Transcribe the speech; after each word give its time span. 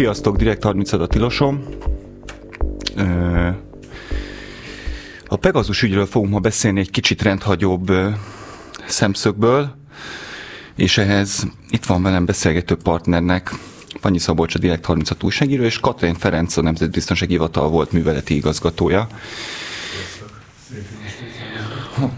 Sziasztok, 0.00 0.36
Direkt 0.36 0.62
30 0.62 0.92
a 0.92 1.06
tilosom. 1.06 1.64
A 5.26 5.36
Pegazus 5.36 5.82
ügyről 5.82 6.06
fogunk 6.06 6.32
ma 6.32 6.38
beszélni 6.38 6.80
egy 6.80 6.90
kicsit 6.90 7.22
rendhagyóbb 7.22 7.92
szemszögből, 8.86 9.76
és 10.76 10.98
ehhez 10.98 11.46
itt 11.70 11.84
van 11.84 12.02
velem 12.02 12.24
beszélgető 12.24 12.74
partnernek 12.74 13.54
Panyi 14.00 14.18
Szabolcs, 14.18 14.54
a 14.54 14.58
Direkt 14.58 14.84
36 14.84 15.22
újságíró, 15.22 15.62
és 15.62 15.78
Katrin 15.78 16.14
Ferenc, 16.14 16.56
a 16.56 16.62
Nemzetbiztonsági 16.62 17.32
Hivatal 17.32 17.68
volt 17.68 17.92
műveleti 17.92 18.34
igazgatója. 18.34 19.06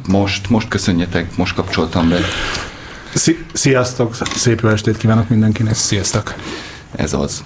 Most, 0.08 0.50
most 0.50 0.68
köszönjetek, 0.68 1.36
most 1.36 1.54
kapcsoltam 1.54 2.08
be. 2.08 2.18
Sziasztok, 3.52 4.14
szép 4.14 4.60
jó 4.60 4.68
estét 4.68 4.96
kívánok 4.96 5.28
mindenkinek. 5.28 5.74
Sziasztok. 5.74 6.34
Ez 6.96 7.12
az. 7.12 7.44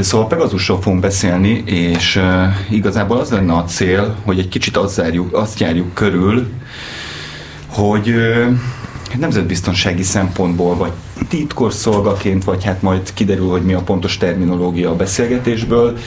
Szóval 0.00 0.26
Pegazusról 0.26 0.80
fogunk 0.80 1.02
beszélni, 1.02 1.62
és 1.66 2.16
uh, 2.16 2.24
igazából 2.70 3.18
az 3.18 3.30
lenne 3.30 3.52
a 3.52 3.64
cél, 3.64 4.16
hogy 4.24 4.38
egy 4.38 4.48
kicsit 4.48 4.76
azt, 4.76 4.94
zárjuk, 4.94 5.36
azt 5.36 5.60
járjuk 5.60 5.94
körül, 5.94 6.46
hogy 7.66 8.08
uh, 8.08 8.46
nemzetbiztonsági 9.18 10.02
szempontból, 10.02 10.76
vagy 10.76 10.92
titkosszolgaként, 11.28 12.44
vagy 12.44 12.64
hát 12.64 12.82
majd 12.82 13.12
kiderül, 13.14 13.48
hogy 13.48 13.62
mi 13.62 13.72
a 13.72 13.80
pontos 13.80 14.16
terminológia 14.16 14.90
a 14.90 14.96
beszélgetésből. 14.96 15.98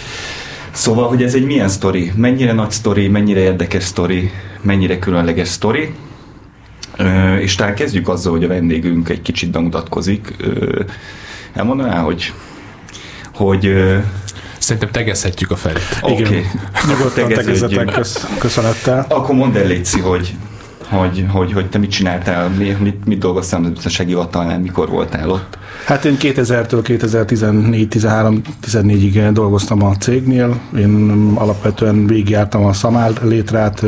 Szóval, 0.72 1.08
hogy 1.08 1.24
ez 1.24 1.34
egy 1.34 1.46
milyen 1.46 1.70
sztori, 1.70 2.12
mennyire 2.16 2.54
nagy 2.54 2.72
sztori, 2.72 3.08
mennyire 3.08 3.40
érdekes 3.40 3.84
sztori, 3.84 4.32
mennyire 4.62 5.00
különleges 5.00 5.48
sztori. 5.48 5.94
Uh, 7.00 7.42
és 7.42 7.56
talán 7.56 7.76
kezdjük 7.76 8.10
azzal, 8.10 8.32
hogy 8.32 8.44
a 8.44 8.48
vendégünk 8.48 9.10
egy 9.10 9.22
kicsit 9.22 9.52
bemutatkozik. 9.52 10.36
Elmondaná, 11.54 12.02
hogy 12.02 12.34
hogy 13.34 13.74
Szerintem 14.64 14.92
tegezhetjük 14.92 15.52
a 15.52 15.56
felét. 15.56 16.00
Oké. 16.02 16.24
Okay. 16.24 16.46
Nyugodtan 16.88 17.28
tegezzetek, 17.28 17.86
kösz, 17.86 18.28
köszönettel. 18.40 19.06
Akkor 19.10 19.36
mondd 19.36 19.58
el, 19.58 19.66
Léci, 19.66 20.00
hogy, 20.00 20.36
hogy, 20.90 21.26
hogy, 21.32 21.54
hogy 21.54 21.70
te 21.70 21.78
mit 21.78 21.92
csináltál, 21.92 22.50
mit, 22.80 23.06
mit 23.06 23.20
dolgoztál 23.20 23.64
a 23.64 23.70
biztonsági 23.70 24.10
hivatalnál, 24.10 24.60
mikor 24.60 24.90
voltál 24.90 25.30
ott? 25.30 25.58
Hát 25.86 26.06
én 26.06 26.18
2000-től 26.20 26.80
2014-13-14-ig 26.84 29.30
dolgoztam 29.34 29.84
a 29.84 29.96
cégnél. 29.96 30.60
Én 30.78 31.32
alapvetően 31.36 32.08
végigjártam 32.08 32.66
a 32.66 32.74
szamál 32.74 33.14
létrát, 33.22 33.86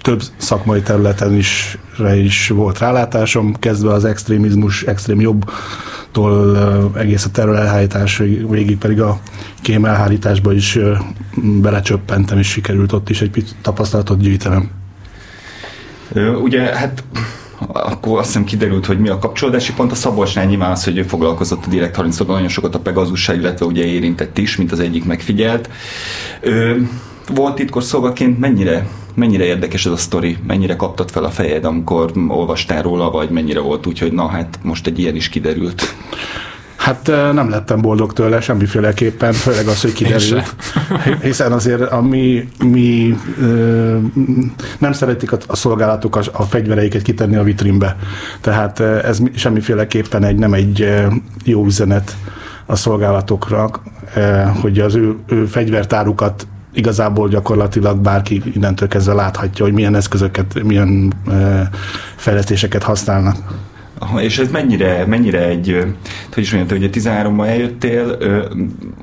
több 0.00 0.22
szakmai 0.36 0.80
területen 0.80 1.36
is, 1.36 1.78
is 2.14 2.48
volt 2.48 2.78
rálátásom, 2.78 3.54
kezdve 3.58 3.92
az 3.92 4.04
extrémizmus, 4.04 4.82
extrém 4.82 5.20
jobb 5.20 5.44
tól 6.12 6.58
egész 6.96 7.24
a 7.24 7.30
terror 7.30 7.56
elhárítás 7.56 8.16
végig 8.48 8.78
pedig 8.78 9.00
a 9.00 9.20
kém 9.62 9.84
elhárításba 9.84 10.52
is 10.52 10.78
belecsöppentem, 11.36 12.38
és 12.38 12.46
sikerült 12.46 12.92
ott 12.92 13.08
is 13.08 13.20
egy 13.20 13.44
tapasztalatot 13.62 14.20
gyűjtenem. 14.20 14.70
Ugye, 16.42 16.60
hát 16.60 17.04
akkor 17.72 18.18
azt 18.18 18.26
hiszem 18.26 18.44
kiderült, 18.44 18.86
hogy 18.86 18.98
mi 18.98 19.08
a 19.08 19.18
kapcsolódási 19.18 19.72
pont. 19.72 19.92
A 19.92 19.94
Szabolcsnál 19.94 20.44
nyilván 20.44 20.70
az, 20.70 20.84
hogy 20.84 20.98
ő 20.98 21.02
foglalkozott 21.02 21.64
a 21.66 21.68
Direkt 21.68 21.96
30 21.96 22.18
nagyon 22.18 22.48
sokat 22.48 22.74
a 22.74 22.80
Pegazussal, 22.80 23.36
illetve 23.36 23.66
ugye 23.66 23.84
érintett 23.84 24.38
is, 24.38 24.56
mint 24.56 24.72
az 24.72 24.80
egyik 24.80 25.04
megfigyelt. 25.04 25.70
Volt 27.34 27.54
titkos 27.54 27.84
szolgaként 27.84 28.38
mennyire 28.38 28.86
mennyire 29.14 29.44
érdekes 29.44 29.86
ez 29.86 29.92
a 29.92 29.96
sztori, 29.96 30.38
mennyire 30.46 30.76
kaptad 30.76 31.10
fel 31.10 31.24
a 31.24 31.30
fejed, 31.30 31.64
amikor 31.64 32.12
olvastál 32.28 32.82
róla, 32.82 33.10
vagy 33.10 33.30
mennyire 33.30 33.60
volt 33.60 33.86
úgy, 33.86 33.98
hogy 33.98 34.12
na 34.12 34.26
hát 34.26 34.58
most 34.62 34.86
egy 34.86 34.98
ilyen 34.98 35.14
is 35.14 35.28
kiderült? 35.28 35.94
Hát 36.76 37.06
nem 37.32 37.50
lettem 37.50 37.80
boldog 37.80 38.12
tőle 38.12 38.40
semmiféleképpen, 38.40 39.32
főleg 39.32 39.66
az, 39.66 39.80
hogy 39.80 39.92
kiderült. 39.92 40.54
Hiszen 41.22 41.52
azért 41.52 41.80
a 41.80 42.02
mi, 42.02 42.48
mi 42.64 43.16
nem 44.78 44.92
szeretik 44.92 45.32
a, 45.32 45.38
a 45.46 45.56
szolgálatok 45.56 46.16
a, 46.16 46.20
a 46.32 46.42
fegyvereiket 46.42 47.02
kitenni 47.02 47.36
a 47.36 47.42
vitrínbe. 47.42 47.96
Tehát 48.40 48.80
ez 48.80 49.18
semmiféleképpen 49.34 50.24
egy, 50.24 50.36
nem 50.36 50.54
egy 50.54 50.94
jó 51.44 51.64
üzenet 51.64 52.16
a 52.66 52.76
szolgálatokra, 52.76 53.70
hogy 54.60 54.78
az 54.78 54.94
ő, 54.94 55.16
ő 55.26 55.44
fegyvertárukat 55.44 56.46
igazából 56.74 57.28
gyakorlatilag 57.28 57.98
bárki 57.98 58.42
innentől 58.54 58.88
kezdve 58.88 59.12
láthatja, 59.12 59.64
hogy 59.64 59.74
milyen 59.74 59.94
eszközöket, 59.94 60.62
milyen 60.62 61.12
fejlesztéseket 62.16 62.82
használnak. 62.82 63.36
És 64.18 64.38
ez 64.38 64.50
mennyire, 64.50 65.06
mennyire 65.06 65.46
egy, 65.46 65.84
hogy 66.34 66.42
is 66.42 66.52
mondjam, 66.52 66.80
hogy 66.80 66.90
13-ban 66.92 67.46
eljöttél, 67.46 68.18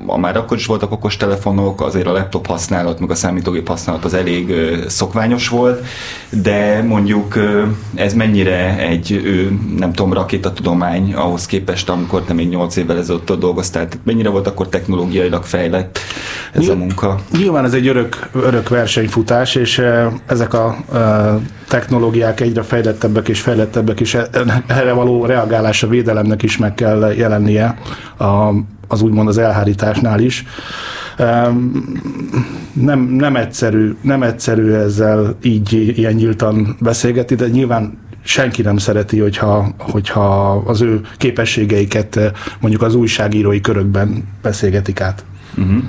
a 0.06 0.18
már 0.18 0.36
akkor 0.36 0.56
is 0.56 0.66
voltak 0.66 0.92
okos 0.92 1.16
telefonok, 1.16 1.80
azért 1.80 2.06
a 2.06 2.12
laptop 2.12 2.46
használat, 2.46 3.00
meg 3.00 3.10
a 3.10 3.14
számítógép 3.14 3.68
használat 3.68 4.04
az 4.04 4.14
elég 4.14 4.54
szokványos 4.88 5.48
volt, 5.48 5.84
de 6.42 6.82
mondjuk 6.82 7.38
ez 7.94 8.14
mennyire 8.14 8.78
egy, 8.78 9.20
nem 9.78 9.92
tudom, 9.92 10.12
rakétatudomány 10.12 11.14
ahhoz 11.14 11.46
képest, 11.46 11.88
amikor 11.88 12.22
te 12.22 12.32
még 12.32 12.48
8 12.48 12.76
évvel 12.76 12.98
ezelőtt 12.98 13.32
dolgoztál, 13.32 13.88
tehát 13.88 14.04
mennyire 14.04 14.28
volt 14.28 14.46
akkor 14.46 14.68
technológiailag 14.68 15.44
fejlett 15.44 15.98
ez 16.52 16.60
Nyilv- 16.60 16.74
a 16.74 16.78
munka? 16.78 17.18
Nyilván 17.32 17.64
ez 17.64 17.72
egy 17.72 17.86
örök, 17.86 18.28
örök 18.32 18.68
versenyfutás, 18.68 19.54
és 19.54 19.82
ezek 20.26 20.54
a 20.54 20.76
technológiák 21.68 22.40
egyre 22.40 22.62
fejlettebbek 22.62 23.28
és 23.28 23.40
fejlettebbek, 23.40 24.00
és 24.00 24.18
erre 24.66 24.89
erre 24.90 24.98
való 24.98 25.24
reagálás 25.24 25.82
a 25.82 25.88
védelemnek 25.88 26.42
is 26.42 26.56
meg 26.58 26.74
kell 26.74 27.12
jelennie 27.16 27.78
a, 28.18 28.52
az 28.88 29.02
úgymond 29.02 29.28
az 29.28 29.38
elhárításnál 29.38 30.20
is. 30.20 30.44
Nem, 32.72 33.00
nem, 33.00 33.36
egyszerű, 33.36 33.96
nem 34.02 34.22
egyszerű 34.22 34.72
ezzel 34.72 35.36
így 35.42 35.98
ilyen 35.98 36.12
nyíltan 36.12 36.76
beszélgetni, 36.80 37.36
de 37.36 37.48
nyilván 37.48 37.98
senki 38.22 38.62
nem 38.62 38.76
szereti, 38.76 39.18
hogyha, 39.18 39.74
hogyha 39.78 40.50
az 40.50 40.80
ő 40.80 41.00
képességeiket 41.16 42.32
mondjuk 42.60 42.82
az 42.82 42.94
újságírói 42.94 43.60
körökben 43.60 44.24
beszélgetik 44.42 45.00
át. 45.00 45.24
Uh-huh. 45.56 45.82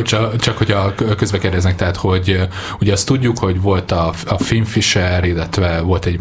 Csak, 0.00 0.36
csak 0.36 0.58
hogy 0.58 0.70
a 0.70 0.94
közbe 0.94 1.38
kérdeznek, 1.38 1.76
tehát, 1.76 1.96
hogy 1.96 2.48
ugye 2.80 2.92
azt 2.92 3.06
tudjuk, 3.06 3.38
hogy 3.38 3.60
volt 3.60 3.92
a, 3.92 4.12
a 4.26 4.38
Finfisher, 4.38 5.24
illetve 5.24 5.80
volt 5.80 6.04
egy, 6.04 6.20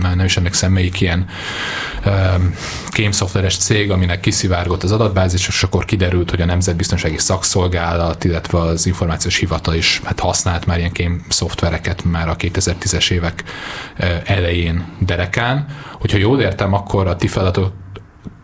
nem 0.00 0.24
is 0.24 0.36
emlékszem, 0.36 0.72
melyik 0.72 1.00
ilyen 1.00 1.26
um, 2.06 2.54
kémszoftveres 2.88 3.56
cég, 3.56 3.90
aminek 3.90 4.20
kiszivárgott 4.20 4.82
az 4.82 4.92
adatbázis, 4.92 5.48
és 5.48 5.62
akkor 5.62 5.84
kiderült, 5.84 6.30
hogy 6.30 6.40
a 6.40 6.44
Nemzetbiztonsági 6.44 7.18
Szakszolgálat, 7.18 8.24
illetve 8.24 8.58
az 8.58 8.86
Információs 8.86 9.36
Hivatal 9.36 9.74
is 9.74 10.00
hát 10.04 10.20
használt 10.20 10.66
már 10.66 10.78
ilyen 10.78 10.92
kém 10.92 11.24
szoftvereket 11.28 12.04
már 12.04 12.28
a 12.28 12.36
2010-es 12.36 13.10
évek 13.10 13.44
elején 14.24 14.86
derekán. 14.98 15.66
Hogyha 16.00 16.18
jól 16.18 16.40
értem, 16.40 16.72
akkor 16.72 17.06
a 17.06 17.16
ti 17.16 17.26
feladatok 17.26 17.72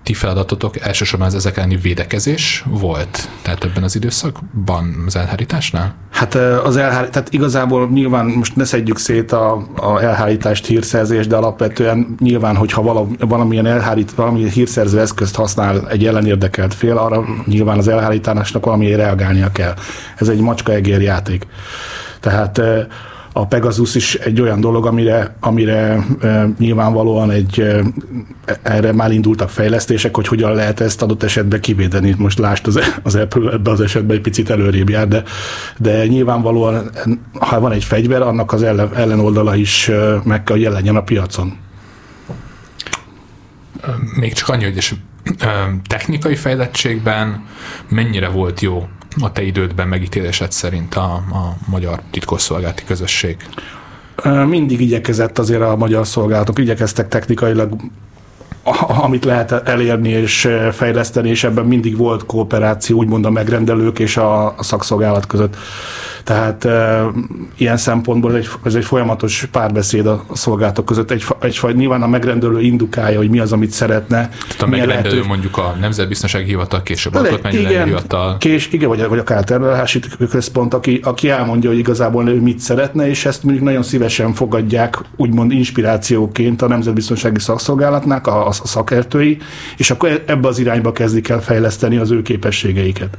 ti 0.08 0.14
feladatotok 0.14 0.80
elsősorban 0.80 1.28
az 1.28 1.34
ezek 1.34 1.56
elleni 1.56 1.76
védekezés 1.76 2.64
volt? 2.66 3.28
Tehát 3.42 3.64
ebben 3.64 3.82
az 3.82 3.96
időszakban 3.96 5.02
az 5.06 5.16
elhárításnál? 5.16 5.94
Hát 6.10 6.34
az 6.34 6.76
elhárítás, 6.76 7.10
tehát 7.12 7.32
igazából 7.32 7.88
nyilván 7.88 8.26
most 8.26 8.56
ne 8.56 8.64
szedjük 8.64 8.98
szét 8.98 9.32
a, 9.32 9.68
a 9.76 10.02
elhárítást, 10.02 10.66
hírszerzést, 10.66 11.28
de 11.28 11.36
alapvetően 11.36 12.14
nyilván, 12.18 12.56
hogyha 12.56 12.82
vala, 12.82 13.06
valamilyen 13.18 13.66
elhárít, 13.66 14.12
valamilyen 14.14 14.50
hírszerző 14.50 15.00
eszközt 15.00 15.34
használ 15.34 15.88
egy 15.88 16.06
ellenérdekelt 16.06 16.74
fél, 16.74 16.96
arra 16.96 17.24
nyilván 17.46 17.78
az 17.78 17.88
elhárításnak 17.88 18.64
valamiért 18.64 18.98
reagálnia 18.98 19.52
kell. 19.52 19.74
Ez 20.16 20.28
egy 20.28 20.40
macska-egér 20.40 21.00
játék. 21.00 21.46
Tehát 22.20 22.60
a 23.38 23.46
Pegasus 23.46 23.94
is 23.94 24.14
egy 24.14 24.40
olyan 24.40 24.60
dolog, 24.60 24.86
amire, 24.86 25.36
amire 25.40 26.04
nyilvánvalóan 26.58 27.30
egy, 27.30 27.64
erre 28.62 28.92
már 28.92 29.12
indultak 29.12 29.50
fejlesztések, 29.50 30.16
hogy 30.16 30.28
hogyan 30.28 30.54
lehet 30.54 30.80
ezt 30.80 31.02
adott 31.02 31.22
esetben 31.22 31.60
kivédeni. 31.60 32.14
Most 32.18 32.38
lásd, 32.38 32.66
az, 32.66 32.80
az 33.02 33.14
Apple 33.14 33.52
ebben 33.52 33.72
az 33.72 33.80
esetben 33.80 34.16
egy 34.16 34.22
picit 34.22 34.50
előrébb 34.50 34.88
jár, 34.88 35.08
de, 35.08 35.22
de 35.76 36.06
nyilvánvalóan, 36.06 36.90
ha 37.32 37.60
van 37.60 37.72
egy 37.72 37.84
fegyver, 37.84 38.22
annak 38.22 38.52
az 38.52 38.62
ellen, 38.62 38.94
ellenoldala 38.94 39.54
is 39.56 39.90
meg 40.24 40.42
kell 40.42 40.58
jelenjen 40.58 40.96
a 40.96 41.02
piacon. 41.02 41.56
Még 44.20 44.32
csak 44.32 44.48
annyi, 44.48 44.64
hogy 44.64 44.76
és 44.76 44.94
technikai 45.86 46.36
fejlettségben 46.36 47.44
mennyire 47.88 48.28
volt 48.28 48.60
jó 48.60 48.88
a 49.20 49.32
te 49.32 49.42
idődben 49.42 49.88
megítélésed 49.88 50.52
szerint 50.52 50.94
a, 50.94 51.12
a 51.14 51.56
magyar 51.66 52.00
titkosszolgálati 52.10 52.82
közösség? 52.84 53.36
Mindig 54.46 54.80
igyekezett 54.80 55.38
azért 55.38 55.62
a 55.62 55.76
magyar 55.76 56.06
szolgálatok, 56.06 56.58
igyekeztek 56.58 57.08
technikailag 57.08 57.76
amit 59.02 59.24
lehet 59.24 59.52
elérni 59.52 60.08
és 60.08 60.48
fejleszteni, 60.72 61.28
és 61.28 61.44
ebben 61.44 61.64
mindig 61.64 61.96
volt 61.96 62.26
kooperáció, 62.26 62.98
úgymond 62.98 63.24
a 63.24 63.30
megrendelők 63.30 63.98
és 63.98 64.16
a, 64.16 64.54
szakszolgálat 64.60 65.26
között. 65.26 65.56
Tehát 66.28 66.64
e, 66.64 67.04
ilyen 67.56 67.76
szempontból 67.76 68.36
egy, 68.36 68.48
ez 68.64 68.74
egy 68.74 68.84
folyamatos 68.84 69.48
párbeszéd 69.52 70.06
a 70.06 70.24
szolgálatok 70.32 70.84
között. 70.84 71.10
Egy, 71.10 71.24
egy, 71.40 71.60
nyilván 71.74 72.02
a 72.02 72.06
megrendelő 72.06 72.60
indukálja, 72.60 73.18
hogy 73.18 73.30
mi 73.30 73.38
az, 73.38 73.52
amit 73.52 73.70
szeretne. 73.70 74.28
Tehát 74.28 74.62
a 74.62 74.66
megrendelő 74.66 75.02
lehető... 75.02 75.28
mondjuk 75.28 75.56
a 75.56 75.76
Nemzetbiztonsági 75.80 76.44
Hivatal, 76.44 76.82
később 76.82 77.14
a 77.14 77.18
Alkotmányi 77.18 77.66
Hivatal. 77.66 78.36
Kés, 78.36 78.68
igen, 78.72 78.88
vagy, 78.88 79.08
vagy 79.08 79.18
akár 79.18 79.38
a 79.38 79.44
termelési 79.44 80.00
központ, 80.30 80.74
aki, 80.74 81.00
aki 81.02 81.30
elmondja, 81.30 81.70
hogy 81.70 81.78
igazából 81.78 82.28
ő 82.28 82.40
mit 82.40 82.58
szeretne, 82.58 83.08
és 83.08 83.24
ezt 83.24 83.42
mondjuk 83.42 83.64
nagyon 83.64 83.82
szívesen 83.82 84.32
fogadják, 84.32 84.98
úgymond 85.16 85.52
inspirációként 85.52 86.62
a 86.62 86.68
Nemzetbiztonsági 86.68 87.40
Szakszolgálatnak, 87.40 88.26
a, 88.26 88.46
a 88.46 88.52
szakértői, 88.52 89.38
és 89.76 89.90
akkor 89.90 90.22
ebbe 90.26 90.48
az 90.48 90.58
irányba 90.58 90.92
kezdik 90.92 91.28
el 91.28 91.40
fejleszteni 91.40 91.96
az 91.96 92.10
ő 92.10 92.22
képességeiket 92.22 93.18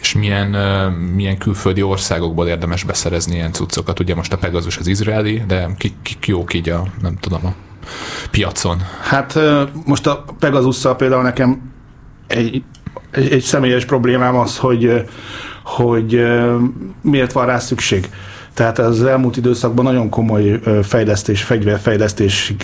és 0.00 0.12
milyen, 0.12 0.46
milyen 0.92 1.38
külföldi 1.38 1.82
országokból 1.82 2.46
érdemes 2.46 2.84
beszerezni 2.84 3.34
ilyen 3.34 3.52
cuccokat. 3.52 4.00
Ugye 4.00 4.14
most 4.14 4.32
a 4.32 4.38
Pegasus 4.38 4.76
az 4.76 4.86
izraeli, 4.86 5.42
de 5.46 5.68
kik, 5.78 5.94
kik 6.02 6.26
jók 6.26 6.54
így 6.54 6.68
a, 6.68 6.84
nem 7.02 7.16
tudom, 7.20 7.46
a 7.46 7.54
piacon? 8.30 8.82
Hát 9.00 9.38
most 9.84 10.06
a 10.06 10.24
Pegasusszal 10.38 10.96
például 10.96 11.22
nekem 11.22 11.72
egy, 12.26 12.62
egy, 13.10 13.32
egy 13.32 13.42
személyes 13.42 13.84
problémám 13.84 14.36
az, 14.36 14.58
hogy, 14.58 15.04
hogy 15.64 16.22
miért 17.00 17.32
van 17.32 17.46
rá 17.46 17.58
szükség. 17.58 18.08
Tehát 18.54 18.78
az 18.78 19.04
elmúlt 19.04 19.36
időszakban 19.36 19.84
nagyon 19.84 20.08
komoly 20.08 20.60
fejlesztés, 20.82 21.42
fegyverfejlesztés 21.42 22.54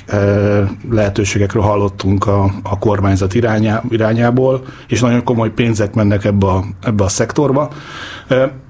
lehetőségekről 0.90 1.62
hallottunk 1.62 2.26
a, 2.26 2.50
a 2.62 2.78
kormányzat 2.78 3.34
irányá, 3.34 3.82
irányából, 3.88 4.64
és 4.88 5.00
nagyon 5.00 5.24
komoly 5.24 5.50
pénzek 5.50 5.94
mennek 5.94 6.24
ebbe 6.24 6.46
a, 6.46 6.64
ebbe 6.82 7.04
a 7.04 7.08
szektorba. 7.08 7.70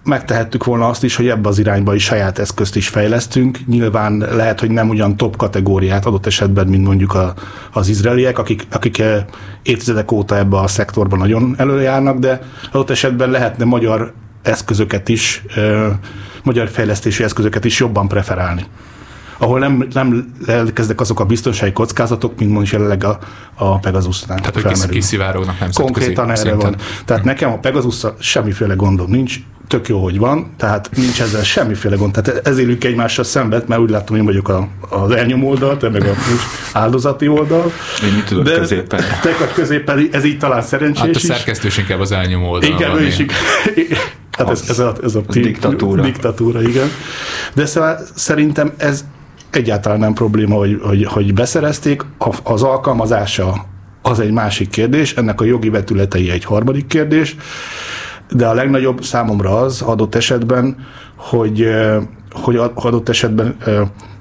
Megtehettük 0.04 0.64
volna 0.64 0.86
azt 0.88 1.04
is, 1.04 1.16
hogy 1.16 1.28
ebbe 1.28 1.48
az 1.48 1.58
irányba 1.58 1.94
is 1.94 2.04
saját 2.04 2.38
eszközt 2.38 2.76
is 2.76 2.88
fejlesztünk. 2.88 3.58
Nyilván 3.66 4.16
lehet, 4.32 4.60
hogy 4.60 4.70
nem 4.70 4.88
ugyan 4.88 5.16
top 5.16 5.36
kategóriát 5.36 6.06
adott 6.06 6.26
esetben, 6.26 6.66
mint 6.66 6.86
mondjuk 6.86 7.14
a, 7.14 7.34
az 7.72 7.88
izraeliek, 7.88 8.38
akik, 8.38 8.66
akik 8.70 9.02
évtizedek 9.62 10.12
óta 10.12 10.36
ebbe 10.36 10.58
a 10.58 10.66
szektorban 10.66 11.18
nagyon 11.18 11.54
előjárnak, 11.58 12.18
de 12.18 12.40
adott 12.72 12.90
esetben 12.90 13.30
lehetne 13.30 13.64
magyar 13.64 14.12
eszközöket 14.42 15.08
is 15.08 15.44
magyar 16.46 16.68
fejlesztési 16.68 17.22
eszközöket 17.22 17.64
is 17.64 17.78
jobban 17.80 18.08
preferálni 18.08 18.66
ahol 19.38 19.58
nem, 19.58 19.86
nem 19.92 20.34
elkezdek 20.46 21.00
azok 21.00 21.20
a 21.20 21.24
biztonsági 21.24 21.72
kockázatok, 21.72 22.38
mint 22.38 22.50
mondjuk 22.50 22.72
jelenleg 22.72 23.04
a, 23.04 23.18
a 23.54 23.78
Pegasus-nál. 23.78 24.40
Tehát, 24.40 24.80
hogy 24.80 24.88
kiszivárognak 24.88 25.58
nem 25.58 25.68
Konkrétan 25.72 26.24
erre 26.24 26.36
szinten. 26.36 26.58
van. 26.58 26.76
Tehát 27.04 27.22
hmm. 27.22 27.30
nekem 27.30 27.52
a 27.52 27.58
pegasus 27.58 28.02
semmiféle 28.18 28.74
gondom 28.74 29.10
nincs, 29.10 29.36
tök 29.68 29.88
jó, 29.88 30.02
hogy 30.02 30.18
van, 30.18 30.54
tehát 30.56 30.90
nincs 30.94 31.20
ezzel 31.20 31.42
semmiféle 31.42 31.96
gond. 31.96 32.12
Tehát 32.12 32.46
ez 32.46 32.58
élünk 32.58 32.84
egymással 32.84 33.24
szemben, 33.24 33.64
mert 33.66 33.80
úgy 33.80 33.90
látom, 33.90 34.08
hogy 34.08 34.18
én 34.18 34.24
vagyok 34.24 34.48
a, 34.48 34.68
az 34.88 35.10
elnyom 35.10 35.44
oldal, 35.44 35.76
te 35.76 35.88
meg 35.88 36.02
a 36.02 36.14
áldozati 36.72 37.28
oldal. 37.28 37.72
Én 38.04 38.12
mit 38.12 38.24
tudok 38.24 38.44
De 38.44 38.58
középen? 38.58 39.00
Te 39.22 39.30
vagy 39.38 39.52
középen, 39.52 40.08
ez 40.12 40.24
így 40.24 40.38
talán 40.38 40.62
szerencsés 40.62 41.00
Hát 41.00 41.14
a 41.14 41.18
szerkesztős 41.18 41.78
inkább 41.78 42.00
az 42.00 42.12
elnyom 42.12 42.42
oldal. 42.42 42.70
Igen, 42.70 42.96
ő 42.96 43.06
is. 43.06 43.24
Hát 44.36 44.50
ez, 44.50 44.64
ez, 44.68 44.78
a, 44.78 44.94
ez 45.02 45.14
a, 45.14 45.22
a 45.26 45.32
diktatúra. 45.32 46.02
diktatúra, 46.02 46.62
igen. 46.62 46.88
De 47.54 47.66
szóval 47.66 47.98
szerintem 48.14 48.72
ez 48.76 49.04
egyáltalán 49.50 49.98
nem 49.98 50.12
probléma, 50.12 50.54
hogy, 50.54 50.80
hogy, 50.82 51.04
hogy 51.04 51.34
beszerezték, 51.34 52.04
az 52.42 52.62
alkalmazása 52.62 53.64
az 54.02 54.20
egy 54.20 54.30
másik 54.30 54.68
kérdés, 54.68 55.14
ennek 55.14 55.40
a 55.40 55.44
jogi 55.44 55.68
vetületei 55.68 56.30
egy 56.30 56.44
harmadik 56.44 56.86
kérdés, 56.86 57.36
de 58.30 58.46
a 58.46 58.54
legnagyobb 58.54 59.04
számomra 59.04 59.60
az 59.60 59.82
adott 59.82 60.14
esetben, 60.14 60.76
hogy, 61.16 61.66
hogy 62.30 62.56
adott 62.74 63.08
esetben 63.08 63.56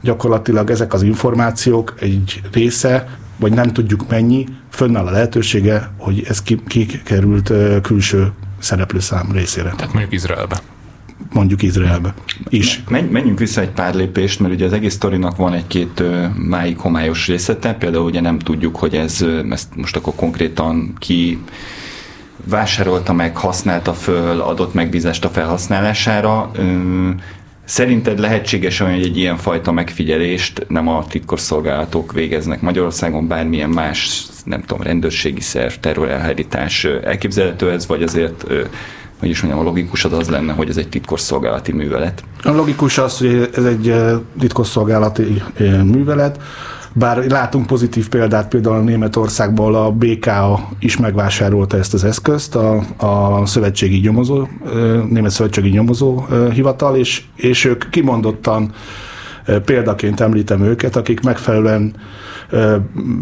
gyakorlatilag 0.02 0.70
ezek 0.70 0.94
az 0.94 1.02
információk 1.02 1.94
egy 2.00 2.42
része, 2.52 3.08
vagy 3.40 3.54
nem 3.54 3.74
tudjuk 3.74 4.10
mennyi, 4.10 4.46
fönnáll 4.70 5.06
a 5.06 5.12
lehetősége, 5.12 5.92
hogy 5.98 6.24
ez 6.28 6.42
kikerült 6.68 7.52
külső 7.82 8.32
szereplőszám 8.66 9.32
részére. 9.32 9.70
Tehát 9.70 9.94
mondjuk 9.94 10.14
Izraelbe 10.14 10.62
mondjuk 11.34 11.62
Izraelbe 11.62 12.14
is. 12.50 12.84
Menjünk 12.90 13.40
vissza 13.40 13.62
egy 13.62 13.70
pár 13.70 13.96
lépést, 13.96 14.40
mert 14.40 14.54
ugye 14.54 14.66
az 14.66 14.74
egész 14.74 14.94
sztorinak 14.94 15.36
van 15.36 15.54
egy-két 15.54 16.04
máig 16.36 16.80
homályos 16.80 17.28
részlete, 17.28 17.74
például 17.74 18.06
ugye 18.06 18.22
nem 18.22 18.40
tudjuk, 18.40 18.76
hogy 18.76 18.96
ez, 18.96 19.26
ezt 19.50 19.76
most 19.76 19.96
akkor 19.96 20.14
konkrétan 20.16 20.96
ki 20.98 21.40
vásárolta 22.44 23.14
meg, 23.14 23.38
használta 23.38 23.94
föl, 23.94 24.42
adott 24.42 24.74
megbízást 24.74 25.26
a 25.26 25.30
felhasználására. 25.30 26.52
Szerinted 27.66 28.20
lehetséges 28.20 28.80
olyan, 28.80 28.94
hogy 28.94 29.04
egy 29.04 29.18
ilyen 29.18 29.38
fajta 29.38 29.72
megfigyelést 29.72 30.66
nem 30.68 30.88
a 30.88 31.06
titkosszolgálatok 31.08 32.14
végeznek 32.14 32.62
Magyarországon, 32.62 33.28
bármilyen 33.28 33.70
más, 33.70 34.26
nem 34.44 34.62
tudom, 34.62 34.84
rendőrségi 34.84 35.42
szerv, 35.42 35.74
terrorelhárítás 35.74 36.84
elképzelhető 36.84 37.72
ez, 37.72 37.88
vagy 37.88 38.04
azért 38.04 38.46
hogy 39.20 39.30
is 39.30 39.42
mondjam, 39.42 39.64
a 39.66 39.68
logikus 39.68 40.06
az 40.06 40.14
az 40.14 40.30
lenne, 40.30 40.54
hogy 40.54 40.70
ez 40.70 40.78
egy 40.78 40.90
titkosszolgálati 40.90 41.72
művelet. 41.72 42.24
A 42.44 42.52
logikus 42.52 42.98
az, 42.98 43.18
hogy 43.18 43.50
ez 43.56 43.66
egy 43.66 43.96
titkosszolgálati 44.40 45.42
művelet, 45.84 46.40
bár 46.98 47.26
látunk 47.26 47.66
pozitív 47.66 48.10
példát, 48.10 48.48
például 48.48 48.82
Németországból 48.82 49.76
a 49.76 49.92
BKA 49.92 50.70
is 50.80 50.98
megvásárolta 50.98 51.78
ezt 51.78 51.94
az 51.94 52.04
eszközt, 52.04 52.56
a, 52.56 52.84
a 52.98 53.46
szövetségi 53.46 54.00
nyomozó, 54.00 54.48
Német 55.10 55.32
Szövetségi 55.32 55.70
Nyomozó 55.70 56.26
Hivatal, 56.54 56.96
és, 56.96 57.24
és 57.36 57.66
ők 57.66 57.90
kimondottan 57.90 58.72
példaként 59.66 60.20
említem 60.20 60.62
őket, 60.62 60.96
akik 60.96 61.22
megfelelően 61.22 61.96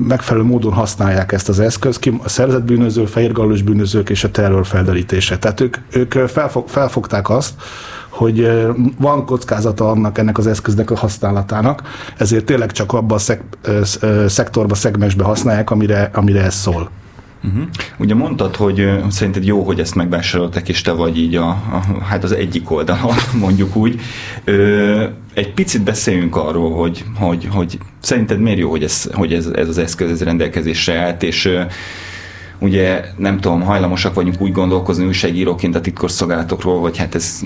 megfelelő 0.08 0.46
módon 0.46 0.74
használják 0.74 1.32
ezt 1.32 1.50
az 1.50 1.60
eszközt, 1.60 2.12
a 2.24 2.30
szerzetbűnöző, 2.30 3.06
fehérgallós 3.06 3.62
bűnözők 3.62 4.10
és 4.10 4.24
a 4.24 4.32
terror 4.32 4.66
felderítése. 4.66 5.38
Tehát 5.38 5.62
ők, 5.62 5.78
ők 5.92 6.14
felfog, 6.28 6.68
felfogták 6.68 7.30
azt, 7.30 7.54
hogy 8.14 8.62
van 9.00 9.26
kockázata 9.26 9.90
annak 9.90 10.18
ennek 10.18 10.38
az 10.38 10.48
eszköznek 10.48 10.92
a 10.92 10.98
használatának, 10.98 11.82
ezért 12.18 12.46
tényleg 12.46 12.72
csak 12.72 12.94
abban 12.94 13.18
a 13.18 13.20
szek, 13.20 13.42
szektorba, 14.28 14.76
szegmensbe 14.76 15.24
használják, 15.24 15.72
amire, 15.72 16.10
amire 16.14 16.44
ez 16.44 16.56
szól. 16.56 16.90
Uh-huh. 17.44 17.64
Ugye 17.98 18.16
mondtad, 18.16 18.56
hogy 18.56 18.90
szerinted 19.10 19.46
jó, 19.46 19.64
hogy 19.64 19.80
ezt 19.80 19.96
megvásároltak, 19.96 20.70
és 20.70 20.82
te 20.82 20.92
vagy 20.92 21.18
így 21.18 21.36
a, 21.36 21.48
a, 21.48 22.04
hát 22.04 22.24
az 22.24 22.32
egyik 22.32 22.72
oldalon, 22.72 23.16
mondjuk 23.40 23.76
úgy. 23.76 24.00
Ö, 24.44 25.06
egy 25.34 25.54
picit 25.54 25.84
beszéljünk 25.84 26.36
arról, 26.36 26.72
hogy, 26.76 27.06
hogy, 27.20 27.48
hogy 27.52 27.78
szerinted 28.00 28.40
miért 28.40 28.60
jó, 28.60 28.70
hogy 28.70 28.84
ez, 28.84 29.10
hogy 29.14 29.34
ez, 29.34 29.46
ez 29.46 29.68
az 29.68 29.78
eszköz 29.78 30.12
ez 30.12 30.24
rendelkezésre 30.24 31.00
állt, 31.00 31.24
és 31.24 31.46
ö, 31.46 31.62
ugye 32.60 33.06
nem 33.18 33.40
tudom, 33.40 33.62
hajlamosak 33.62 34.14
vagyunk 34.14 34.42
úgy 34.42 34.52
gondolkozni 34.52 35.06
újságíróként 35.06 35.76
a 35.76 35.82
titkosszolgálatokról, 35.82 36.82
hogy 36.82 36.98
hát 36.98 37.16
ez 37.16 37.42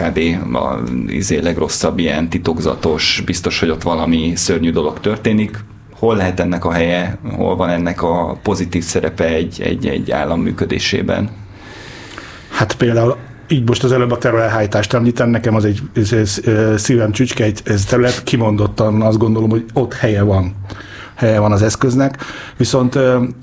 kb. 0.00 0.18
a 0.54 0.78
izé 1.06 1.38
legrosszabb 1.38 1.98
ilyen 1.98 2.28
titokzatos, 2.28 3.22
biztos, 3.26 3.60
hogy 3.60 3.70
ott 3.70 3.82
valami 3.82 4.32
szörnyű 4.36 4.70
dolog 4.70 5.00
történik, 5.00 5.64
hol 5.98 6.16
lehet 6.16 6.40
ennek 6.40 6.64
a 6.64 6.72
helye, 6.72 7.18
hol 7.36 7.56
van 7.56 7.68
ennek 7.68 8.02
a 8.02 8.38
pozitív 8.42 8.82
szerepe 8.82 9.24
egy, 9.24 9.60
egy, 9.62 9.86
egy 9.86 10.10
állam 10.10 10.40
működésében? 10.40 11.30
Hát 12.50 12.76
például 12.76 13.16
így 13.48 13.68
most 13.68 13.84
az 13.84 13.92
előbb 13.92 14.10
a 14.10 14.18
területhájtást 14.18 14.94
említem, 14.94 15.28
nekem 15.28 15.54
az 15.54 15.64
egy 15.64 15.82
ez, 15.94 16.12
ez, 16.12 16.40
szívem 16.76 17.12
csücske, 17.12 17.44
egy 17.44 17.60
ez 17.64 17.84
terület 17.84 18.22
kimondottan 18.22 19.02
azt 19.02 19.18
gondolom, 19.18 19.50
hogy 19.50 19.64
ott 19.72 19.94
helye 19.94 20.22
van 20.22 20.54
helye 21.18 21.38
van 21.38 21.52
az 21.52 21.62
eszköznek. 21.62 22.16
Viszont 22.56 22.98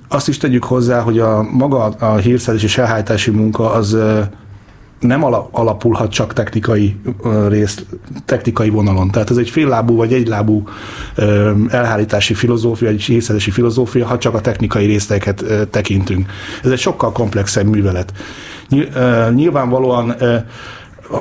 azt 0.07 0.27
is 0.27 0.37
tegyük 0.37 0.63
hozzá, 0.63 0.99
hogy 0.99 1.19
a 1.19 1.41
maga 1.51 1.83
a 1.83 2.15
hírszerzés 2.15 2.63
és 2.63 2.77
elhájtási 2.77 3.31
munka 3.31 3.71
az 3.71 3.97
nem 4.99 5.23
alapulhat 5.51 6.11
csak 6.11 6.33
technikai 6.33 6.95
rész, 7.47 7.85
technikai 8.25 8.69
vonalon. 8.69 9.11
Tehát 9.11 9.29
ez 9.29 9.37
egy 9.37 9.49
féllábú 9.49 9.95
vagy 9.95 10.13
egylábú 10.13 10.63
elhárítási 11.69 12.33
filozófia, 12.33 12.87
egy 12.87 13.01
hírszerzési 13.01 13.51
filozófia, 13.51 14.05
ha 14.05 14.17
csak 14.17 14.33
a 14.33 14.41
technikai 14.41 14.85
részleteket 14.85 15.45
tekintünk. 15.69 16.29
Ez 16.63 16.71
egy 16.71 16.79
sokkal 16.79 17.11
komplexebb 17.11 17.67
művelet. 17.67 18.13
Nyilvánvalóan 19.33 20.15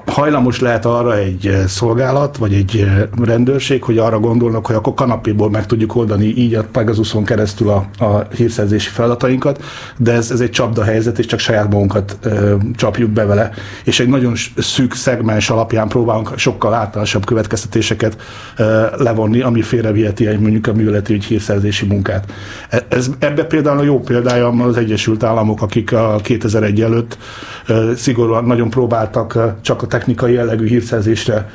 hajlamos 0.07 0.61
lehet 0.61 0.85
arra 0.85 1.17
egy 1.17 1.47
eh, 1.47 1.67
szolgálat, 1.67 2.37
vagy 2.37 2.55
egy 2.55 2.76
eh, 2.76 3.03
rendőrség, 3.25 3.83
hogy 3.83 3.99
arra 3.99 4.19
gondolnak, 4.19 4.67
hogy 4.67 4.75
akkor 4.75 4.95
kanapéból 4.95 5.50
meg 5.50 5.67
tudjuk 5.67 5.97
oldani 5.97 6.26
így 6.26 6.55
a 6.55 6.64
Pegasuson 6.73 7.25
keresztül 7.25 7.69
a, 7.69 8.05
a 8.05 8.26
hírszerzési 8.37 8.88
feladatainkat, 8.88 9.62
de 9.97 10.12
ez, 10.12 10.31
ez 10.31 10.41
egy 10.41 10.50
csapda 10.50 10.85
helyzet, 10.85 11.19
és 11.19 11.26
csak 11.26 11.38
saját 11.38 11.73
magunkat 11.73 12.19
ö, 12.23 12.29
eh, 12.29 12.55
csapjuk 12.75 13.11
be 13.11 13.25
vele, 13.25 13.50
és 13.85 14.00
egy 14.00 14.09
nagyon 14.09 14.33
szűk 14.57 14.95
szegmens 14.95 15.50
alapján 15.50 15.88
próbálunk 15.88 16.33
sokkal 16.37 16.75
általánosabb 16.75 17.25
következtetéseket 17.25 18.17
ö, 18.57 18.85
levonni, 18.97 19.41
ami 19.41 19.62
félreviheti 19.62 20.26
egy 20.26 20.41
mondjuk 20.41 20.67
a 20.67 20.73
műveleti 20.73 21.14
egy 21.14 21.25
hírszerzési 21.25 21.87
munkát. 21.87 22.33
E, 22.69 22.87
ez, 22.88 23.11
ebbe 23.19 23.45
például 23.45 23.79
a 23.79 23.83
jó 23.83 24.00
példája 24.00 24.49
az 24.49 24.76
Egyesült 24.76 25.23
Államok, 25.23 25.62
akik 25.62 25.93
a 25.93 26.19
2001 26.23 26.83
előtt 26.83 27.19
ö, 27.67 27.93
szigorúan 27.97 28.45
nagyon 28.45 28.71
próbáltak 28.71 29.38
csak 29.61 29.74
csak 29.75 29.83
a 29.83 29.87
technikai 29.87 30.33
jellegű 30.33 30.66
hírszerzésre 30.66 31.50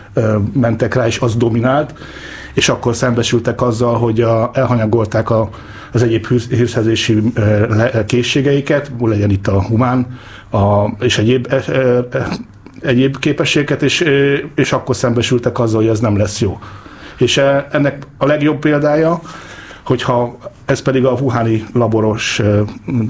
mentek 0.53 0.93
rá, 0.93 1.07
és 1.07 1.19
az 1.19 1.35
dominált, 1.35 1.93
és 2.53 2.69
akkor 2.69 2.95
szembesültek 2.95 3.61
azzal, 3.61 3.97
hogy 3.97 4.21
a, 4.21 4.51
elhanyagolták 4.53 5.29
a, 5.29 5.49
az 5.91 6.03
egyéb 6.03 6.27
hírszerzési 6.49 7.21
készségeiket, 8.05 8.91
legyen 8.99 9.29
itt 9.29 9.47
a 9.47 9.63
humán 9.63 10.19
a, 10.51 10.85
és 10.99 11.17
egyéb, 11.17 11.47
e, 11.49 11.71
e, 11.71 12.27
egyéb 12.81 13.19
képességeket, 13.19 13.83
és, 13.83 14.05
és 14.55 14.71
akkor 14.71 14.95
szembesültek 14.95 15.59
azzal, 15.59 15.81
hogy 15.81 15.89
ez 15.89 15.99
nem 15.99 16.17
lesz 16.17 16.41
jó. 16.41 16.59
És 17.17 17.38
ennek 17.71 18.07
a 18.17 18.25
legjobb 18.25 18.59
példája, 18.59 19.21
hogyha 19.86 20.38
ez 20.65 20.81
pedig 20.81 21.05
a 21.05 21.12
Wuhani 21.12 21.65
laboros 21.74 22.41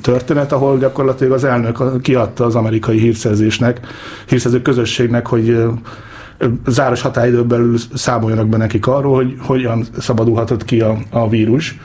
történet, 0.02 0.52
ahol 0.52 0.78
gyakorlatilag 0.78 1.34
az 1.34 1.44
elnök 1.44 2.02
kiadta 2.02 2.46
az 2.46 2.56
amerikai 2.56 3.00
hírszerzésnek, 3.00 3.80
hírszerző 4.28 4.62
közösségnek, 4.62 5.28
hogy 5.28 5.58
záros 6.68 7.02
határidőn 7.02 7.48
belül 7.48 7.78
számoljanak 7.94 8.48
be 8.48 8.58
nekik 8.58 8.88
arról, 8.88 9.16
hogy 9.16 9.36
hogyan 9.40 9.86
szabadulhatott 9.98 10.66
ki 10.66 10.82
a, 10.82 10.98
a 11.10 11.30
vírus. 11.30 11.78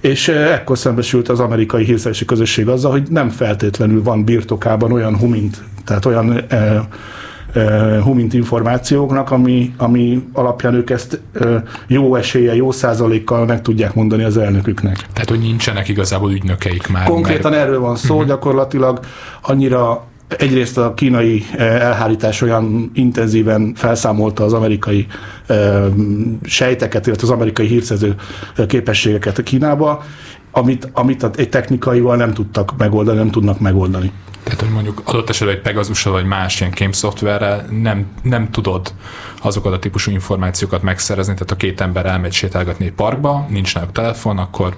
És 0.00 0.28
ekkor 0.28 0.78
szembesült 0.78 1.28
az 1.28 1.40
amerikai 1.40 1.84
hírszerzési 1.84 2.24
közösség 2.24 2.68
azzal, 2.68 2.90
hogy 2.90 3.02
nem 3.10 3.28
feltétlenül 3.28 4.02
van 4.02 4.24
birtokában 4.24 4.92
olyan 4.92 5.18
humint, 5.18 5.62
tehát 5.84 6.04
olyan 6.04 6.44
e, 6.48 6.88
humint 8.02 8.32
információknak, 8.32 9.30
ami, 9.30 9.74
ami 9.76 10.24
alapján 10.32 10.74
ők 10.74 10.90
ezt 10.90 11.20
jó 11.86 12.14
esélye, 12.14 12.54
jó 12.54 12.70
százalékkal 12.70 13.44
meg 13.44 13.62
tudják 13.62 13.94
mondani 13.94 14.22
az 14.22 14.36
elnöküknek. 14.36 14.96
Tehát, 15.12 15.28
hogy 15.28 15.40
nincsenek 15.40 15.88
igazából 15.88 16.32
ügynökeik 16.32 16.88
már. 16.88 17.06
Konkrétan 17.06 17.50
mert... 17.50 17.62
erről 17.62 17.80
van 17.80 17.96
szó, 17.96 18.14
uh-huh. 18.14 18.28
gyakorlatilag 18.28 19.00
annyira 19.42 20.04
egyrészt 20.28 20.78
a 20.78 20.94
kínai 20.94 21.44
elhárítás 21.58 22.42
olyan 22.42 22.90
intenzíven 22.94 23.72
felszámolta 23.74 24.44
az 24.44 24.52
amerikai 24.52 25.06
sejteket, 26.42 27.06
illetve 27.06 27.26
az 27.26 27.32
amerikai 27.32 27.66
hírszerző 27.66 28.14
képességeket 28.66 29.38
a 29.38 29.42
Kínába, 29.42 30.02
amit, 30.50 30.88
amit 30.92 31.30
egy 31.36 31.48
technikaival 31.48 32.16
nem 32.16 32.32
tudtak 32.32 32.74
megoldani, 32.78 33.18
nem 33.18 33.30
tudnak 33.30 33.60
megoldani. 33.60 34.12
Tehát, 34.46 34.60
hogy 34.60 34.70
mondjuk 34.70 35.02
adott 35.04 35.28
esetben 35.28 35.56
egy 35.56 35.62
pegasus 35.62 36.02
vagy 36.02 36.24
más 36.24 36.60
ilyen 36.60 36.72
kém 36.72 36.92
szoftverrel 36.92 37.66
nem, 37.70 38.06
nem 38.22 38.50
tudod 38.50 38.92
azokat 39.42 39.72
a 39.72 39.78
típusú 39.78 40.10
információkat 40.10 40.82
megszerezni, 40.82 41.32
tehát 41.32 41.50
a 41.50 41.56
két 41.56 41.80
ember 41.80 42.06
elmegy 42.06 42.32
sétálgatni 42.32 42.86
egy 42.86 42.92
parkba, 42.92 43.46
nincs 43.48 43.74
náluk 43.74 43.92
telefon, 43.92 44.38
akkor 44.38 44.76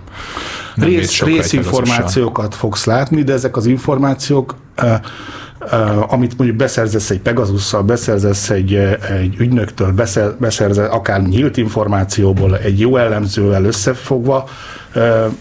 nem 0.75 0.89
Rész, 0.89 1.23
részinformációkat 1.23 2.55
fogsz 2.55 2.85
látni, 2.85 3.23
de 3.23 3.33
ezek 3.33 3.57
az 3.57 3.67
információk 3.67 4.55
uh, 4.83 4.95
amit 6.09 6.37
mondjuk 6.37 6.59
beszerzesz 6.59 7.11
egy 7.11 7.21
Pegasusszal, 7.21 7.83
beszerzesz 7.83 8.50
egy, 8.50 8.75
egy 9.19 9.37
ügynöktől, 9.38 9.93
beszer, 9.93 10.35
beszerzesz 10.38 10.91
akár 10.91 11.23
nyílt 11.23 11.57
információból, 11.57 12.59
egy 12.59 12.81
jó 12.81 12.97
elemzővel 12.97 13.65
összefogva, 13.65 14.49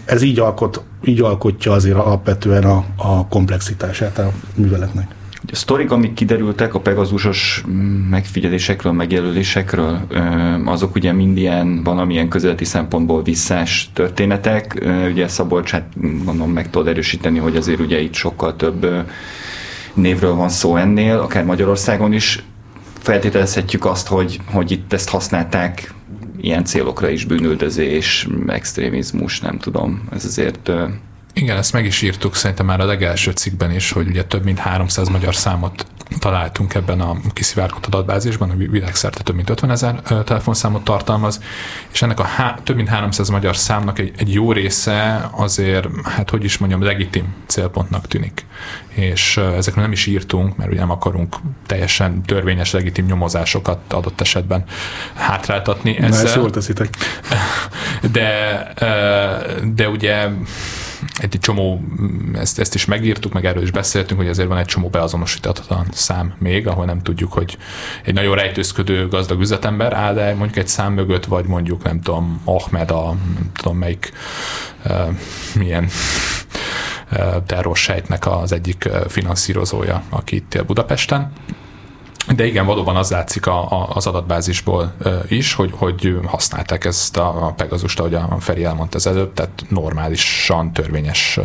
ez 0.04 0.22
így, 0.22 0.38
alkot, 0.38 0.82
így 1.04 1.20
alkotja 1.20 1.72
azért 1.72 1.96
alapvetően 1.96 2.64
a, 2.64 2.84
a 2.96 3.26
komplexitását 3.26 4.18
a 4.18 4.32
műveletnek. 4.54 5.16
A 5.52 5.56
sztorik, 5.56 5.90
amik 5.90 6.14
kiderültek 6.14 6.74
a 6.74 6.80
pegasusos 6.80 7.64
megfigyelésekről, 8.10 8.92
megjelölésekről, 8.92 10.00
azok 10.64 10.94
ugye 10.94 11.12
mind 11.12 11.36
ilyen 11.36 11.82
valamilyen 11.82 12.28
közeleti 12.28 12.64
szempontból 12.64 13.22
visszás 13.22 13.90
történetek. 13.94 14.86
Ugye 15.10 15.28
Szabolcs, 15.28 15.70
hát 15.70 15.86
gondolom 16.24 16.50
meg 16.50 16.70
tudod 16.70 16.88
erősíteni, 16.88 17.38
hogy 17.38 17.56
azért 17.56 17.80
ugye 17.80 18.00
itt 18.00 18.14
sokkal 18.14 18.56
több 18.56 18.86
névről 19.98 20.34
van 20.34 20.48
szó 20.48 20.76
ennél, 20.76 21.18
akár 21.18 21.44
Magyarországon 21.44 22.12
is. 22.12 22.44
Feltételezhetjük 22.98 23.84
azt, 23.84 24.06
hogy, 24.06 24.40
hogy 24.52 24.70
itt 24.70 24.92
ezt 24.92 25.08
használták 25.08 25.94
ilyen 26.40 26.64
célokra 26.64 27.08
is 27.08 27.24
bűnüldözés, 27.24 28.28
extrémizmus, 28.46 29.40
nem 29.40 29.58
tudom. 29.58 30.02
Ez 30.12 30.24
azért 30.24 30.70
igen, 31.40 31.56
ezt 31.56 31.72
meg 31.72 31.84
is 31.84 32.02
írtuk 32.02 32.34
szerintem 32.34 32.66
már 32.66 32.80
a 32.80 32.84
legelső 32.84 33.30
cikkben 33.30 33.74
is, 33.74 33.90
hogy 33.90 34.08
ugye 34.08 34.24
több 34.24 34.44
mint 34.44 34.58
300 34.58 35.08
magyar 35.08 35.34
számot 35.34 35.86
találtunk 36.18 36.74
ebben 36.74 37.00
a 37.00 37.16
kiszivárgott 37.32 37.86
adatbázisban, 37.86 38.50
a 38.50 38.54
világszerte 38.54 39.22
több 39.22 39.34
mint 39.34 39.50
50 39.50 39.70
ezer 39.70 40.00
telefonszámot 40.24 40.84
tartalmaz, 40.84 41.42
és 41.92 42.02
ennek 42.02 42.20
a 42.20 42.22
há- 42.22 42.62
több 42.62 42.76
mint 42.76 42.88
300 42.88 43.28
magyar 43.28 43.56
számnak 43.56 43.98
egy, 43.98 44.12
egy 44.16 44.32
jó 44.32 44.52
része 44.52 45.30
azért, 45.32 45.88
hát 46.04 46.30
hogy 46.30 46.44
is 46.44 46.58
mondjam, 46.58 46.82
legitim 46.82 47.34
célpontnak 47.46 48.06
tűnik. 48.06 48.46
És 48.88 49.36
ezekről 49.36 49.82
nem 49.84 49.92
is 49.92 50.06
írtunk, 50.06 50.56
mert 50.56 50.70
ugye 50.70 50.80
nem 50.80 50.90
akarunk 50.90 51.36
teljesen 51.66 52.22
törvényes, 52.22 52.70
legitim 52.70 53.06
nyomozásokat 53.06 53.92
adott 53.92 54.20
esetben 54.20 54.64
hátráltatni. 55.14 55.96
Ezzel. 55.96 56.08
Na, 56.08 56.28
ezt 56.28 56.34
jól 56.34 56.50
teszitek. 56.50 56.94
De, 58.12 58.72
de 59.74 59.88
ugye 59.88 60.28
egy 61.20 61.36
csomó, 61.40 61.80
ezt, 62.34 62.58
ezt 62.58 62.74
is 62.74 62.84
megírtuk, 62.84 63.32
meg 63.32 63.44
erről 63.44 63.62
is 63.62 63.70
beszéltünk, 63.70 64.20
hogy 64.20 64.28
azért 64.28 64.48
van 64.48 64.58
egy 64.58 64.66
csomó 64.66 64.88
beazonosítatlan 64.88 65.86
szám 65.92 66.34
még, 66.38 66.66
ahol 66.66 66.84
nem 66.84 67.02
tudjuk, 67.02 67.32
hogy 67.32 67.58
egy 68.04 68.14
nagyon 68.14 68.34
rejtőzködő 68.34 69.08
gazdag 69.08 69.40
üzletember 69.40 69.92
áll, 69.92 70.14
de 70.14 70.34
mondjuk 70.34 70.56
egy 70.56 70.68
szám 70.68 70.92
mögött, 70.92 71.24
vagy 71.24 71.44
mondjuk 71.44 71.82
nem 71.82 72.00
tudom, 72.00 72.40
Ahmed 72.44 72.90
a 72.90 73.04
nem 73.12 73.50
tudom 73.54 73.78
melyik 73.78 74.12
uh, 74.84 75.14
milyen 75.54 75.88
terrorsejtnek 77.46 78.26
az 78.26 78.52
egyik 78.52 78.88
finanszírozója, 79.08 80.02
aki 80.08 80.36
itt 80.36 80.64
Budapesten. 80.66 81.32
De 82.36 82.46
igen, 82.46 82.66
valóban 82.66 82.96
az 82.96 83.10
látszik 83.10 83.46
a, 83.46 83.70
a, 83.70 83.88
az 83.94 84.06
adatbázisból 84.06 84.94
is, 85.28 85.54
hogy, 85.54 85.70
hogy 85.74 86.18
használták 86.26 86.84
ezt 86.84 87.16
a 87.16 87.54
Pegazust, 87.56 88.00
ahogy 88.00 88.14
a 88.14 88.36
Feri 88.40 88.64
elmondta 88.64 88.96
az 88.96 89.06
előbb, 89.06 89.32
tehát 89.32 89.64
normálisan 89.68 90.72
törvényes 90.72 91.40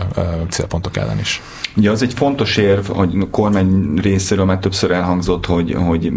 célpontok 0.50 0.98
ellen 0.98 1.20
is. 1.20 1.42
Ugye 1.76 1.92
az 1.92 2.02
egy 2.02 2.14
fontos 2.14 2.58
érv, 2.58 2.86
hogy 2.86 3.18
a 3.20 3.30
kormány 3.30 4.00
részéről 4.02 4.46
már 4.46 4.60
többször 4.60 4.92
elhangzott, 4.92 5.46
hogy, 5.46 5.76
hogy 5.88 6.12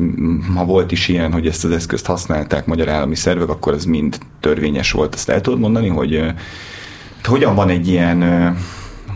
ha 0.54 0.64
volt 0.64 0.92
is 0.92 1.08
ilyen, 1.08 1.32
hogy 1.32 1.46
ezt 1.46 1.64
az 1.64 1.70
eszközt 1.70 2.06
használták 2.06 2.66
magyar 2.66 2.88
állami 2.88 3.14
szervek, 3.14 3.48
akkor 3.48 3.74
ez 3.74 3.84
mind 3.84 4.18
törvényes 4.40 4.92
volt. 4.92 5.14
Ezt 5.14 5.28
el 5.28 5.40
tudod 5.40 5.58
mondani, 5.60 5.88
hogy 5.88 6.24
hogyan 7.22 7.54
van 7.54 7.68
egy 7.68 7.88
ilyen 7.88 8.18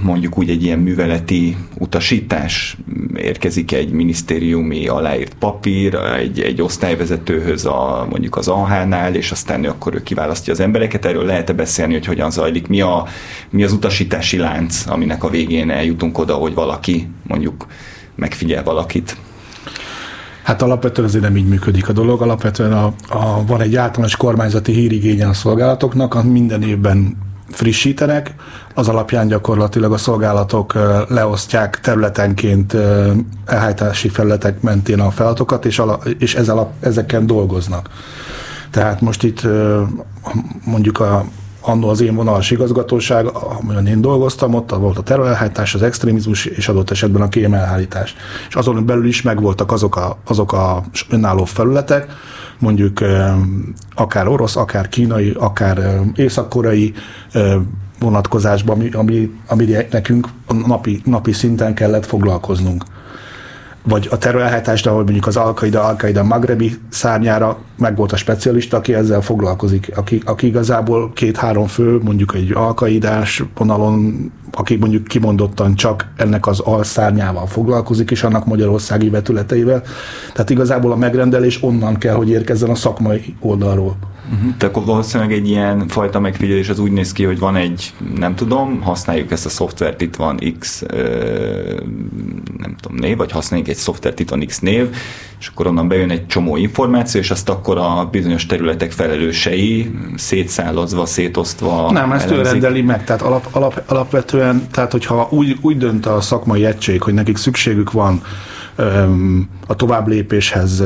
mondjuk 0.03 0.39
úgy 0.39 0.51
egy 0.51 0.63
ilyen 0.63 0.79
műveleti 0.79 1.57
utasítás, 1.79 2.77
érkezik 3.15 3.73
egy 3.73 3.91
minisztériumi 3.91 4.89
aláírt 4.89 5.35
papír 5.35 5.95
egy, 5.95 6.41
egy 6.41 6.63
osztályvezetőhöz 6.63 7.67
a, 7.67 8.07
mondjuk 8.11 8.37
az 8.37 8.49
AH-nál, 8.49 9.15
és 9.15 9.31
aztán 9.31 9.65
ő 9.65 9.69
akkor 9.69 9.95
ő 9.95 10.03
kiválasztja 10.03 10.53
az 10.53 10.61
embereket. 10.61 11.05
Erről 11.05 11.25
lehet-e 11.25 11.53
beszélni, 11.53 11.93
hogy 11.93 12.07
hogyan 12.07 12.31
zajlik, 12.31 12.67
mi, 12.67 12.81
a, 12.81 13.07
mi 13.51 13.63
az 13.63 13.73
utasítási 13.73 14.37
lánc, 14.37 14.87
aminek 14.87 15.25
a 15.25 15.31
végén 15.31 15.71
eljutunk 15.71 16.19
oda, 16.19 16.35
hogy 16.35 16.55
valaki 16.55 17.09
mondjuk 17.27 17.67
megfigyel 18.15 18.63
valakit? 18.63 19.17
Hát 20.43 20.63
alapvetően 20.63 21.09
azért 21.09 21.23
nem 21.23 21.37
így 21.37 21.49
működik 21.49 21.89
a 21.89 21.93
dolog. 21.93 22.23
Alapvetően 22.23 22.73
a, 22.73 22.95
a, 23.09 23.47
van 23.47 23.61
egy 23.61 23.77
általános 23.77 24.17
kormányzati 24.17 24.73
hírigénye 24.73 25.29
a 25.29 25.33
szolgálatoknak, 25.33 26.25
minden 26.25 26.63
évben 26.63 27.17
frissítenek, 27.51 28.35
az 28.75 28.89
alapján 28.89 29.29
gyakorlatilag 29.29 29.93
a 29.93 29.97
szolgálatok 29.97 30.75
leosztják 31.09 31.81
területenként 31.81 32.77
elhájtási 33.47 34.09
felületek 34.09 34.61
mentén 34.61 35.01
a 35.01 35.11
feladatokat, 35.11 35.65
és, 35.65 35.79
ala, 35.79 35.99
és 36.19 36.35
ez 36.35 36.49
alap, 36.49 36.73
ezeken 36.81 37.27
dolgoznak. 37.27 37.91
Tehát 38.71 39.01
most 39.01 39.23
itt 39.23 39.47
mondjuk 40.65 41.01
a 41.01 41.25
annó 41.61 41.89
az 41.89 42.01
én 42.01 42.15
vonalas 42.15 42.51
igazgatóság, 42.51 43.27
amilyen 43.61 43.87
én 43.87 44.01
dolgoztam, 44.01 44.55
ott 44.55 44.71
volt 44.71 44.99
a 44.99 45.03
terrorelhárítás, 45.03 45.75
az 45.75 45.83
extrémizmus, 45.83 46.45
és 46.45 46.69
adott 46.69 46.91
esetben 46.91 47.23
a 47.23 47.29
kémelhárítás. 47.29 48.15
És 48.49 48.55
azon 48.55 48.87
belül 48.87 49.07
is 49.07 49.23
megvoltak 49.23 49.73
azok 49.73 49.97
a, 49.97 50.19
azok 50.25 50.53
a 50.53 50.83
önálló 51.11 51.45
felületek, 51.45 52.13
mondjuk 52.61 52.99
akár 53.95 54.29
orosz, 54.29 54.57
akár 54.57 54.89
kínai, 54.89 55.35
akár 55.39 56.01
észak-koreai 56.15 56.95
vonatkozásban, 57.99 58.77
ami, 58.77 58.89
ami, 58.93 59.31
ami 59.47 59.77
nekünk 59.91 60.29
napi, 60.67 61.01
napi 61.05 61.33
szinten 61.33 61.75
kellett 61.75 62.07
foglalkoznunk. 62.07 62.85
Vagy 63.83 64.09
a 64.11 64.19
terrorelhártást, 64.19 64.87
ahol 64.87 65.03
mondjuk 65.03 65.27
az 65.27 65.37
Al-Qaida, 65.37 65.85
Al-Qaida 65.85 66.23
Magrebi 66.23 66.79
szárnyára 66.89 67.59
meg 67.79 67.97
volt 67.97 68.13
a 68.13 68.17
specialista, 68.17 68.77
aki 68.77 68.95
ezzel 68.95 69.21
foglalkozik, 69.21 69.93
aki, 69.97 70.23
aki 70.25 70.47
igazából 70.47 71.13
két-három 71.13 71.67
fő, 71.67 71.99
mondjuk 72.03 72.35
egy 72.35 72.53
alkaidás 72.53 73.43
vonalon 73.57 74.31
aki 74.53 74.77
mondjuk 74.77 75.05
kimondottan 75.05 75.75
csak 75.75 76.09
ennek 76.17 76.47
az 76.47 76.61
alszárnyával 76.61 77.47
foglalkozik, 77.47 78.11
és 78.11 78.23
annak 78.23 78.47
magyarországi 78.47 79.09
vetületeivel. 79.09 79.83
Tehát 80.33 80.51
igazából 80.51 80.93
a 80.93 80.97
megrendelés 80.97 81.63
onnan 81.63 81.99
kell, 81.99 82.15
hogy 82.15 82.29
érkezzen 82.29 82.71
a 82.71 82.75
szakmai 82.75 83.35
oldalról. 83.41 83.97
Uh-huh. 84.33 84.57
Tehát 84.57 84.77
akkor 84.77 84.87
valószínűleg 84.87 85.33
egy 85.33 85.49
ilyen 85.49 85.89
fajta 85.89 86.21
megfigyelés 86.21 86.69
az 86.69 86.79
úgy 86.79 86.93
néz 86.93 87.13
ki, 87.13 87.25
hogy 87.25 87.39
van 87.39 87.57
egy, 87.57 87.93
nem 88.19 88.35
tudom, 88.35 88.81
használjuk 88.81 89.31
ezt 89.31 89.47
a 89.47 89.49
szoftvert, 89.49 90.01
itt 90.01 90.17
van 90.17 90.39
X, 90.59 90.85
nem 92.59 92.75
tudom, 92.81 92.97
név, 92.99 93.17
vagy 93.17 93.33
használjuk 93.33 93.69
egy 93.69 93.77
szoftvert, 93.77 94.21
itt 94.21 94.31
van 94.31 94.47
X 94.47 94.59
név, 94.59 94.89
és 95.41 95.47
akkor 95.47 95.67
onnan 95.67 95.89
bejön 95.89 96.11
egy 96.11 96.27
csomó 96.27 96.57
információ, 96.57 97.21
és 97.21 97.31
azt 97.31 97.49
akkor 97.49 97.79
a 97.79 98.09
bizonyos 98.11 98.47
területek 98.47 98.91
felelősei 98.91 99.91
szétszállozva, 100.17 101.07
szétosztva 101.07 101.91
Nem, 101.93 102.13
ezt 102.13 102.31
ő 102.31 102.43
rendeli 102.43 102.83
meg, 102.83 103.05
tehát 103.05 103.23
alap, 103.23 103.49
alap, 103.51 103.83
alapvetően, 103.87 104.40
tehát 104.71 104.93
hogyha 104.93 105.29
úgy, 105.31 105.59
úgy 105.61 105.77
dönt 105.77 106.07
a 106.07 106.21
szakmai 106.21 106.65
egység, 106.65 107.03
hogy 107.03 107.15
nekik 107.15 107.37
szükségük 107.37 107.93
van 107.93 108.23
öm, 108.77 109.49
a 109.67 109.75
tovább 109.77 110.09
lépéshez 110.09 110.83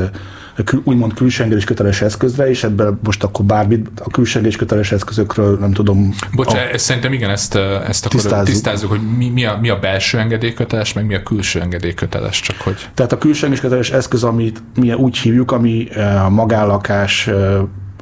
úgymond 0.83 1.13
külsengedés 1.13 1.63
köteles 1.63 2.01
eszközre, 2.01 2.49
és 2.49 2.63
ebben 2.63 2.99
most 3.03 3.23
akkor 3.23 3.45
bármit 3.45 3.87
a 4.03 4.09
külsengedés 4.09 4.55
köteles 4.55 4.91
eszközökről 4.91 5.57
nem 5.57 5.71
tudom. 5.71 6.15
Bocsánat, 6.31 6.73
a... 6.73 6.77
szerintem 6.77 7.13
igen, 7.13 7.29
ezt, 7.29 7.55
ezt 7.55 8.05
akkor 8.05 8.19
tisztázzuk, 8.19 8.45
tisztázzuk 8.45 8.89
hogy 8.89 9.15
mi, 9.17 9.29
mi, 9.29 9.45
a, 9.45 9.57
mi 9.61 9.69
a 9.69 9.79
belső 9.79 10.19
engedélyköteles, 10.19 10.93
meg 10.93 11.05
mi 11.05 11.15
a 11.15 11.23
külső 11.23 11.61
engedélyköteles, 11.61 12.39
csak 12.39 12.57
hogy... 12.61 12.89
Tehát 12.93 13.11
a 13.11 13.17
külsengedés 13.17 13.61
köteles 13.61 13.91
eszköz, 13.91 14.23
amit 14.23 14.63
mi 14.75 14.93
úgy 14.93 15.17
hívjuk, 15.17 15.51
ami 15.51 15.87
a 16.25 16.29
magállakás 16.29 17.29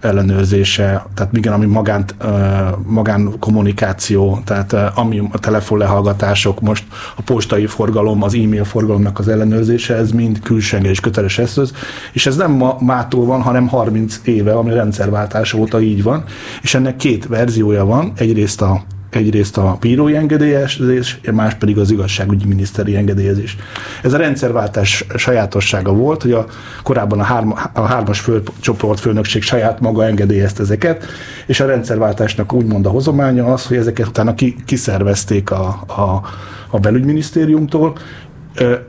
ellenőrzése, 0.04 1.06
tehát 1.14 1.38
igen, 1.38 1.54
ami 1.54 1.66
magán, 1.66 2.06
magán 2.86 3.34
kommunikáció, 3.40 4.42
tehát 4.46 4.74
ami 4.96 5.22
a 5.32 5.40
telefonlehallgatások, 5.40 6.62
most 6.62 6.84
a 7.16 7.22
postai 7.22 7.66
forgalom, 7.66 8.24
az 8.24 8.34
e-mail 8.34 8.64
forgalomnak 8.64 9.20
az 9.20 9.28
ellenőrzése, 9.28 9.96
ez 9.96 10.12
mind 10.12 10.40
külső 10.40 10.78
és 10.78 11.00
köteles 11.00 11.38
eszköz, 11.38 11.74
és 12.12 12.26
ez 12.26 12.36
nem 12.36 12.52
ma, 12.52 12.78
mától 12.80 13.26
van, 13.26 13.42
hanem 13.42 13.68
30 13.68 14.20
éve, 14.24 14.54
ami 14.54 14.74
rendszerváltás 14.74 15.54
óta 15.54 15.82
így 15.82 16.04
van, 16.04 16.24
és 16.62 16.74
ennek 16.76 16.96
két 16.96 17.28
verziója 17.28 17.86
van, 17.86 18.12
egyrészt 18.16 18.62
a 18.62 18.82
egyrészt 19.16 19.58
a 19.58 19.78
bírói 19.80 20.16
engedélyezés, 20.16 21.20
más 21.34 21.54
pedig 21.54 21.78
az 21.78 21.92
igazságügyi 21.92 22.46
miniszteri 22.46 22.96
engedélyezés. 22.96 23.58
Ez 24.04 24.14
a 24.14 24.18
rendszerváltás 24.18 25.06
sajátossága 25.16 25.94
volt, 25.94 26.22
hogy 26.22 26.32
a, 26.32 26.46
korábban 26.84 27.20
a, 27.20 27.24
hárma, 27.24 27.56
a 27.74 27.82
hármas 27.82 28.20
föl, 28.20 28.44
csoport 28.60 29.00
főnökség 29.00 29.42
saját 29.42 29.80
maga 29.80 30.06
engedélyezte 30.06 30.62
ezeket, 30.62 31.06
és 31.46 31.60
a 31.60 31.66
rendszerváltásnak 31.66 32.54
úgymond 32.54 32.86
a 32.86 32.90
hozománya 32.90 33.46
az, 33.46 33.66
hogy 33.66 33.78
ezeket 33.78 34.08
utána 34.08 34.34
ki, 34.34 34.56
kiszervezték 34.66 35.52
a, 35.52 35.68
a, 35.88 36.22
a 36.70 36.80
belügyminisztériumtól, 36.80 37.98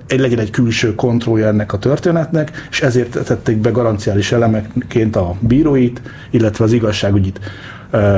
egy 0.07 0.21
legyen 0.21 0.39
egy 0.39 0.51
külső 0.51 0.95
kontrollja 0.95 1.47
ennek 1.47 1.73
a 1.73 1.79
történetnek, 1.79 2.67
és 2.71 2.81
ezért 2.81 3.25
tették 3.25 3.57
be 3.57 3.71
garanciális 3.71 4.33
elemekként 4.33 5.17
a 5.17 5.35
bíróit, 5.41 6.03
illetve 6.31 6.65
az 6.65 6.73
igazságügyit 6.73 7.41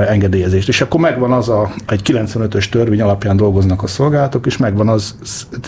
engedélyezést. 0.09 0.69
És 0.69 0.81
akkor 0.81 1.01
megvan 1.01 1.33
az 1.33 1.49
a, 1.49 1.71
egy 1.87 2.01
95-ös 2.05 2.69
törvény 2.69 3.01
alapján 3.01 3.37
dolgoznak 3.37 3.83
a 3.83 3.87
szolgálatok, 3.87 4.47
és 4.47 4.57
megvan 4.57 4.89
az 4.89 5.15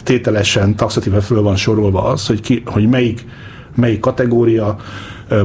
tételesen, 0.03 0.77
taxatíve 0.77 1.21
föl 1.21 1.43
van 1.43 1.57
sorolva 1.57 2.05
az, 2.05 2.27
hogy, 2.27 2.41
ki, 2.41 2.63
hogy 2.67 2.89
melyik, 2.89 3.25
melyik 3.75 4.01
kategória, 4.01 4.77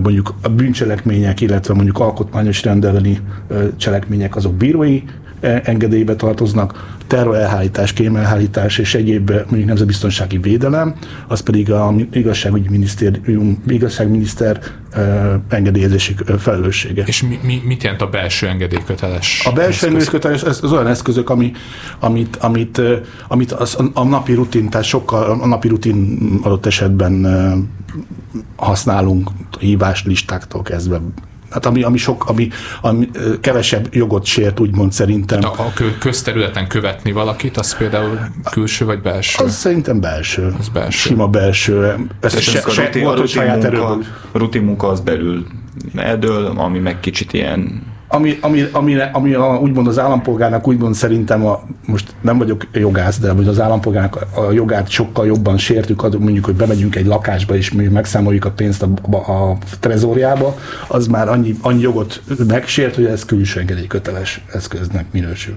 mondjuk 0.02 0.34
a 0.42 0.50
bűncselekmények, 0.50 1.42
illetve 1.42 1.74
mondjuk 1.74 2.00
alkotmányos 2.00 2.64
rendeleni 2.64 3.20
cselekmények 3.78 4.36
azok 4.36 4.54
bírói 4.54 5.04
engedélybe 5.42 6.16
tartoznak, 6.16 6.96
terrorelhárítás, 7.14 7.94
kémelhárítás 7.94 8.78
és 8.78 8.96
egyéb 8.96 9.32
mondjuk 9.32 9.66
nemzetbiztonsági 9.66 10.38
védelem, 10.38 10.96
az 11.28 11.40
pedig 11.40 11.72
a 11.72 11.94
igazságügyi 12.12 12.70
minisztérium, 12.70 13.64
igazságminiszter 13.68 14.60
engedélyezési 15.50 16.16
felelőssége. 16.38 17.04
És 17.06 17.24
mi, 17.24 17.40
mi, 17.44 17.62
mit 17.66 17.84
jelent 17.84 18.02
a 18.02 18.08
belső 18.08 18.48
engedélyköteles? 18.48 19.46
A 19.46 19.52
belső 19.52 19.88
engedélyköteles 19.88 20.44
az, 20.44 20.64
az 20.64 20.72
olyan 20.72 20.88
eszközök, 20.88 21.30
ami, 21.30 21.52
amit, 22.00 22.36
amit, 22.36 22.82
amit 23.28 23.52
az, 23.52 23.78
a 23.94 24.04
napi 24.04 24.34
rutin, 24.34 24.70
tehát 24.70 24.86
sokkal 24.86 25.42
a 25.42 25.48
napi 25.48 25.68
rutin 25.68 26.20
adott 26.44 26.66
esetben 26.66 27.28
használunk 28.56 29.30
hívás 29.60 30.04
listáktól 30.06 30.62
kezdve 30.62 31.02
hát 31.54 31.66
ami, 31.66 31.84
ami, 31.84 31.98
sok, 31.98 32.30
ami, 32.30 32.48
ami 32.82 33.10
kevesebb 33.42 33.88
jogot 33.92 34.26
sért, 34.26 34.60
úgymond 34.60 34.92
szerintem. 34.92 35.42
Hát 35.42 35.60
a, 35.60 35.64
a 35.64 35.74
közterületen 36.00 36.68
követni 36.68 37.12
valakit, 37.12 37.58
az 37.58 37.78
például 37.78 38.20
külső 38.52 38.86
vagy 38.86 39.02
belső? 39.02 39.44
Az 39.44 39.56
szerintem 39.56 40.00
belső. 40.00 40.56
Az 40.60 40.70
belső. 40.70 40.98
Sima 40.98 41.28
belső. 41.28 41.96
Ez 42.20 42.40
se, 42.40 42.52
se, 42.52 42.60
a 42.60 42.86
rutin, 42.86 43.04
volt, 43.04 43.18
a 43.18 43.22
rutin, 43.22 43.72
munka, 43.72 43.98
rutin 44.32 44.62
munka 44.62 44.88
az 44.88 45.00
belül 45.00 45.46
eldől, 45.96 46.46
ami 46.46 46.80
meg 46.80 47.00
kicsit 47.00 47.34
ilyen 47.34 47.82
ami, 48.14 48.38
ami, 48.42 48.68
ami, 48.72 48.96
ami 49.12 49.34
a, 49.34 49.60
úgymond 49.62 49.88
az 49.88 50.00
állampolgárnak 50.00 50.68
úgymond 50.68 50.96
szerintem, 50.96 51.46
a, 51.46 51.64
most 51.86 52.16
nem 52.22 52.38
vagyok 52.38 52.68
jogász, 52.74 53.20
de 53.20 53.32
hogy 53.32 53.48
az 53.48 53.60
állampolgárnak 53.60 54.26
a 54.36 54.52
jogát 54.52 54.90
sokkal 54.90 55.26
jobban 55.26 55.58
sértük, 55.58 56.20
mondjuk, 56.20 56.46
hogy 56.46 56.56
bemegyünk 56.56 56.96
egy 56.96 57.06
lakásba, 57.06 57.56
és 57.56 57.72
mi 57.72 57.88
megszámoljuk 57.88 58.46
a 58.46 58.52
pénzt 58.52 58.84
a, 58.84 59.16
a, 59.16 59.58
trezóriába, 59.80 60.58
az 60.88 61.08
már 61.08 61.30
annyi, 61.30 61.56
annyi 61.62 61.82
jogot 61.82 62.22
megsért, 62.48 62.96
hogy 62.96 63.06
ez 63.06 63.26
külső 63.26 63.60
engedély 63.60 63.88
köteles 63.88 64.44
eszköznek 64.54 65.06
minősül. 65.12 65.56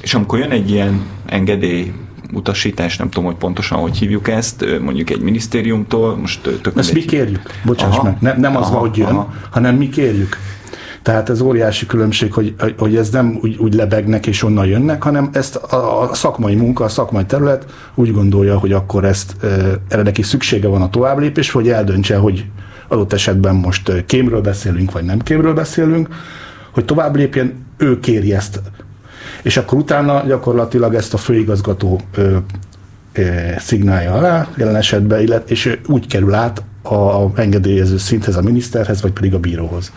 És 0.00 0.14
amikor 0.14 0.38
jön 0.38 0.50
egy 0.50 0.70
ilyen 0.70 1.06
engedély 1.26 1.92
utasítás, 2.32 2.96
nem 2.96 3.08
tudom, 3.08 3.24
hogy 3.24 3.36
pontosan 3.36 3.78
hogy 3.78 3.96
hívjuk 3.96 4.28
ezt, 4.28 4.64
mondjuk 4.80 5.10
egy 5.10 5.20
minisztériumtól, 5.20 6.16
most 6.16 6.40
tök 6.62 6.72
Ezt 6.76 6.92
mi 6.92 7.04
kérjük, 7.04 7.40
bocsáss 7.64 7.96
aha, 7.96 8.02
meg, 8.02 8.16
ne, 8.20 8.34
nem 8.36 8.56
az 8.56 8.62
aha, 8.62 8.72
van, 8.72 8.80
hogy 8.80 8.96
jön, 8.96 9.08
aha. 9.08 9.34
hanem 9.50 9.76
mi 9.76 9.88
kérjük. 9.88 10.36
Tehát 11.06 11.30
ez 11.30 11.40
óriási 11.40 11.86
különbség, 11.86 12.32
hogy, 12.32 12.54
hogy 12.78 12.96
ez 12.96 13.10
nem 13.10 13.38
úgy, 13.42 13.56
úgy 13.56 13.74
lebegnek 13.74 14.26
és 14.26 14.42
onnan 14.42 14.66
jönnek, 14.66 15.02
hanem 15.02 15.28
ezt 15.32 15.56
a, 15.56 16.02
a 16.02 16.14
szakmai 16.14 16.54
munka, 16.54 16.84
a 16.84 16.88
szakmai 16.88 17.24
terület 17.24 17.66
úgy 17.94 18.12
gondolja, 18.12 18.58
hogy 18.58 18.72
akkor 18.72 19.04
ezt 19.04 19.36
erre 19.88 20.02
neki 20.02 20.22
szüksége 20.22 20.68
van 20.68 20.82
a 20.82 20.90
továbblépés, 20.90 21.50
hogy 21.50 21.68
eldöntse, 21.68 22.16
hogy 22.16 22.44
adott 22.88 23.12
esetben 23.12 23.54
most 23.54 24.04
kémről 24.06 24.40
beszélünk, 24.40 24.92
vagy 24.92 25.04
nem 25.04 25.18
kémről 25.18 25.54
beszélünk, 25.54 26.08
hogy 26.70 26.84
tovább 26.84 27.16
lépjen, 27.16 27.66
ő 27.76 28.00
kéri 28.00 28.34
ezt. 28.34 28.60
És 29.42 29.56
akkor 29.56 29.78
utána 29.78 30.22
gyakorlatilag 30.26 30.94
ezt 30.94 31.14
a 31.14 31.18
főigazgató 31.18 32.00
ö, 32.14 32.36
ö, 33.12 33.22
szignálja 33.58 34.12
alá, 34.12 34.48
jelen 34.56 34.76
esetben, 34.76 35.20
illet, 35.20 35.50
és 35.50 35.78
úgy 35.86 36.06
kerül 36.06 36.34
át 36.34 36.62
a 36.90 37.30
engedélyező 37.34 37.96
szinthez, 37.96 38.36
a 38.36 38.42
miniszterhez, 38.42 39.02
vagy 39.02 39.12
pedig 39.12 39.34
a 39.34 39.38
bíróhoz. 39.38 39.92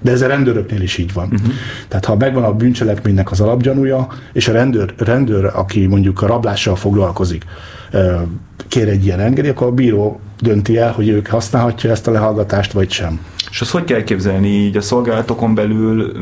De 0.00 0.10
ez 0.10 0.22
a 0.22 0.26
rendőröknél 0.26 0.80
is 0.80 0.98
így 0.98 1.12
van. 1.12 1.28
Uh-huh. 1.32 1.52
Tehát 1.88 2.04
ha 2.04 2.16
megvan 2.16 2.44
a 2.44 2.52
bűncselekménynek 2.52 3.30
az 3.30 3.40
alapgyanúja, 3.40 4.08
és 4.32 4.48
a 4.48 4.52
rendőr, 4.52 4.94
rendőr 4.98 5.50
aki 5.54 5.86
mondjuk 5.86 6.22
a 6.22 6.26
rablással 6.26 6.76
foglalkozik, 6.76 7.44
kér 8.68 8.88
egy 8.88 9.04
ilyen 9.04 9.20
engedélyt, 9.20 9.52
akkor 9.52 9.66
a 9.66 9.72
bíró 9.72 10.20
dönti 10.40 10.76
el, 10.76 10.92
hogy 10.92 11.08
ők 11.08 11.26
használhatja 11.26 11.90
ezt 11.90 12.06
a 12.06 12.10
lehallgatást, 12.10 12.72
vagy 12.72 12.90
sem. 12.90 13.20
És 13.50 13.60
azt 13.60 13.70
hogy 13.70 13.84
kell 13.84 14.02
képzelni 14.02 14.48
így 14.48 14.76
a 14.76 14.80
szolgálatokon 14.80 15.54
belül, 15.54 16.12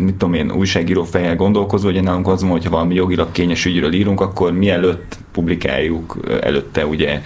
mit 0.00 0.14
tudom 0.14 0.34
én, 0.34 0.50
újságíró 0.50 1.04
fejjel 1.04 1.36
gondolkozva, 1.36 1.90
hogy 1.90 2.02
nálunk 2.02 2.28
az 2.28 2.40
van, 2.40 2.50
hogyha 2.50 2.70
valami 2.70 2.94
jogilag 2.94 3.32
kényes 3.32 3.64
ügyről 3.64 3.92
írunk, 3.92 4.20
akkor 4.20 4.52
mielőtt 4.52 5.18
publikáljuk, 5.32 6.18
előtte 6.40 6.86
ugye 6.86 7.20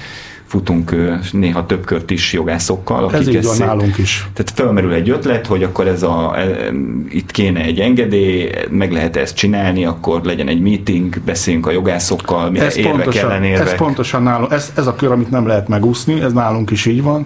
futunk 0.51 0.95
néha 1.33 1.67
több 1.67 1.85
kört 1.85 2.11
is 2.11 2.33
jogászokkal. 2.33 3.05
Akik 3.05 3.19
ez 3.19 3.29
így 3.29 3.45
van 3.45 3.57
nálunk 3.59 3.99
is. 3.99 4.29
Tehát 4.33 4.53
felmerül 4.55 4.93
egy 4.93 5.11
ötlet, 5.11 5.47
hogy 5.47 5.63
akkor 5.63 5.87
ez 5.87 6.03
a, 6.03 6.35
e, 6.37 6.71
itt 7.09 7.31
kéne 7.31 7.61
egy 7.61 7.79
engedély, 7.79 8.51
meg 8.71 8.93
lehet 8.93 9.17
ezt 9.17 9.37
csinálni, 9.37 9.85
akkor 9.85 10.21
legyen 10.25 10.49
egy 10.49 10.61
meeting, 10.61 11.21
beszéljünk 11.21 11.67
a 11.67 11.71
jogászokkal, 11.71 12.51
mire 12.51 12.65
ez 12.65 12.77
érvek 12.77 12.93
pontosan, 12.93 13.31
ellenérvek. 13.31 13.67
Ez 13.67 13.75
pontosan 13.75 14.23
nálunk, 14.23 14.53
ez, 14.53 14.73
ez 14.77 14.87
a 14.87 14.95
kör, 14.95 15.11
amit 15.11 15.31
nem 15.31 15.47
lehet 15.47 15.69
megúszni, 15.69 16.21
ez 16.21 16.33
nálunk 16.33 16.71
is 16.71 16.87
így 16.87 17.03
van. 17.03 17.25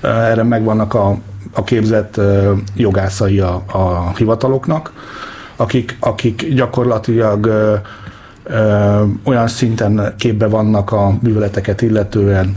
Erre 0.00 0.42
megvannak 0.42 0.94
a, 0.94 1.18
a 1.52 1.64
képzett 1.64 2.20
jogászai 2.76 3.40
a, 3.40 3.62
a 3.66 4.12
hivataloknak, 4.16 4.92
akik, 5.56 5.96
akik 6.00 6.54
gyakorlatilag 6.54 7.50
ö, 8.44 9.02
olyan 9.24 9.48
szinten 9.48 10.14
képbe 10.18 10.46
vannak 10.46 10.92
a 10.92 11.18
műveleteket 11.22 11.82
illetően, 11.82 12.56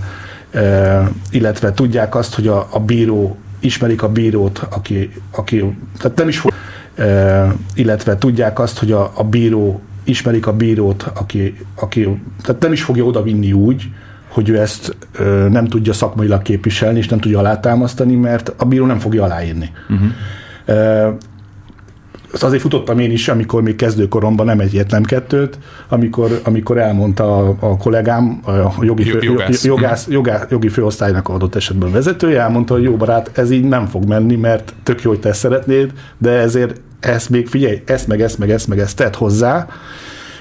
ö, 0.51 1.01
illetve 1.31 1.73
tudják 1.73 2.15
azt, 2.15 2.35
hogy 2.35 2.47
a, 2.47 2.67
a 2.71 2.79
bíró, 2.79 3.37
ismerik 3.59 4.03
a 4.03 4.09
bírót, 4.09 4.67
aki, 4.69 5.11
aki 5.31 5.75
tehát 5.97 6.17
nem 6.17 6.27
is 6.27 6.39
fog, 6.39 6.51
ö, 6.95 7.45
illetve 7.75 8.17
tudják 8.17 8.59
azt, 8.59 8.77
hogy 8.77 8.91
a, 8.91 9.11
a 9.15 9.23
bíró, 9.23 9.81
ismerik 10.03 10.47
a 10.47 10.53
bírót, 10.53 11.11
aki, 11.15 11.57
aki 11.75 12.21
tehát 12.41 12.61
nem 12.61 12.71
is 12.71 12.83
fogja 12.83 13.03
oda 13.03 13.23
vinni 13.23 13.53
úgy, 13.53 13.89
hogy 14.29 14.49
ő 14.49 14.59
ezt 14.59 14.97
ö, 15.17 15.47
nem 15.49 15.67
tudja 15.67 15.93
szakmailag 15.93 16.41
képviselni, 16.41 16.97
és 16.97 17.07
nem 17.07 17.19
tudja 17.19 17.39
alátámasztani, 17.39 18.15
mert 18.15 18.53
a 18.57 18.65
bíró 18.65 18.85
nem 18.85 18.99
fogja 18.99 19.23
aláírni. 19.23 19.71
Uh-huh 19.89 21.17
azért 22.43 22.61
futottam 22.61 22.99
én 22.99 23.11
is, 23.11 23.27
amikor 23.27 23.61
még 23.61 23.75
kezdőkoromban 23.75 24.45
nem 24.45 24.59
egyet, 24.59 24.91
nem 24.91 25.03
kettőt, 25.03 25.57
amikor, 25.89 26.39
amikor 26.43 26.77
elmondta 26.77 27.37
a, 27.37 27.55
a 27.59 27.77
kollégám, 27.77 28.39
a 28.43 28.83
jogi, 28.83 29.03
fő, 29.03 29.19
jogász. 29.21 29.63
Jogász, 29.63 30.07
jogász, 30.09 30.45
jogi 30.49 30.67
főosztálynak 30.67 31.29
adott 31.29 31.55
esetben 31.55 31.91
vezetője, 31.91 32.41
elmondta, 32.41 32.73
hogy 32.73 32.83
jó 32.83 32.95
barát, 32.95 33.31
ez 33.33 33.51
így 33.51 33.63
nem 33.63 33.85
fog 33.85 34.05
menni, 34.05 34.35
mert 34.35 34.73
tök 34.83 35.01
jó, 35.01 35.09
hogy 35.09 35.19
te 35.19 35.33
szeretnéd, 35.33 35.91
de 36.17 36.29
ezért 36.29 36.81
ezt 36.99 37.29
még 37.29 37.47
figyelj, 37.47 37.81
ezt 37.85 38.07
meg 38.07 38.21
ezt 38.21 38.37
meg 38.37 38.49
ezt 38.49 38.67
meg 38.67 38.79
ezt 38.79 38.95
tett 38.95 39.15
hozzá, 39.15 39.67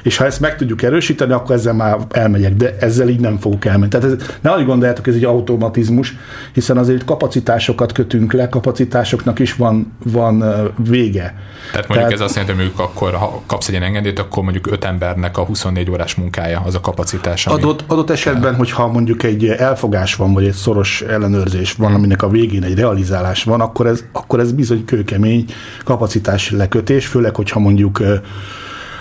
és 0.04 0.16
ha 0.16 0.24
ezt 0.24 0.40
meg 0.40 0.56
tudjuk 0.56 0.82
erősíteni, 0.82 1.32
akkor 1.32 1.54
ezzel 1.54 1.72
már 1.72 1.98
elmegyek, 2.10 2.54
de 2.54 2.76
ezzel 2.80 3.08
így 3.08 3.20
nem 3.20 3.38
fogok 3.38 3.64
elmenni. 3.64 3.88
Tehát 3.88 4.06
ez, 4.06 4.26
ne 4.40 4.56
úgy 4.56 4.64
gondoljátok, 4.64 5.06
ez 5.06 5.14
egy 5.14 5.24
automatizmus, 5.24 6.16
hiszen 6.52 6.76
azért 6.76 7.04
kapacitásokat 7.04 7.92
kötünk 7.92 8.32
le, 8.32 8.48
kapacitásoknak 8.48 9.38
is 9.38 9.54
van, 9.54 9.92
van 10.04 10.38
vége. 10.76 11.34
Tehát 11.70 11.88
mondjuk 11.88 11.94
Tehát, 11.94 12.12
ez 12.12 12.20
azt 12.20 12.36
jelenti, 12.36 12.62
hogy 12.62 12.72
akkor 12.76 13.12
ha 13.12 13.42
kapsz 13.46 13.66
egy 13.66 13.72
ilyen 13.72 13.86
engedélyt, 13.86 14.18
akkor 14.18 14.42
mondjuk 14.42 14.66
öt 14.66 14.84
embernek 14.84 15.38
a 15.38 15.44
24 15.44 15.90
órás 15.90 16.14
munkája 16.14 16.62
az 16.64 16.74
a 16.74 16.80
kapacitás. 16.80 17.46
Adott, 17.46 17.84
adott 17.86 18.10
esetben, 18.10 18.42
kell. 18.42 18.54
hogyha 18.54 18.86
mondjuk 18.86 19.22
egy 19.22 19.46
elfogás 19.46 20.14
van, 20.14 20.32
vagy 20.32 20.46
egy 20.46 20.52
szoros 20.52 21.02
ellenőrzés 21.02 21.72
van, 21.72 21.88
hmm. 21.88 21.96
aminek 21.96 22.22
a 22.22 22.28
végén 22.28 22.62
egy 22.62 22.74
realizálás 22.74 23.44
van, 23.44 23.60
akkor 23.60 23.86
ez, 23.86 24.04
akkor 24.12 24.40
ez 24.40 24.52
bizony 24.52 24.84
kőkemény 24.84 25.44
kapacitás 25.84 26.50
lekötés, 26.50 27.06
főleg, 27.06 27.34
hogyha 27.34 27.60
mondjuk 27.60 28.02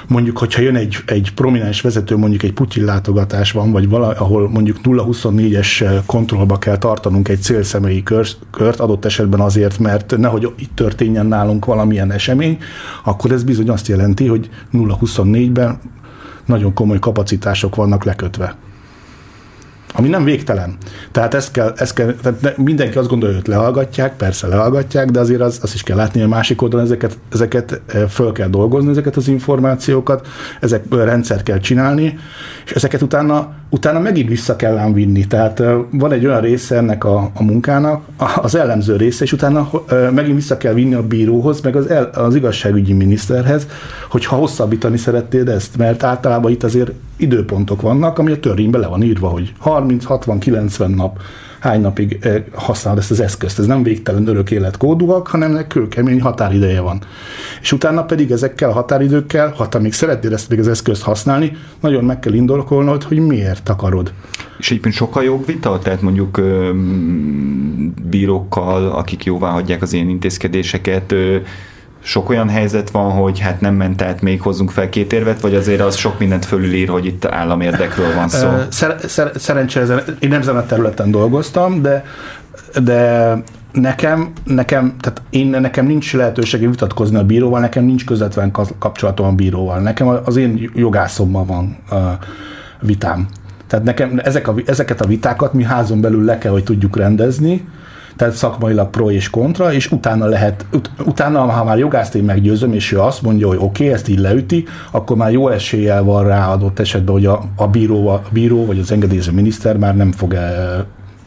mondjuk, 0.08 0.38
hogyha 0.38 0.62
jön 0.62 0.76
egy, 0.76 0.98
egy 1.06 1.32
prominens 1.36 1.82
vezető, 1.82 2.18
mondjuk 2.18 2.44
egy 2.44 2.54
Putyin 2.54 2.84
látogatás 2.86 3.52
van, 3.52 3.72
vagy 3.72 3.90
vala, 3.90 4.08
ahol 4.08 4.50
mondjuk 4.50 4.78
0-24-es 4.84 6.02
kontrollba 6.06 6.58
kell 6.58 6.78
tartanunk 6.78 7.28
egy 7.28 7.42
célszemélyi 7.42 8.04
kört, 8.04 8.38
kört, 8.52 8.80
adott 8.80 9.06
esetben 9.06 9.40
azért, 9.40 9.80
mert 9.80 10.18
nehogy 10.18 10.54
itt 10.58 10.76
történjen 10.76 11.26
nálunk 11.26 11.66
valamilyen 11.66 12.12
esemény, 12.12 12.58
akkor 13.04 13.32
ez 13.32 13.44
bizony 13.44 13.70
azt 13.70 13.88
jelenti, 13.88 14.28
hogy 14.28 14.50
0-24-ben 14.74 15.80
nagyon 16.46 16.74
komoly 16.74 17.00
kapacitások 17.00 17.76
vannak 17.76 18.04
lekötve 18.04 18.56
ami 19.94 20.08
nem 20.08 20.24
végtelen. 20.24 20.78
Tehát 21.12 21.34
ezt 21.34 21.52
kell, 21.52 21.74
ezt 21.76 21.94
kell 21.94 22.14
tehát 22.22 22.58
mindenki 22.58 22.98
azt 22.98 23.08
gondolja, 23.08 23.36
hogy 23.36 23.48
lehallgatják, 23.48 24.16
persze 24.16 24.48
lehallgatják, 24.48 25.10
de 25.10 25.20
azért 25.20 25.42
az, 25.42 25.60
azt 25.62 25.74
is 25.74 25.84
kell 25.84 25.98
látni, 25.98 26.20
hogy 26.20 26.32
a 26.32 26.34
másik 26.36 26.62
oldalon 26.62 26.86
ezeket, 26.86 27.18
ezeket 27.32 27.82
eh, 27.88 28.08
föl 28.08 28.32
kell 28.32 28.48
dolgozni, 28.48 28.90
ezeket 28.90 29.16
az 29.16 29.28
információkat, 29.28 30.28
ezek 30.60 30.84
rendszer 30.90 31.44
kell 31.44 31.60
csinálni, 31.60 32.18
és 32.66 32.72
ezeket 32.72 33.02
utána, 33.02 33.54
utána 33.74 34.00
megint 34.00 34.30
vissza 34.30 34.56
kell 34.56 34.78
ám 34.78 34.94
vinni. 34.94 35.28
Tehát 35.28 35.60
eh, 35.60 35.76
van 35.92 36.12
egy 36.12 36.26
olyan 36.26 36.42
része 36.42 36.76
ennek 36.76 37.04
a, 37.04 37.32
a 37.34 37.44
munkának, 37.44 38.04
az 38.42 38.56
ellenző 38.56 38.96
része, 38.96 39.24
és 39.24 39.34
utána 39.34 39.70
megint 40.12 40.36
vissza 40.36 40.58
kell 40.58 40.74
vinni 40.74 40.94
a 40.94 41.08
bíróhoz, 41.08 41.62
meg 41.62 41.76
az, 41.76 41.90
el, 41.90 42.10
az 42.14 42.36
igazságügyi 42.36 42.94
miniszterhez, 42.94 43.68
hogyha 44.10 44.36
hosszabbítani 44.36 44.98
szeretnéd 44.98 45.48
ezt, 45.48 45.78
mert 45.78 46.04
általában 46.04 46.52
itt 46.52 46.64
azért 46.64 46.92
időpontok 47.18 47.82
vannak, 47.82 48.20
ami 48.20 48.32
a 48.32 48.40
törvényben 48.40 48.82
le 48.82 48.88
van 48.88 49.04
írva, 49.04 49.28
hogy 49.28 49.54
30, 49.58 50.06
60, 50.06 50.40
90 50.40 50.92
nap, 50.92 51.20
hány 51.64 51.82
napig 51.82 52.30
használod 52.54 53.00
ezt 53.00 53.12
az 53.12 53.20
eszközt. 53.20 53.60
Ez 53.60 53.66
nem 53.66 53.84
végtelen 53.84 54.28
örök 54.28 54.52
életkódúak, 54.52 55.28
hanem 55.28 55.52
ennek 55.52 55.68
kőkemény 55.68 56.22
határideje 56.22 56.82
van. 56.82 57.02
És 57.62 57.72
utána 57.72 58.04
pedig 58.04 58.32
ezekkel 58.32 58.70
a 58.70 58.74
határidőkkel, 58.74 59.54
ha 59.58 59.70
te 59.70 59.80
még 59.80 59.94
szeretnéd 59.94 60.34
ezt 60.34 60.50
még 60.50 60.60
az 60.60 60.68
eszközt 60.68 61.02
használni, 61.02 61.58
nagyon 61.80 62.04
meg 62.04 62.20
kell 62.20 62.34
indolkolnod, 62.34 63.04
hogy 63.04 63.18
miért 63.18 63.70
akarod. 63.70 64.14
És 64.58 64.72
egyébként 64.72 64.96
sokkal 64.96 65.24
jobb 65.24 65.46
vita, 65.46 65.80
tehát 65.80 66.02
mondjuk 66.02 66.42
bírókkal, 68.10 68.92
akik 68.92 69.24
jóvá 69.24 69.50
hagyják 69.50 69.82
az 69.82 69.94
ilyen 69.94 70.10
intézkedéseket, 70.10 71.14
sok 72.04 72.30
olyan 72.30 72.50
helyzet 72.50 72.90
van, 72.90 73.12
hogy 73.12 73.40
hát 73.40 73.62
nem 73.62 73.76
ment 73.76 74.02
át, 74.02 74.22
még 74.22 74.42
hozzunk 74.42 74.72
fel 74.72 74.90
két 74.90 75.14
érvet, 75.14 75.42
vagy 75.42 75.56
azért 75.56 75.82
az 75.82 75.96
sok 75.96 76.20
mindent 76.20 76.46
fölülír, 76.46 76.90
hogy 76.90 77.06
itt 77.06 77.26
államérdekről 77.26 78.14
van 78.16 78.30
szó? 78.30 78.48
Szer- 78.70 79.10
szer- 79.10 79.40
szerencsére 79.40 80.04
én 80.20 80.30
nem 80.30 80.42
ezen 80.42 80.58
a 80.58 80.66
területen 80.66 81.12
dolgoztam, 81.12 81.82
de, 81.82 82.06
de 82.84 83.34
nekem, 83.72 84.32
nekem, 84.44 84.96
tehát 85.00 85.22
én, 85.30 85.48
nekem 85.48 85.86
nincs 85.86 86.14
lehetőségem 86.14 86.70
vitatkozni 86.70 87.18
a 87.18 87.24
bíróval, 87.24 87.60
nekem 87.60 87.84
nincs 87.84 88.06
közvetlen 88.06 88.52
kapcsolatom 88.80 89.26
a 89.26 89.32
bíróval. 89.32 89.80
Nekem 89.80 90.08
az 90.08 90.36
én 90.36 90.72
jogászommal 90.76 91.46
van 91.46 91.78
uh, 91.92 91.98
vitám. 92.82 93.28
Tehát 93.68 93.86
nekem 93.86 94.20
ezek 94.24 94.48
a, 94.48 94.56
ezeket 94.66 95.02
a 95.02 95.08
vitákat 95.08 95.54
mi 95.54 95.64
házon 95.64 96.02
belül 96.02 96.24
le 96.24 96.38
kell, 96.38 96.52
hogy 96.52 96.64
tudjuk 96.64 96.98
rendezni, 96.98 97.68
tehát 98.16 98.34
szakmailag 98.34 98.90
pro 98.90 99.12
és 99.12 99.30
kontra, 99.30 99.74
és 99.74 99.92
utána 99.92 100.26
lehet, 100.26 100.66
ut- 100.74 100.92
utána, 101.06 101.40
ha 101.40 101.64
már 101.64 101.78
jogászt 101.78 102.16
én 102.16 102.24
meggyőzöm, 102.24 102.74
és 102.74 102.92
ő 102.92 103.00
azt 103.00 103.22
mondja, 103.22 103.48
hogy 103.48 103.58
oké, 103.58 103.66
okay, 103.66 103.94
ezt 103.94 104.08
így 104.08 104.20
leüti, 104.20 104.66
akkor 104.92 105.18
már 105.18 105.32
jó 105.32 105.50
eséllyel 105.50 106.04
van 106.04 106.28
rá 106.28 106.52
adott 106.52 106.80
esetben, 106.80 107.14
hogy 107.14 107.26
a, 107.26 107.42
a, 107.56 107.68
bíró, 107.68 108.08
a 108.08 108.22
bíró 108.32 108.66
vagy 108.66 108.80
az 108.80 108.92
engedélyező 108.92 109.32
miniszter 109.32 109.78
már 109.78 109.96
nem 109.96 110.12
fog 110.12 110.38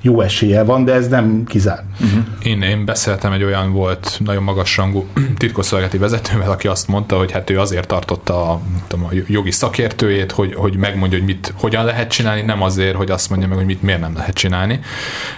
jó 0.06 0.20
esélye 0.20 0.62
van, 0.62 0.84
de 0.84 0.92
ez 0.92 1.08
nem 1.08 1.44
kizár. 1.44 1.84
Uh-huh. 2.00 2.24
Én, 2.42 2.62
én 2.62 2.84
beszéltem 2.84 3.32
egy 3.32 3.42
olyan 3.42 3.72
volt 3.72 4.20
nagyon 4.24 4.42
magas 4.42 4.76
rangú 4.76 5.06
titkosszolgálati 5.38 5.98
vezetővel, 5.98 6.50
aki 6.50 6.68
azt 6.68 6.88
mondta, 6.88 7.16
hogy 7.16 7.32
hát 7.32 7.50
ő 7.50 7.60
azért 7.60 7.86
tartotta 7.86 8.50
a, 8.50 8.60
tudom, 8.86 9.04
a 9.04 9.08
jogi 9.26 9.50
szakértőjét, 9.50 10.32
hogy, 10.32 10.54
hogy 10.54 10.76
megmondja, 10.76 11.18
hogy 11.18 11.26
mit 11.26 11.54
hogyan 11.56 11.84
lehet 11.84 12.10
csinálni, 12.10 12.42
nem 12.42 12.62
azért, 12.62 12.96
hogy 12.96 13.10
azt 13.10 13.30
mondja 13.30 13.48
meg, 13.48 13.56
hogy 13.56 13.66
mit 13.66 13.82
miért 13.82 14.00
nem 14.00 14.14
lehet 14.14 14.34
csinálni. 14.34 14.80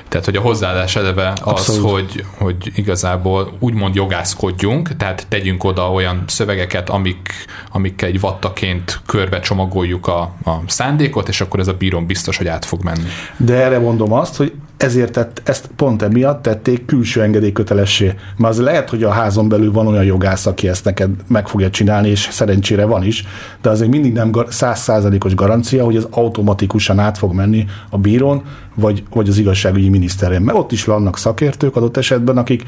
Tehát, 0.09 0.25
hogy 0.27 0.37
a 0.37 0.41
hozzáállás 0.41 0.97
eleve 0.97 1.33
az, 1.45 1.79
hogy, 1.79 2.25
hogy 2.37 2.73
igazából 2.75 3.57
úgymond 3.59 3.95
jogászkodjunk, 3.95 4.97
tehát 4.97 5.27
tegyünk 5.29 5.65
oda 5.65 5.93
olyan 5.93 6.25
szövegeket, 6.27 6.89
amik, 6.89 7.33
amikkel 7.73 8.09
egy 8.09 8.21
vattaként 8.21 9.01
körbe 9.07 9.41
csomagoljuk 9.41 10.07
a, 10.07 10.21
a 10.45 10.63
szándékot, 10.67 11.29
és 11.29 11.41
akkor 11.41 11.61
ez 11.61 11.69
a 11.69 11.73
bírón 11.73 12.07
biztos, 12.07 12.37
hogy 12.37 12.49
át 12.49 12.65
fog 12.65 12.83
menni. 12.83 13.09
De 13.37 13.55
erre 13.55 13.79
mondom 13.79 14.13
azt, 14.13 14.37
hogy 14.37 14.53
ezért 14.79 15.13
tett, 15.13 15.41
ezt 15.45 15.71
pont 15.77 16.03
emiatt 16.03 16.43
tették 16.43 16.85
külső 16.85 17.23
engedélykötelessé. 17.23 18.15
Mert 18.37 18.53
az 18.53 18.61
lehet, 18.61 18.91
hogy 18.91 19.03
a 19.03 19.11
házon 19.11 19.49
belül 19.49 19.73
van 19.73 19.87
olyan 19.87 20.05
jogász, 20.05 20.47
aki 20.47 20.69
ezt 20.69 20.85
neked 20.85 21.11
meg 21.27 21.49
fogja 21.49 21.71
csinálni, 21.71 22.09
és 22.09 22.29
szerencsére 22.31 22.85
van 22.85 23.05
is, 23.05 23.25
de 23.63 23.71
azért 23.71 23.91
mindig 23.91 24.13
nem 24.13 24.33
százszázalékos 24.49 25.35
garancia, 25.35 25.85
hogy 25.85 25.97
ez 25.97 26.07
automatikusan 26.11 26.99
át 26.99 27.19
fog 27.19 27.33
menni 27.33 27.67
a 27.91 27.99
bírón, 27.99 28.43
vagy, 28.75 29.03
vagy 29.11 29.29
az 29.29 29.39
igazságügyi 29.39 29.89
miniszterén. 29.89 30.41
Mert 30.41 30.59
ott 30.59 30.73
is 30.73 30.85
vannak 30.85 31.19
szakértők 31.19 31.77
adott 31.77 31.97
esetben, 31.97 32.37
akik, 32.37 32.63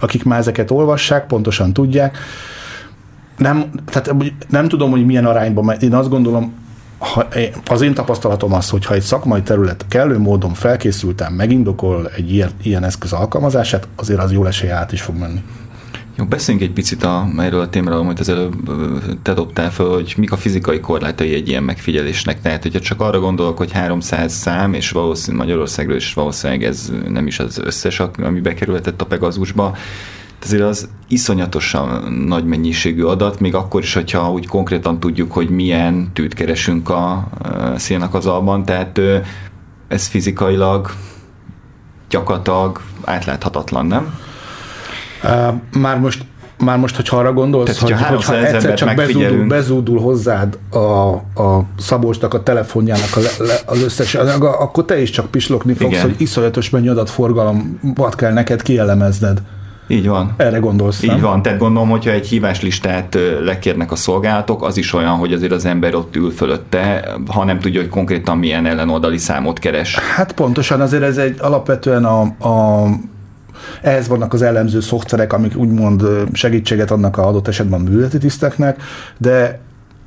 akik 0.00 0.24
már 0.24 0.38
ezeket 0.38 0.70
olvassák, 0.70 1.26
pontosan 1.26 1.72
tudják. 1.72 2.18
Nem, 3.36 3.64
tehát 3.90 4.14
nem 4.48 4.68
tudom, 4.68 4.90
hogy 4.90 5.06
milyen 5.06 5.26
arányban, 5.26 5.64
mert 5.64 5.82
én 5.82 5.94
azt 5.94 6.08
gondolom, 6.08 6.52
ha, 6.98 7.26
az 7.66 7.80
én 7.80 7.94
tapasztalatom 7.94 8.52
az, 8.52 8.70
hogy 8.70 8.84
ha 8.84 8.94
egy 8.94 9.02
szakmai 9.02 9.42
terület 9.42 9.84
kellő 9.88 10.18
módon 10.18 10.54
felkészültem, 10.54 11.32
megindokol 11.32 12.10
egy 12.16 12.32
ilyen, 12.32 12.50
ilyen 12.62 12.84
eszköz 12.84 13.12
alkalmazását, 13.12 13.88
azért 13.96 14.20
az 14.20 14.32
jól 14.32 14.46
esélye 14.46 14.74
át 14.74 14.92
is 14.92 15.02
fog 15.02 15.16
menni. 15.16 15.42
Jó, 16.18 16.24
beszéljünk 16.24 16.66
egy 16.68 16.74
picit 16.74 17.02
a, 17.04 17.28
erről 17.38 17.60
a 17.60 17.68
témáról, 17.68 18.00
amit 18.00 18.20
az 18.20 18.28
előbb 18.28 18.54
te 19.22 19.32
dobtál 19.32 19.70
fel, 19.70 19.86
hogy 19.86 20.14
mik 20.16 20.32
a 20.32 20.36
fizikai 20.36 20.80
korlátai 20.80 21.34
egy 21.34 21.48
ilyen 21.48 21.62
megfigyelésnek. 21.62 22.40
Tehát, 22.40 22.62
hogyha 22.62 22.80
csak 22.80 23.00
arra 23.00 23.20
gondolok, 23.20 23.56
hogy 23.56 23.72
300 23.72 24.32
szám, 24.32 24.74
és 24.74 24.90
valószínűleg 24.90 25.46
Magyarországról 25.46 25.96
is 25.96 26.14
valószínűleg 26.14 26.64
ez 26.64 26.92
nem 27.08 27.26
is 27.26 27.38
az 27.38 27.58
összes, 27.58 28.00
ami 28.00 28.40
bekerülhetett 28.40 29.00
a 29.00 29.06
Pegazusba, 29.06 29.76
azért 30.44 30.62
az 30.62 30.88
iszonyatosan 31.08 32.12
nagy 32.12 32.44
mennyiségű 32.44 33.02
adat, 33.02 33.40
még 33.40 33.54
akkor 33.54 33.82
is, 33.82 33.94
hogyha 33.94 34.30
úgy 34.30 34.46
konkrétan 34.46 35.00
tudjuk, 35.00 35.32
hogy 35.32 35.50
milyen 35.50 36.10
tűt 36.12 36.34
keresünk 36.34 36.88
a 36.88 37.28
szélnakazalban, 37.76 38.64
tehát 38.64 39.00
ez 39.88 40.06
fizikailag 40.06 40.90
gyakorlatilag 42.08 42.80
átláthatatlan, 43.04 43.86
nem? 43.86 44.18
Már 45.72 45.98
most 45.98 46.24
már 46.58 46.78
most, 46.78 46.96
hogyha 46.96 47.16
arra 47.16 47.32
gondolsz, 47.32 47.78
Tehát, 47.78 47.98
hogy, 47.98 48.16
hogyha 48.16 48.46
egyszer 48.46 48.74
csak 48.74 48.94
bezúdul, 48.94 49.46
bezúdul 49.46 50.00
hozzád 50.00 50.58
a, 50.70 50.78
a 51.42 51.64
Szabolcsnak 51.78 52.34
a 52.34 52.42
telefonjának 52.42 53.16
a 53.16 53.20
le, 53.20 53.46
le, 53.46 53.54
az 53.66 53.82
összes 53.82 54.14
anyaga, 54.14 54.58
akkor 54.58 54.84
te 54.84 55.00
is 55.00 55.10
csak 55.10 55.30
pislogni 55.30 55.74
fogsz, 55.74 55.92
Igen. 55.92 56.02
hogy 56.02 56.14
iszonyatos 56.18 56.70
mennyi 56.70 56.88
adatforgalombat 56.88 58.14
kell 58.14 58.32
neked 58.32 58.62
kielemezned. 58.62 59.42
Így 59.88 60.08
van. 60.08 60.34
Erre 60.36 60.58
gondolsz, 60.58 61.02
Így 61.02 61.10
nem? 61.10 61.20
van, 61.20 61.42
tehát 61.42 61.58
gondolom, 61.58 61.88
hogyha 61.88 62.10
egy 62.10 62.26
híváslistát 62.26 63.18
lekérnek 63.40 63.92
a 63.92 63.96
szolgálatok, 63.96 64.64
az 64.64 64.76
is 64.76 64.92
olyan, 64.92 65.16
hogy 65.16 65.32
azért 65.32 65.52
az 65.52 65.64
ember 65.64 65.94
ott 65.94 66.16
ül 66.16 66.30
fölötte, 66.30 67.14
ha 67.26 67.44
nem 67.44 67.58
tudja, 67.58 67.80
hogy 67.80 67.90
konkrétan 67.90 68.38
milyen 68.38 68.66
ellenoldali 68.66 69.18
számot 69.18 69.58
keres. 69.58 69.98
Hát 69.98 70.32
pontosan, 70.32 70.80
azért 70.80 71.02
ez 71.02 71.16
egy 71.16 71.36
alapvetően 71.40 72.04
a, 72.04 72.20
a 72.22 72.86
ehhez 73.82 74.08
vannak 74.08 74.32
az 74.32 74.42
elemző 74.42 74.80
szoftverek, 74.80 75.32
amik 75.32 75.56
úgymond 75.56 76.02
segítséget 76.32 76.90
adnak 76.90 77.18
a 77.18 77.26
adott 77.26 77.48
esetben 77.48 77.80
a 77.80 77.82
műveleti 77.82 78.18
tiszteknek, 78.18 78.82
de 79.18 79.60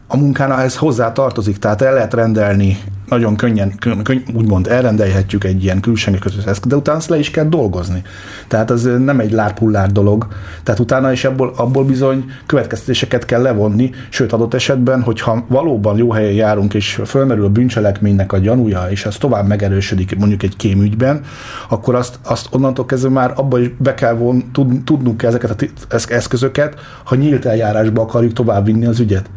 a 0.08 0.18
munkána 0.18 0.62
ez 0.62 0.76
hozzá 0.78 1.12
tartozik, 1.12 1.58
tehát 1.58 1.82
el 1.82 1.94
lehet 1.94 2.14
rendelni 2.14 2.78
nagyon 3.10 3.36
könnyen, 3.36 3.74
könny, 4.04 4.22
úgymond 4.34 4.68
elrendelhetjük 4.68 5.44
egy 5.44 5.64
ilyen 5.64 5.80
külsőngi 5.80 6.20
eszköz, 6.46 6.70
de 6.70 6.76
utána 6.76 6.98
azt 6.98 7.10
le 7.10 7.20
is 7.20 7.32
kell 7.32 7.46
dolgozni. 7.46 8.02
Tehát 8.48 8.72
az 8.72 8.90
nem 9.00 9.20
egy 9.20 9.32
lárpullár 9.32 9.92
dolog. 9.92 10.28
Tehát 10.64 10.80
utána 10.80 11.12
is 11.12 11.26
abból, 11.26 11.54
abból 11.56 11.86
bizony 11.86 12.26
következtetéseket 12.46 13.26
kell 13.26 13.42
levonni, 13.42 13.92
sőt 14.10 14.34
adott 14.34 14.54
esetben, 14.54 15.02
hogyha 15.02 15.46
valóban 15.48 15.98
jó 15.98 16.12
helyen 16.12 16.34
járunk, 16.34 16.74
és 16.74 17.02
fölmerül 17.06 17.46
a 17.46 17.50
bűncselekménynek 17.50 18.34
a 18.34 18.38
gyanúja, 18.38 18.88
és 18.90 19.06
az 19.06 19.16
tovább 19.16 19.48
megerősödik 19.48 20.18
mondjuk 20.18 20.44
egy 20.44 20.56
kémügyben, 20.56 21.22
akkor 21.70 21.96
azt, 21.96 22.20
azt 22.24 22.48
onnantól 22.52 22.86
kezdve 22.86 23.10
már 23.10 23.34
abba 23.36 23.60
is 23.60 23.70
be 23.78 23.94
kell 23.94 24.14
von, 24.14 24.52
tud, 24.52 24.84
tudnunk 24.84 25.24
ezeket 25.24 25.72
az 25.90 26.12
eszközöket, 26.12 26.80
ha 27.04 27.16
nyílt 27.16 27.46
eljárásba 27.46 28.02
akarjuk 28.02 28.34
tovább 28.34 28.66
vinni 28.66 28.86
az 28.86 29.00
ügyet. 29.00 29.30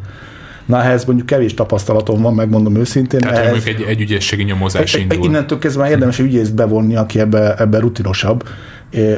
Na, 0.66 0.82
ehhez 0.82 1.04
mondjuk 1.04 1.26
kevés 1.26 1.54
tapasztalatom 1.54 2.22
van, 2.22 2.34
megmondom 2.34 2.76
őszintén. 2.76 3.20
Tehát 3.20 3.36
ehhez, 3.36 3.50
mondjuk 3.50 3.76
egy, 3.76 3.86
egy 3.88 4.00
ügyészségi 4.00 4.42
nyomozás 4.42 4.94
indul. 4.94 5.24
Innentől 5.24 5.58
kezdve 5.58 5.82
már 5.82 5.90
érdemes 5.90 6.18
egy 6.18 6.24
ügyészt 6.24 6.54
bevonni, 6.54 6.96
aki 6.96 7.18
ebbe, 7.20 7.54
ebbe 7.54 7.78
rutinosabb, 7.78 8.44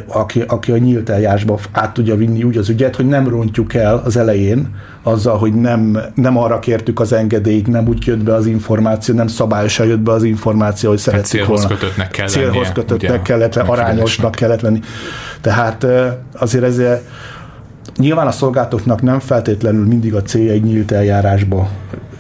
aki, 0.07 0.43
aki 0.47 0.73
a 0.73 0.77
nyílt 0.77 1.09
eljárásba 1.09 1.59
át 1.73 1.93
tudja 1.93 2.17
vinni 2.17 2.43
úgy 2.43 2.57
az 2.57 2.69
ügyet, 2.69 2.97
hogy 2.97 3.07
nem 3.07 3.29
rontjuk 3.29 3.75
el 3.75 4.03
az 4.05 4.17
elején 4.17 4.75
azzal, 5.03 5.39
hogy 5.39 5.55
nem, 5.55 5.99
nem 6.15 6.39
arra 6.39 6.59
kértük 6.59 7.01
az 7.01 7.13
engedélyt, 7.13 7.67
nem 7.67 7.89
úgy 7.89 8.07
jött 8.07 8.23
be 8.23 8.35
az 8.35 8.47
információ, 8.47 9.15
nem 9.15 9.27
szabályosan 9.27 9.87
jött 9.87 9.99
be 10.01 10.13
az 10.13 10.23
információ, 10.23 10.91
hogy 10.91 10.99
szerettük 10.99 11.47
volna. 11.47 11.63
Célhoz 11.63 11.81
kötöttnek 11.81 12.11
kell 12.11 12.27
Célhoz 12.27 12.55
lennie, 12.55 12.73
kötöttnek 12.73 13.11
ugye, 13.11 13.23
kellett, 13.23 13.57
arányosnak 13.57 14.35
kellett 14.35 14.61
lenni. 14.61 14.81
Tehát 15.41 15.87
azért 16.33 16.65
ezért 16.65 17.03
Nyilván 17.97 18.27
a 18.27 18.31
szolgáltatóknak 18.31 19.03
nem 19.03 19.19
feltétlenül 19.19 19.87
mindig 19.87 20.15
a 20.15 20.23
célja 20.23 20.53
egy 20.53 20.63
nyílt 20.63 20.93
eljárásba 20.93 21.69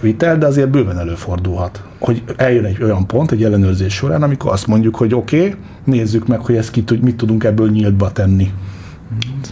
vitel, 0.00 0.38
de 0.38 0.46
azért 0.46 0.70
bőven 0.70 0.98
előfordulhat, 0.98 1.82
hogy 1.98 2.22
eljön 2.36 2.64
egy 2.64 2.82
olyan 2.82 3.06
pont 3.06 3.30
egy 3.30 3.44
ellenőrzés 3.44 3.94
során, 3.94 4.22
amikor 4.22 4.52
azt 4.52 4.66
mondjuk, 4.66 4.96
hogy 4.96 5.14
oké, 5.14 5.38
okay, 5.38 5.54
nézzük 5.84 6.26
meg, 6.26 6.40
hogy 6.40 6.56
ezt 6.56 6.70
ki, 6.70 6.84
mit 7.00 7.16
tudunk 7.16 7.44
ebből 7.44 7.70
nyíltba 7.70 8.12
tenni. 8.12 8.52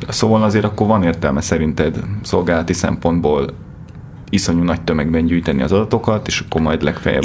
Szóval 0.08 0.42
azért 0.42 0.64
akkor 0.64 0.86
van 0.86 1.02
értelme 1.02 1.40
szerinted 1.40 2.00
szolgálati 2.22 2.72
szempontból 2.72 3.46
iszonyú 4.32 4.62
nagy 4.62 4.80
tömegben 4.80 5.26
gyűjteni 5.26 5.62
az 5.62 5.72
adatokat, 5.72 6.26
és 6.26 6.40
akkor 6.40 6.60
majd 6.60 6.82
legfeljebb 6.82 7.22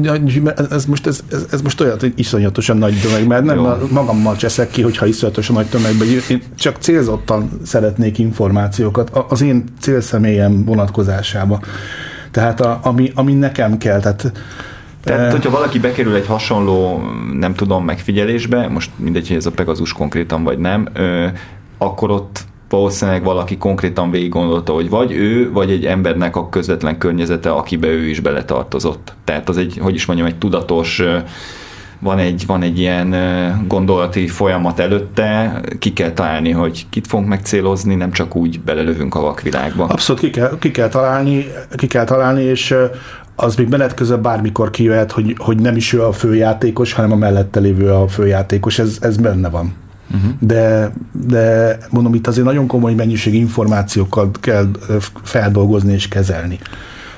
nagy, 0.00 0.42
ez, 0.70 0.84
most, 0.84 1.06
ez, 1.06 1.20
ez, 1.30 1.46
ez, 1.50 1.62
most 1.62 1.80
olyan, 1.80 1.96
hogy 2.00 2.12
iszonyatosan 2.16 2.76
nagy 2.76 3.00
tömeg, 3.00 3.26
mert 3.26 3.44
nem 3.44 3.56
Jó. 3.56 3.76
magammal 3.90 4.36
cseszek 4.36 4.70
ki, 4.70 4.82
hogyha 4.82 5.06
iszonyatosan 5.06 5.54
nagy 5.54 5.66
tömegben 5.66 6.06
én 6.28 6.42
csak 6.58 6.76
célzottan 6.78 7.50
szeretnék 7.62 8.18
információkat 8.18 9.10
az 9.28 9.40
én 9.40 9.64
célszemélyem 9.80 10.64
vonatkozásába. 10.64 11.60
Tehát 12.30 12.60
a, 12.60 12.78
ami, 12.82 13.12
ami 13.14 13.32
nekem 13.32 13.78
kell, 13.78 14.00
tehát 14.00 14.32
tehát, 15.04 15.32
hogyha 15.32 15.50
valaki 15.50 15.78
bekerül 15.78 16.14
egy 16.14 16.26
hasonló, 16.26 17.02
nem 17.32 17.54
tudom, 17.54 17.84
megfigyelésbe, 17.84 18.68
most 18.68 18.90
mindegy, 18.96 19.28
hogy 19.28 19.36
ez 19.36 19.46
a 19.46 19.50
Pegasus 19.50 19.92
konkrétan 19.92 20.44
vagy 20.44 20.58
nem, 20.58 20.88
akkor 21.78 22.10
ott 22.10 22.44
valószínűleg 22.74 23.24
valaki 23.24 23.56
konkrétan 23.56 24.10
végig 24.10 24.28
gondolta, 24.28 24.72
hogy 24.72 24.88
vagy 24.88 25.12
ő, 25.12 25.52
vagy 25.52 25.70
egy 25.70 25.84
embernek 25.86 26.36
a 26.36 26.48
közvetlen 26.48 26.98
környezete, 26.98 27.50
akibe 27.50 27.86
ő 27.86 28.08
is 28.08 28.20
beletartozott. 28.20 29.14
Tehát 29.24 29.48
az 29.48 29.56
egy, 29.56 29.78
hogy 29.80 29.94
is 29.94 30.06
mondjam, 30.06 30.28
egy 30.28 30.38
tudatos 30.38 31.02
van 31.98 32.18
egy, 32.18 32.44
van 32.46 32.62
egy 32.62 32.78
ilyen 32.78 33.14
gondolati 33.68 34.28
folyamat 34.28 34.78
előtte, 34.78 35.60
ki 35.78 35.92
kell 35.92 36.12
találni, 36.12 36.50
hogy 36.50 36.86
kit 36.90 37.06
fogunk 37.06 37.28
megcélozni, 37.28 37.94
nem 37.94 38.10
csak 38.10 38.36
úgy 38.36 38.60
belelövünk 38.60 39.14
a 39.14 39.20
vakvilágba. 39.20 39.84
Abszolút 39.84 40.22
ki 40.22 40.30
kell, 40.30 40.58
ki 40.58 40.70
kell 40.70 40.88
találni, 40.88 41.46
ki 41.76 41.86
kell 41.86 42.04
találni, 42.04 42.42
és 42.42 42.74
az 43.36 43.56
még 43.56 43.68
menet 43.68 43.94
közben 43.94 44.22
bármikor 44.22 44.70
kijöhet, 44.70 45.12
hogy, 45.12 45.34
hogy 45.38 45.60
nem 45.60 45.76
is 45.76 45.92
ő 45.92 46.02
a 46.02 46.12
főjátékos, 46.12 46.92
hanem 46.92 47.12
a 47.12 47.16
mellette 47.16 47.60
lévő 47.60 47.90
a 47.90 48.08
főjátékos, 48.08 48.78
ez, 48.78 48.98
ez 49.00 49.16
benne 49.16 49.48
van. 49.48 49.83
Uh-huh. 50.14 50.32
De, 50.40 50.92
de 51.12 51.78
mondom, 51.90 52.14
itt 52.14 52.26
azért 52.26 52.46
nagyon 52.46 52.66
komoly 52.66 52.94
mennyiség 52.94 53.34
információkat 53.34 54.40
kell 54.40 54.70
feldolgozni 55.22 55.92
és 55.92 56.08
kezelni 56.08 56.58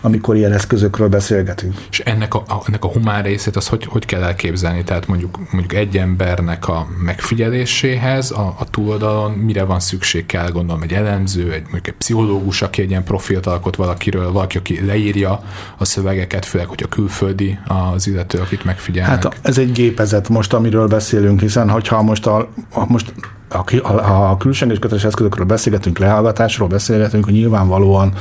amikor 0.06 0.36
ilyen 0.36 0.52
eszközökről 0.52 1.08
beszélgetünk. 1.08 1.74
És 1.90 2.00
ennek 2.00 2.34
a, 2.34 2.44
ennek 2.66 2.84
a 2.84 2.88
humán 2.88 3.22
részét 3.22 3.56
az 3.56 3.68
hogy, 3.68 3.84
hogy 3.84 4.04
kell 4.04 4.22
elképzelni? 4.22 4.84
Tehát 4.84 5.06
mondjuk, 5.06 5.38
mondjuk 5.50 5.74
egy 5.74 5.96
embernek 5.96 6.68
a 6.68 6.86
megfigyeléséhez 7.04 8.30
a, 8.30 8.54
a 8.58 8.64
túloldalon 8.70 9.32
mire 9.32 9.64
van 9.64 9.80
szükség 9.80 10.26
kell, 10.26 10.50
gondolom 10.50 10.82
egy 10.82 10.92
elemző, 10.92 11.52
egy, 11.52 11.62
mondjuk 11.62 11.86
egy 11.86 11.94
pszichológus, 11.94 12.62
aki 12.62 12.82
egy 12.82 12.90
ilyen 12.90 13.04
profilt 13.04 13.46
alkot 13.46 13.76
valakiről, 13.76 14.32
valaki, 14.32 14.58
aki 14.58 14.84
leírja 14.86 15.42
a 15.76 15.84
szövegeket, 15.84 16.44
főleg, 16.44 16.66
hogy 16.66 16.82
a 16.82 16.88
külföldi 16.88 17.58
az 17.94 18.06
illető, 18.06 18.38
akit 18.38 18.64
megfigyelnek. 18.64 19.22
Hát 19.22 19.38
ez 19.42 19.58
egy 19.58 19.72
gépezet 19.72 20.28
most, 20.28 20.52
amiről 20.52 20.86
beszélünk, 20.86 21.40
hiszen 21.40 21.70
hogyha 21.70 22.02
most, 22.02 22.26
a, 22.26 22.48
a 22.70 22.84
most 22.88 23.12
a, 23.48 23.74
a, 23.82 24.30
a 24.30 24.36
külsős 24.36 24.78
köteles 24.78 25.04
eszközökről 25.04 25.46
beszélgetünk, 25.46 25.98
lehallgatásról 25.98 26.68
beszélgetünk, 26.68 27.24
hogy 27.24 27.32
nyilvánvalóan 27.32 28.12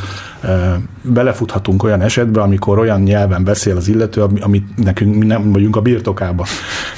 e, 0.42 0.80
belefuthatunk 1.02 1.84
olyan 1.84 2.02
esetbe, 2.02 2.42
amikor 2.42 2.80
olyan 2.80 3.02
nyelven 3.02 3.44
beszél 3.44 3.76
az 3.76 3.88
illető, 3.88 4.24
amit 4.40 4.84
nekünk 4.84 5.16
mi 5.16 5.26
nem 5.26 5.52
vagyunk 5.52 5.76
a 5.76 5.82
birtokába. 5.82 6.46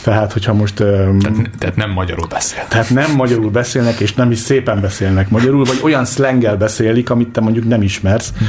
Tehát, 0.04 0.34
hogyha 0.34 0.54
most... 0.54 0.80
E, 0.80 0.86
tehát, 0.86 1.50
tehát 1.58 1.76
nem 1.76 1.92
magyarul 1.92 2.28
beszél. 2.28 2.66
Tehát 2.70 2.90
nem 2.90 3.16
magyarul 3.16 3.50
beszélnek, 3.50 4.00
és 4.00 4.14
nem 4.14 4.32
is 4.32 4.38
szépen 4.38 4.82
beszélnek 4.82 5.30
magyarul, 5.30 5.64
vagy 5.64 5.80
olyan 5.84 6.06
szlengel 6.06 6.58
beszélik, 6.58 7.10
amit 7.10 7.30
te 7.30 7.42
mondjuk 7.42 7.68
nem 7.68 7.82
ismersz. 7.82 8.34
Hmm. 8.38 8.48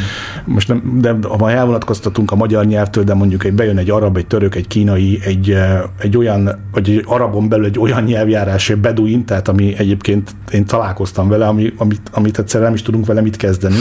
Most 0.55 0.69
nem, 0.69 0.99
de 1.01 1.17
ha 1.39 1.51
elvonatkoztatunk 1.51 2.31
a 2.31 2.37
magyar 2.37 2.67
nyelvtől, 2.67 3.05
de 3.05 3.15
mondjuk 3.15 3.45
egy, 3.45 3.53
bejön 3.53 3.79
egy 3.79 3.91
arab, 3.91 4.17
egy 4.17 4.27
török, 4.27 4.55
egy 4.55 4.67
kínai, 4.67 5.21
egy, 5.25 5.57
egy 5.99 6.17
olyan, 6.17 6.59
vagy 6.73 6.91
egy 6.91 7.05
arabon 7.07 7.49
belül 7.49 7.65
egy 7.65 7.79
olyan 7.79 8.03
nyelvjárás, 8.03 8.71
egy 8.71 8.77
beduin, 8.77 9.25
tehát 9.25 9.49
ami 9.49 9.68
egyébként 9.77 10.31
én 10.51 10.65
találkoztam 10.65 11.29
vele, 11.29 11.47
ami, 11.47 11.73
amit, 11.77 12.01
amit 12.13 12.39
egyszer 12.39 12.61
nem 12.61 12.75
is 12.75 12.83
tudunk 12.83 13.07
vele 13.07 13.21
mit 13.21 13.37
kezdeni, 13.37 13.81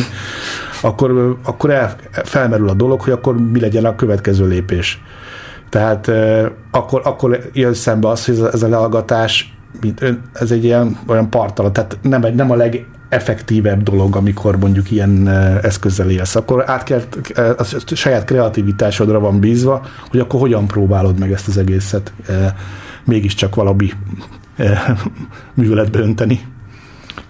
akkor, 0.82 1.38
akkor 1.44 1.70
el, 1.70 1.96
felmerül 2.12 2.70
a 2.70 2.74
dolog, 2.74 3.02
hogy 3.02 3.14
akkor 3.14 3.38
mi 3.38 3.60
legyen 3.60 3.86
a 3.86 3.96
következő 3.96 4.48
lépés. 4.48 5.02
Tehát 5.70 6.12
akkor, 6.72 7.02
akkor 7.04 7.50
jön 7.54 7.74
szembe 7.74 8.08
az, 8.08 8.26
hogy 8.26 8.40
ez 8.54 8.64
a 8.64 8.68
leallgatás 8.68 9.58
ez 10.34 10.52
egy 10.52 10.64
ilyen 10.64 11.00
olyan 11.08 11.30
partalan, 11.30 11.74
tehát 11.74 11.98
nem, 12.02 12.26
nem 12.36 12.52
a 12.52 12.56
legeffektívebb 12.56 13.84
dolog, 13.84 14.16
amikor 14.16 14.58
mondjuk 14.58 14.92
ilyen 14.92 15.28
eszközzel 15.62 16.10
élsz. 16.10 16.36
Akkor 16.36 16.64
át 16.70 16.84
kell, 16.84 17.02
a 17.58 17.64
saját 17.96 18.26
kreativitásodra 18.26 19.20
van 19.20 19.40
bízva, 19.40 19.86
hogy 20.10 20.20
akkor 20.20 20.40
hogyan 20.40 20.68
próbálod 20.68 21.20
meg 21.20 21.32
ezt 21.32 21.48
az 21.48 21.58
egészet 21.58 22.14
mégiscsak 23.06 23.56
valami 23.56 23.92
műveletbe 25.54 26.00
önteni. 26.00 26.40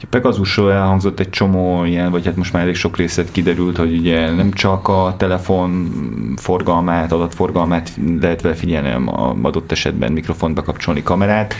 A 0.02 0.06
Pegasusról 0.10 0.72
elhangzott 0.72 1.20
egy 1.20 1.30
csomó 1.30 1.84
ilyen, 1.84 2.12
vagy 2.12 2.26
hát 2.26 2.36
most 2.36 2.54
már 2.54 2.64
elég 2.64 2.76
sok 2.76 2.98
részlet 2.98 3.32
kiderült, 3.32 3.78
hogy 3.78 3.98
ugye 3.98 4.32
nem 4.32 4.52
csak 4.52 4.88
a 4.88 5.16
telefon 5.18 5.92
forgalmát, 6.36 7.12
adatforgalmát 7.12 7.92
lehet 8.22 8.42
vele 8.42 8.56
figyelni, 8.56 8.90
hanem 8.90 9.10
adott 9.46 9.72
esetben 9.72 10.12
mikrofont 10.12 10.56
bekapcsolni, 10.56 11.04
kamerát. 11.04 11.54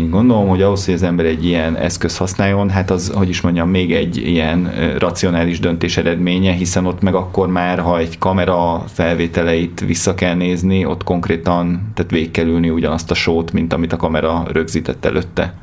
Én 0.00 0.10
gondolom, 0.10 0.48
hogy 0.48 0.62
ahhoz, 0.62 0.84
hogy 0.84 0.94
az 0.94 1.02
ember 1.02 1.24
egy 1.24 1.44
ilyen 1.44 1.76
eszköz 1.76 2.16
használjon, 2.16 2.70
hát 2.70 2.90
az, 2.90 3.12
hogy 3.14 3.28
is 3.28 3.40
mondjam, 3.40 3.68
még 3.68 3.92
egy 3.94 4.16
ilyen 4.16 4.72
racionális 4.98 5.60
döntés 5.60 5.96
eredménye, 5.96 6.52
hiszen 6.52 6.86
ott 6.86 7.00
meg 7.00 7.14
akkor 7.14 7.48
már, 7.48 7.78
ha 7.78 7.98
egy 7.98 8.18
kamera 8.18 8.84
felvételeit 8.92 9.80
vissza 9.86 10.14
kell 10.14 10.34
nézni, 10.34 10.84
ott 10.84 11.04
konkrétan, 11.04 11.90
tehát 11.94 12.10
végig 12.10 12.30
kell 12.30 12.46
ülni 12.46 12.70
ugyanazt 12.70 13.10
a 13.10 13.14
sót, 13.14 13.52
mint 13.52 13.72
amit 13.72 13.92
a 13.92 13.96
kamera 13.96 14.46
rögzített 14.52 15.04
előtte. 15.04 15.54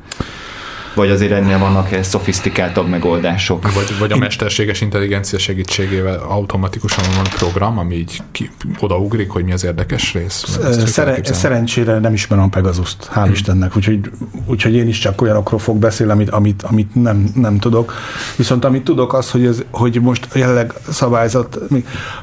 Vagy 0.98 1.10
azért 1.10 1.32
ennél 1.32 1.58
vannak 1.58 1.92
-e 1.92 2.02
szofisztikáltabb 2.02 2.88
megoldások? 2.88 3.72
Vagy, 3.72 3.98
vagy 3.98 4.12
a 4.12 4.16
mesterséges 4.16 4.80
intelligencia 4.80 5.38
segítségével 5.38 6.18
automatikusan 6.28 7.04
van 7.16 7.24
program, 7.36 7.78
ami 7.78 7.94
így 7.94 8.22
ki, 8.32 8.50
odaugrik, 8.80 9.30
hogy 9.30 9.44
mi 9.44 9.52
az 9.52 9.64
érdekes 9.64 10.12
rész? 10.12 10.58
Szere, 10.86 11.20
szerencsére 11.22 11.98
nem 11.98 12.12
ismerem 12.12 12.44
a 12.44 12.48
Pegasus-t, 12.48 13.08
hál' 13.14 13.22
hmm. 13.22 13.32
Istennek, 13.32 13.76
úgyhogy, 13.76 14.10
úgyhogy 14.46 14.74
én 14.74 14.88
is 14.88 14.98
csak 14.98 15.20
olyanokról 15.22 15.58
fog 15.58 15.76
beszélni, 15.76 16.12
amit, 16.12 16.30
amit, 16.30 16.62
amit 16.62 16.94
nem, 16.94 17.30
nem 17.34 17.58
tudok. 17.58 17.94
Viszont 18.36 18.64
amit 18.64 18.84
tudok 18.84 19.14
az, 19.14 19.30
hogy, 19.30 19.44
ez, 19.44 19.62
hogy 19.70 20.00
most 20.00 20.28
jelenleg 20.34 20.72
szabályzat, 20.88 21.58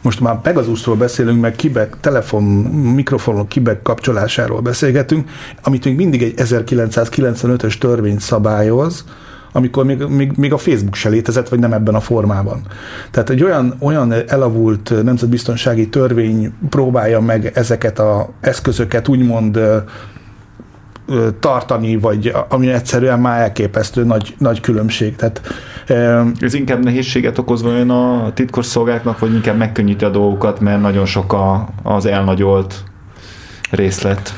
most 0.01 0.19
már 0.19 0.41
Pegasusról 0.41 0.95
beszélünk, 0.95 1.41
meg 1.41 1.55
kibek, 1.55 1.95
telefon, 1.99 2.43
mikrofonok 2.95 3.49
kibek 3.49 3.81
kapcsolásáról 3.81 4.61
beszélgetünk, 4.61 5.29
amit 5.63 5.85
még 5.85 5.95
mindig 5.95 6.23
egy 6.23 6.33
1995-ös 6.37 7.77
törvény 7.77 8.19
szabály 8.19 8.64
szabályoz, 8.65 9.05
amikor 9.51 9.85
még, 9.85 10.03
még, 10.03 10.31
még 10.35 10.53
a 10.53 10.57
Facebook 10.57 10.95
se 10.95 11.09
létezett, 11.09 11.49
vagy 11.49 11.59
nem 11.59 11.73
ebben 11.73 11.95
a 11.95 11.99
formában. 11.99 12.61
Tehát 13.11 13.29
egy 13.29 13.43
olyan, 13.43 13.75
olyan 13.79 14.13
elavult 14.27 15.03
nemzetbiztonsági 15.03 15.89
törvény 15.89 16.53
próbálja 16.69 17.19
meg 17.19 17.51
ezeket 17.53 17.99
az 17.99 18.25
eszközöket 18.41 19.07
úgymond 19.07 19.59
tartani, 21.39 21.97
vagy 21.97 22.33
ami 22.49 22.67
egyszerűen 22.71 23.19
már 23.19 23.41
elképesztő 23.41 24.03
nagy, 24.03 24.35
nagy 24.37 24.59
különbség. 24.59 25.15
Tehát, 25.15 25.41
Ez 26.39 26.53
inkább 26.53 26.83
nehézséget 26.83 27.37
okoz 27.37 27.61
vajon 27.61 27.89
a 27.89 28.33
titkosszolgáknak, 28.33 29.19
vagy 29.19 29.33
inkább 29.33 29.57
megkönnyíti 29.57 30.05
a 30.05 30.09
dolgokat, 30.09 30.59
mert 30.59 30.81
nagyon 30.81 31.05
sok 31.05 31.33
a, 31.33 31.67
az 31.83 32.05
elnagyolt 32.05 32.83
részlet. 33.71 34.33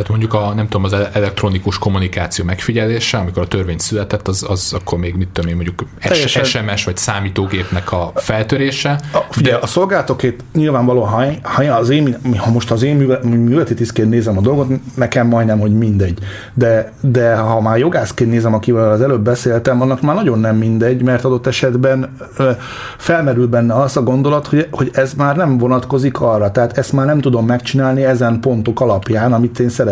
Tehát 0.00 0.18
mondjuk 0.18 0.34
a, 0.34 0.54
nem 0.54 0.68
tudom, 0.68 0.84
az 0.84 0.92
elektronikus 1.12 1.78
kommunikáció 1.78 2.44
megfigyelése, 2.44 3.18
amikor 3.18 3.42
a 3.42 3.46
törvény 3.46 3.78
született, 3.78 4.28
az, 4.28 4.46
az 4.48 4.72
akkor 4.80 4.98
még 4.98 5.14
mit 5.14 5.28
tudom 5.28 5.50
én, 5.50 5.56
mondjuk 5.56 5.84
Teljesen. 6.02 6.44
SMS 6.44 6.84
vagy 6.84 6.96
számítógépnek 6.96 7.92
a 7.92 8.12
feltörése. 8.14 9.00
A, 9.12 9.18
figyelj, 9.30 9.54
de... 9.54 9.62
a 9.62 9.66
szolgáltatókét 9.66 10.44
nyilvánvalóan, 10.54 11.08
ha, 11.08 11.24
ha, 11.42 11.62
az 11.62 11.88
én, 11.88 12.16
ha 12.36 12.50
most 12.50 12.70
az 12.70 12.82
én 12.82 12.96
műveleti 13.22 13.74
tisztként 13.74 14.10
nézem 14.10 14.38
a 14.38 14.40
dolgot, 14.40 14.68
nekem 14.94 15.26
majdnem, 15.26 15.58
hogy 15.58 15.78
mindegy. 15.78 16.18
De, 16.54 16.92
de 17.00 17.34
ha 17.34 17.60
már 17.60 17.78
jogászként 17.78 18.30
nézem, 18.30 18.54
akivel 18.54 18.90
az 18.90 19.00
előbb 19.00 19.22
beszéltem, 19.22 19.80
annak 19.80 20.00
már 20.00 20.14
nagyon 20.14 20.38
nem 20.38 20.56
mindegy, 20.56 21.02
mert 21.02 21.24
adott 21.24 21.46
esetben 21.46 22.16
ö, 22.36 22.50
felmerül 22.96 23.46
benne 23.46 23.74
az 23.74 23.96
a 23.96 24.02
gondolat, 24.02 24.46
hogy, 24.46 24.68
hogy 24.70 24.90
ez 24.92 25.14
már 25.14 25.36
nem 25.36 25.58
vonatkozik 25.58 26.20
arra. 26.20 26.50
Tehát 26.50 26.78
ezt 26.78 26.92
már 26.92 27.06
nem 27.06 27.20
tudom 27.20 27.46
megcsinálni 27.46 28.04
ezen 28.04 28.40
pontok 28.40 28.80
alapján, 28.80 29.32
amit 29.32 29.58
én 29.58 29.68
szeretnék. 29.68 29.89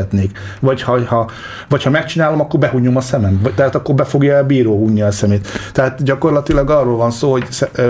Vagy 0.60 0.82
ha, 0.82 1.04
ha, 1.06 1.30
vagy 1.68 1.82
ha 1.82 1.90
megcsinálom, 1.90 2.40
akkor 2.40 2.60
behunyom 2.60 2.96
a 2.96 3.00
szemem. 3.00 3.40
Tehát 3.54 3.74
akkor 3.74 3.94
be 3.94 4.04
fogja 4.04 4.38
a 4.38 4.46
bíró 4.46 4.78
hunni 4.78 5.02
a 5.02 5.10
szemét. 5.10 5.48
Tehát 5.72 6.02
gyakorlatilag 6.02 6.70
arról 6.70 6.96
van 6.96 7.10
szó, 7.10 7.30
hogy 7.30 7.46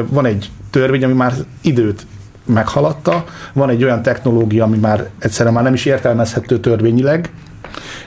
van 0.08 0.26
egy 0.26 0.50
törvény, 0.70 1.04
ami 1.04 1.14
már 1.14 1.32
időt 1.62 2.06
meghaladta, 2.44 3.24
van 3.52 3.70
egy 3.70 3.84
olyan 3.84 4.02
technológia, 4.02 4.64
ami 4.64 4.76
már 4.76 5.08
egyszerűen 5.18 5.54
már 5.54 5.64
nem 5.64 5.74
is 5.74 5.84
értelmezhető 5.84 6.60
törvényileg, 6.60 7.30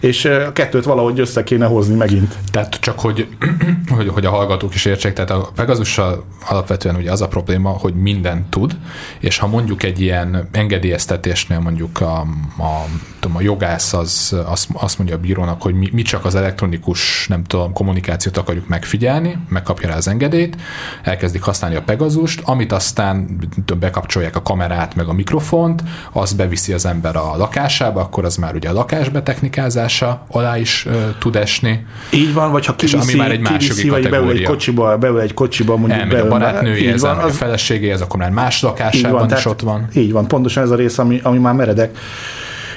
és 0.02 0.26
a 0.26 0.52
kettőt 0.52 0.84
valahogy 0.84 1.20
össze 1.20 1.44
kéne 1.44 1.66
hozni 1.66 1.96
megint. 1.96 2.38
Tehát 2.52 2.80
csak, 2.80 3.00
hogy, 3.00 3.28
hogy, 3.96 4.08
hogy 4.08 4.26
a 4.26 4.30
hallgatók 4.30 4.74
is 4.74 4.86
értsék, 4.86 5.14
tehát 5.14 5.32
a 5.32 5.52
Pegasussal 5.56 6.26
alapvetően 6.48 6.96
ugye 6.96 7.12
az 7.12 7.22
a 7.22 7.28
probléma, 7.28 7.70
hogy 7.70 7.94
minden 7.94 8.46
tud, 8.50 8.78
és 9.20 9.38
ha 9.38 9.48
mondjuk 9.48 9.84
egy 9.84 10.02
ilyen 10.02 10.50
engedélyeztetésnél 10.52 11.60
mondjuk 11.60 12.02
a, 12.02 12.20
a, 12.58 12.86
tudom, 13.20 13.38
a 13.38 13.42
jogász 13.42 13.94
az, 13.94 14.36
az, 14.46 14.68
azt 14.74 14.98
mondja 14.98 15.16
a 15.16 15.20
bírónak, 15.20 15.62
hogy 15.62 15.74
mi, 15.74 15.90
mi 15.92 16.02
csak 16.02 16.26
az 16.26 16.36
elektronikus, 16.36 17.28
nem 17.28 17.44
tudom, 17.44 17.74
kommunikációt 17.74 18.38
akarjuk 18.38 18.68
megfigyelni, 18.68 19.38
megkapja 19.50 19.88
rá 19.88 19.96
az 19.96 20.08
engedélyt, 20.08 20.58
elkezdik 21.04 21.42
használni 21.42 21.76
a 21.76 21.82
Pegazust, 21.82 22.42
amit 22.46 22.72
aztán 22.72 23.40
bekapcsolják 23.80 24.36
a 24.36 24.42
kamerát, 24.42 24.96
meg 24.96 25.08
a 25.08 25.14
mikrofont, 25.14 25.84
az 26.12 26.34
beviszi 26.34 26.74
az 26.74 26.86
ember 26.86 27.16
a 27.16 27.38
lakásába, 27.38 28.02
akkor 28.02 28.26
az 28.26 28.36
már 28.36 28.56
ugye 28.56 28.70
a 28.70 28.74
lakásba 28.74 29.24
technikázás, 29.24 29.91
hatása 30.00 30.26
alá 30.28 30.58
is 30.58 30.86
uh, 30.86 30.94
tud 31.20 31.36
esni. 31.36 31.86
Így 32.12 32.34
van, 32.34 32.52
vagy 32.52 32.66
ha 32.66 32.76
kiviszi, 32.76 32.98
és 32.98 33.04
ami 33.04 33.16
már 33.16 33.32
egy 33.32 33.40
másik 33.40 33.92
vagy 33.92 34.10
beül 34.10 34.30
egy 34.30 34.44
kocsiba, 34.44 34.98
beül 34.98 35.20
egy 35.20 35.34
kocsiba 35.34 35.78
mondjuk 35.78 36.00
Elmegy 36.00 36.16
beül, 36.16 36.26
a 36.26 36.30
barátnőjéhez, 36.30 37.02
van, 37.02 37.18
az, 37.18 37.24
a 37.24 37.34
feleségéhez, 37.34 38.02
akkor 38.02 38.20
már 38.20 38.30
más 38.30 38.62
lakásában 38.62 39.28
van, 39.28 39.38
is 39.38 39.46
ott 39.46 39.62
van. 39.62 39.88
Így 39.94 40.12
van, 40.12 40.28
pontosan 40.28 40.64
ez 40.64 40.70
a 40.70 40.76
rész, 40.76 40.98
ami, 40.98 41.20
ami 41.24 41.38
már 41.38 41.54
meredek. 41.54 41.98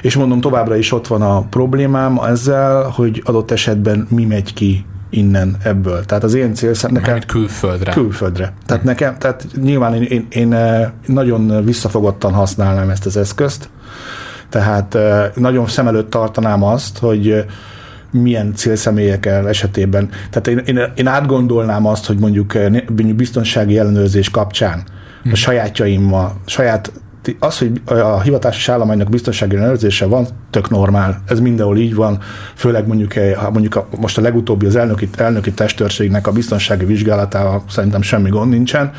És 0.03 0.15
mondom, 0.15 0.41
továbbra 0.41 0.77
is 0.77 0.93
ott 0.93 1.07
van 1.07 1.23
a 1.23 1.41
problémám 1.41 2.19
ezzel, 2.19 2.83
hogy 2.83 3.23
adott 3.25 3.51
esetben 3.51 4.07
mi 4.11 4.25
megy 4.25 4.55
ki 4.55 4.85
innen 5.11 5.57
ebből. 5.63 6.05
Tehát 6.05 6.25
az 6.25 6.35
én 6.35 6.55
célszám 6.55 6.93
nekem... 6.93 7.19
külföldre. 7.27 7.93
Külföldre. 7.93 8.53
Tehát 8.67 8.83
hmm. 8.83 8.91
nekem, 8.93 9.19
tehát 9.19 9.47
nyilván 9.63 9.95
én, 9.95 10.03
én, 10.03 10.27
én 10.31 10.57
nagyon 11.07 11.65
visszafogottan 11.65 12.33
használnám 12.33 12.91
ezt 12.91 13.07
az 13.07 13.17
eszközt, 13.17 13.69
tehát 14.55 14.99
nagyon 15.35 15.67
szem 15.67 15.87
előtt 15.87 16.11
tartanám 16.11 16.63
azt, 16.63 16.99
hogy 16.99 17.45
milyen 18.11 18.55
célszemélyekkel 18.55 19.49
esetében. 19.49 20.09
Tehát 20.31 20.47
én, 20.47 20.77
én, 20.77 20.93
én 20.95 21.07
átgondolnám 21.07 21.87
azt, 21.87 22.07
hogy 22.07 22.19
mondjuk 22.19 22.59
biztonsági 23.15 23.79
ellenőrzés 23.79 24.31
kapcsán 24.31 24.79
a 24.79 25.21
hmm. 25.23 25.35
sajátjaimmal, 25.35 26.33
saját 26.47 26.93
az, 27.39 27.59
hogy 27.59 27.81
a 27.85 28.21
hivatásos 28.21 28.69
állománynak 28.69 29.09
biztonsági 29.09 29.57
ellenőrzése 29.57 30.07
van, 30.07 30.27
tök 30.51 30.71
normál. 30.71 31.23
Ez 31.27 31.41
mindenhol 31.41 31.77
így 31.77 31.95
van, 31.95 32.19
főleg 32.55 32.87
mondjuk, 32.87 33.13
ha 33.13 33.51
mondjuk 33.51 33.77
a, 33.77 33.89
most 34.01 34.19
a 34.19 34.21
legutóbbi 34.21 34.67
az 34.67 34.77
elnöki, 34.77 35.09
elnöki 35.17 35.53
testőrségnek 35.53 36.27
a 36.27 36.33
biztonsági 36.33 36.85
vizsgálatával 36.85 37.65
szerintem 37.69 38.03
semmi 38.03 38.29
gond 38.29 38.51
nincsen, 38.51 38.93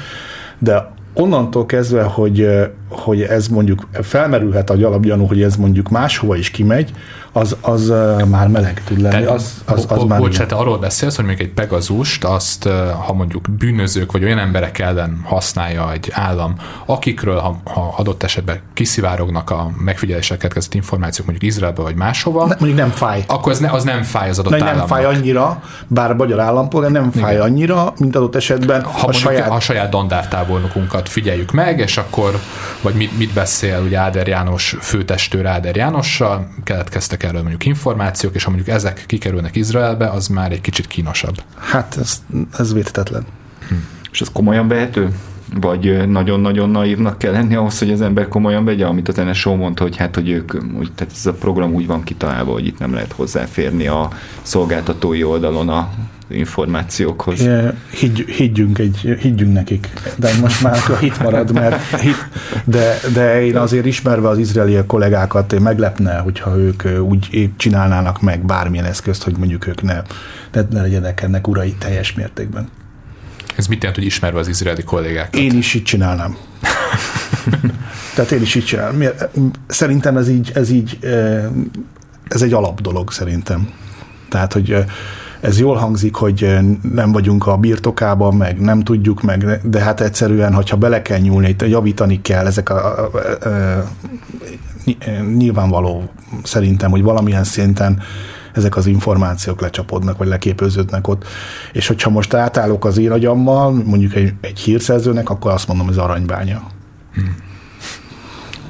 de 0.59 0.93
onnantól 1.13 1.65
kezdve, 1.65 2.03
hogy, 2.03 2.49
hogy 2.89 3.21
ez 3.21 3.47
mondjuk 3.47 3.87
felmerülhet 4.01 4.69
a 4.69 4.73
alapgyanú, 4.73 5.25
hogy 5.25 5.41
ez 5.41 5.55
mondjuk 5.55 5.89
máshova 5.89 6.35
is 6.35 6.51
kimegy, 6.51 6.91
az, 7.37 7.55
az 7.61 7.93
már 8.29 8.47
meleg 8.47 8.81
tud 8.85 9.01
lenni. 9.01 9.25
Az, 9.25 9.61
az, 9.65 9.85
az 9.89 9.97
bo- 9.97 10.07
már 10.07 10.19
bocs, 10.19 10.41
te 10.41 10.55
arról 10.55 10.77
beszélsz, 10.77 11.15
hogy 11.15 11.25
még 11.25 11.39
egy 11.39 11.49
Pegazust, 11.49 12.23
azt, 12.23 12.69
ha 13.05 13.13
mondjuk 13.13 13.49
bűnözők 13.49 14.11
vagy 14.11 14.23
olyan 14.23 14.39
emberek 14.39 14.79
ellen 14.79 15.21
használja 15.23 15.91
egy 15.91 16.09
állam, 16.11 16.55
akikről, 16.85 17.39
ha, 17.39 17.57
ha 17.63 17.93
adott 17.97 18.23
esetben 18.23 18.59
kiszivárognak 18.73 19.49
a 19.49 19.71
megfigyelések 19.77 20.37
keletkezett 20.37 20.73
információk 20.73 21.27
mondjuk 21.27 21.51
Izraelbe 21.51 21.81
vagy 21.81 21.95
máshova, 21.95 22.45
ne, 22.45 22.55
mondjuk 22.59 22.79
nem 22.79 22.89
fáj. 22.89 23.23
Akkor 23.27 23.51
ez 23.51 23.59
ne, 23.59 23.69
az 23.69 23.83
nem 23.83 24.03
fáj 24.03 24.29
az 24.29 24.39
adott 24.39 24.51
ne, 24.51 24.57
államnak. 24.57 24.89
Nem 24.89 24.97
fáj 24.97 25.05
annyira, 25.15 25.61
bár 25.87 26.11
a 26.11 26.15
magyar 26.15 26.39
állampolgár 26.39 26.91
nem 26.91 27.11
fáj 27.11 27.33
Igen. 27.33 27.45
annyira, 27.45 27.93
mint 27.97 28.15
adott 28.15 28.35
esetben 28.35 28.83
ha 28.83 29.07
a 29.07 29.11
saját... 29.11 29.49
a 29.49 29.59
saját 29.59 29.89
dandártábornokunkat 29.89 31.09
figyeljük 31.09 31.51
meg, 31.51 31.79
és 31.79 31.97
akkor, 31.97 32.39
vagy 32.85 32.95
mit, 32.95 33.17
mit 33.17 33.33
beszél 33.33 33.81
ugye 33.85 33.97
Áder 33.97 34.27
János 34.27 34.75
főtestőr 34.79 35.45
Áder 35.45 35.75
Jánossal, 35.75 36.47
keletkeztek 36.63 37.23
erről 37.23 37.41
mondjuk 37.41 37.65
információk, 37.65 38.35
és 38.35 38.43
ha 38.43 38.49
mondjuk 38.51 38.75
ezek 38.75 39.03
kikerülnek 39.07 39.55
Izraelbe, 39.55 40.09
az 40.09 40.27
már 40.27 40.51
egy 40.51 40.61
kicsit 40.61 40.87
kínosabb. 40.87 41.35
Hát 41.55 41.97
ez, 42.01 42.23
ez 42.57 42.73
védhetetlen. 42.73 43.25
Hm. 43.67 43.75
És 44.11 44.21
ez 44.21 44.27
komolyan 44.33 44.67
vehető? 44.67 45.09
Vagy 45.53 46.09
nagyon-nagyon 46.09 46.69
naívnak 46.69 47.17
kell 47.17 47.31
lenni 47.31 47.55
ahhoz, 47.55 47.79
hogy 47.79 47.91
az 47.91 48.01
ember 48.01 48.27
komolyan 48.27 48.65
vegye, 48.65 48.85
amit 48.85 49.07
az 49.07 49.15
NSO 49.15 49.55
mondta, 49.55 49.83
hogy 49.83 49.95
hát, 49.95 50.15
hogy 50.15 50.29
ők, 50.29 50.53
úgy, 50.53 50.91
tehát 50.95 51.13
ez 51.13 51.25
a 51.25 51.33
program 51.33 51.73
úgy 51.73 51.87
van 51.87 52.03
kitalálva, 52.03 52.51
hogy 52.51 52.65
itt 52.65 52.79
nem 52.79 52.93
lehet 52.93 53.11
hozzáférni 53.11 53.87
a 53.87 54.09
szolgáltatói 54.41 55.23
oldalon 55.23 55.69
a 55.69 55.89
információkhoz. 56.27 57.47
Higgy, 57.89 58.25
higgyünk, 58.29 58.77
egy, 58.77 59.17
higgyünk 59.19 59.53
nekik, 59.53 59.89
de 60.15 60.29
most 60.41 60.61
már 60.61 60.77
a 60.89 60.95
hit 60.95 61.21
marad, 61.21 61.51
mert 61.51 61.99
hit, 61.99 62.29
de, 62.63 62.99
de 63.13 63.45
én 63.45 63.57
azért 63.57 63.85
ismerve 63.85 64.27
az 64.27 64.37
izraeli 64.37 64.77
kollégákat, 64.87 65.53
én 65.53 65.61
meglepne, 65.61 66.17
hogyha 66.17 66.57
ők 66.57 66.83
úgy 67.01 67.49
csinálnának 67.57 68.21
meg 68.21 68.45
bármilyen 68.45 68.85
eszközt, 68.85 69.23
hogy 69.23 69.37
mondjuk 69.37 69.67
ők 69.67 69.81
ne, 69.81 70.01
ne 70.69 70.81
legyenek 70.81 71.21
ennek 71.21 71.47
urai 71.47 71.75
teljes 71.79 72.13
mértékben. 72.13 72.69
Ez 73.55 73.67
mit 73.67 73.79
jelent, 73.79 73.95
hogy 73.95 74.05
ismerve 74.05 74.39
az 74.39 74.47
izraeli 74.47 74.83
kollégákat? 74.83 75.35
Én 75.35 75.57
is 75.57 75.73
így 75.73 75.83
csinálnám. 75.83 76.37
Tehát 78.15 78.31
én 78.31 78.41
is 78.41 78.55
így 78.55 78.65
csinálom. 78.65 79.01
Szerintem 79.67 80.17
ez 80.17 80.29
így, 80.29 80.51
ez 80.53 80.69
így, 80.69 80.99
ez 82.27 82.41
egy 82.41 82.53
alap 82.53 82.81
dolog 82.81 83.11
szerintem. 83.11 83.69
Tehát, 84.29 84.53
hogy 84.53 84.85
ez 85.41 85.59
jól 85.59 85.75
hangzik, 85.75 86.15
hogy 86.15 86.57
nem 86.93 87.11
vagyunk 87.11 87.47
a 87.47 87.57
birtokában, 87.57 88.35
meg 88.35 88.59
nem 88.59 88.83
tudjuk 88.83 89.21
meg, 89.21 89.59
de 89.63 89.79
hát 89.79 90.01
egyszerűen, 90.01 90.53
hogyha 90.53 90.77
bele 90.77 91.01
kell 91.01 91.19
nyúlni, 91.19 91.55
javítani 91.59 92.21
kell, 92.21 92.45
ezek 92.45 92.69
a, 92.69 92.75
a, 92.75 93.09
a, 93.13 93.49
a 93.49 93.83
nyilvánvaló 95.37 96.09
szerintem, 96.43 96.91
hogy 96.91 97.01
valamilyen 97.01 97.43
szinten 97.43 98.01
ezek 98.55 98.75
az 98.75 98.85
információk 98.85 99.61
lecsapodnak, 99.61 100.17
vagy 100.17 100.27
leképőződnek 100.27 101.07
ott. 101.07 101.25
És 101.71 101.87
hogyha 101.87 102.09
most 102.09 102.33
átállok 102.33 102.85
az 102.85 102.97
én 102.97 103.11
agyammal, 103.11 103.71
mondjuk 103.71 104.15
egy, 104.15 104.33
egy 104.41 104.59
hírszerzőnek, 104.59 105.29
akkor 105.29 105.51
azt 105.51 105.67
mondom, 105.67 105.89
ez 105.89 105.97
aranybánya. 105.97 106.61
Hmm. 107.13 107.35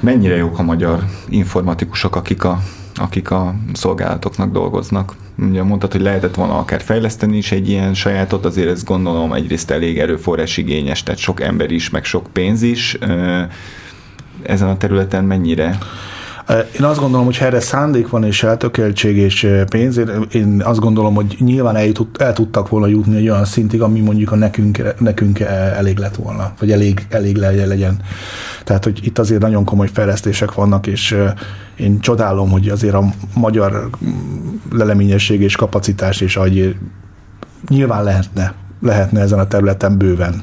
Mennyire 0.00 0.36
jók 0.36 0.58
a 0.58 0.62
magyar 0.62 1.04
informatikusok, 1.28 2.16
akik 2.16 2.44
a, 2.44 2.60
akik 2.94 3.30
a 3.30 3.54
szolgálatoknak 3.72 4.52
dolgoznak? 4.52 5.14
Ugye 5.38 5.62
mondtad, 5.62 5.92
hogy 5.92 6.00
lehetett 6.00 6.34
volna 6.34 6.58
akár 6.58 6.80
fejleszteni 6.80 7.36
is 7.36 7.52
egy 7.52 7.68
ilyen 7.68 7.94
sajátot, 7.94 8.44
azért 8.44 8.70
ezt 8.70 8.84
gondolom 8.84 9.32
egyrészt 9.32 9.70
elég 9.70 9.98
erőforrás 9.98 10.56
igényes, 10.56 11.02
tehát 11.02 11.20
sok 11.20 11.40
ember 11.40 11.70
is, 11.70 11.90
meg 11.90 12.04
sok 12.04 12.26
pénz 12.32 12.62
is. 12.62 12.98
Ezen 14.42 14.68
a 14.68 14.76
területen 14.76 15.24
mennyire 15.24 15.78
én 16.48 16.84
azt 16.84 16.98
gondolom, 16.98 17.24
hogy 17.24 17.38
ha 17.38 17.44
erre 17.44 17.60
szándék 17.60 18.08
van 18.08 18.24
és 18.24 18.42
eltökéltség 18.42 19.16
és 19.16 19.48
pénz, 19.68 20.00
én 20.30 20.62
azt 20.64 20.78
gondolom, 20.78 21.14
hogy 21.14 21.36
nyilván 21.38 21.76
el, 21.76 21.92
el 22.18 22.32
tudtak 22.32 22.68
volna 22.68 22.86
jutni 22.86 23.16
egy 23.16 23.28
olyan 23.28 23.44
szintig, 23.44 23.82
ami 23.82 24.00
mondjuk 24.00 24.32
a 24.32 24.36
nekünk, 24.36 24.94
nekünk 24.98 25.40
elég 25.76 25.98
lett 25.98 26.16
volna, 26.16 26.52
vagy 26.58 26.72
elég, 26.72 27.06
elég 27.10 27.36
legyen. 27.36 28.00
Tehát, 28.64 28.84
hogy 28.84 29.00
itt 29.02 29.18
azért 29.18 29.40
nagyon 29.40 29.64
komoly 29.64 29.88
fejlesztések 29.92 30.54
vannak, 30.54 30.86
és 30.86 31.16
én 31.76 32.00
csodálom, 32.00 32.50
hogy 32.50 32.68
azért 32.68 32.94
a 32.94 33.04
magyar 33.34 33.90
leleményesség 34.72 35.40
és 35.40 35.56
kapacitás 35.56 36.20
és 36.20 36.36
agy 36.36 36.76
nyilván 37.68 38.04
lehetne, 38.04 38.54
lehetne 38.80 39.20
ezen 39.20 39.38
a 39.38 39.46
területen 39.46 39.98
bőven 39.98 40.42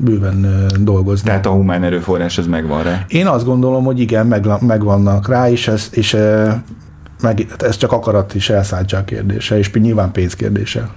bőven 0.00 0.66
dolgozni. 0.80 1.28
Tehát 1.28 1.46
a 1.46 1.50
humán 1.50 1.82
erőforrás 1.82 2.38
az 2.38 2.46
megvan 2.46 2.82
rá? 2.82 3.04
Én 3.08 3.26
azt 3.26 3.44
gondolom, 3.44 3.84
hogy 3.84 4.00
igen, 4.00 4.26
meg, 4.26 4.46
megvannak 4.60 5.28
rá, 5.28 5.50
és, 5.50 5.68
ez, 5.68 5.88
és 5.92 6.16
meg, 7.22 7.46
ez 7.58 7.76
csak 7.76 7.92
akarat 7.92 8.34
és 8.34 8.50
elszántság 8.50 9.04
kérdése, 9.04 9.58
és 9.58 9.72
nyilván 9.72 10.10
pénz 10.10 10.34
kérdése. 10.34 10.90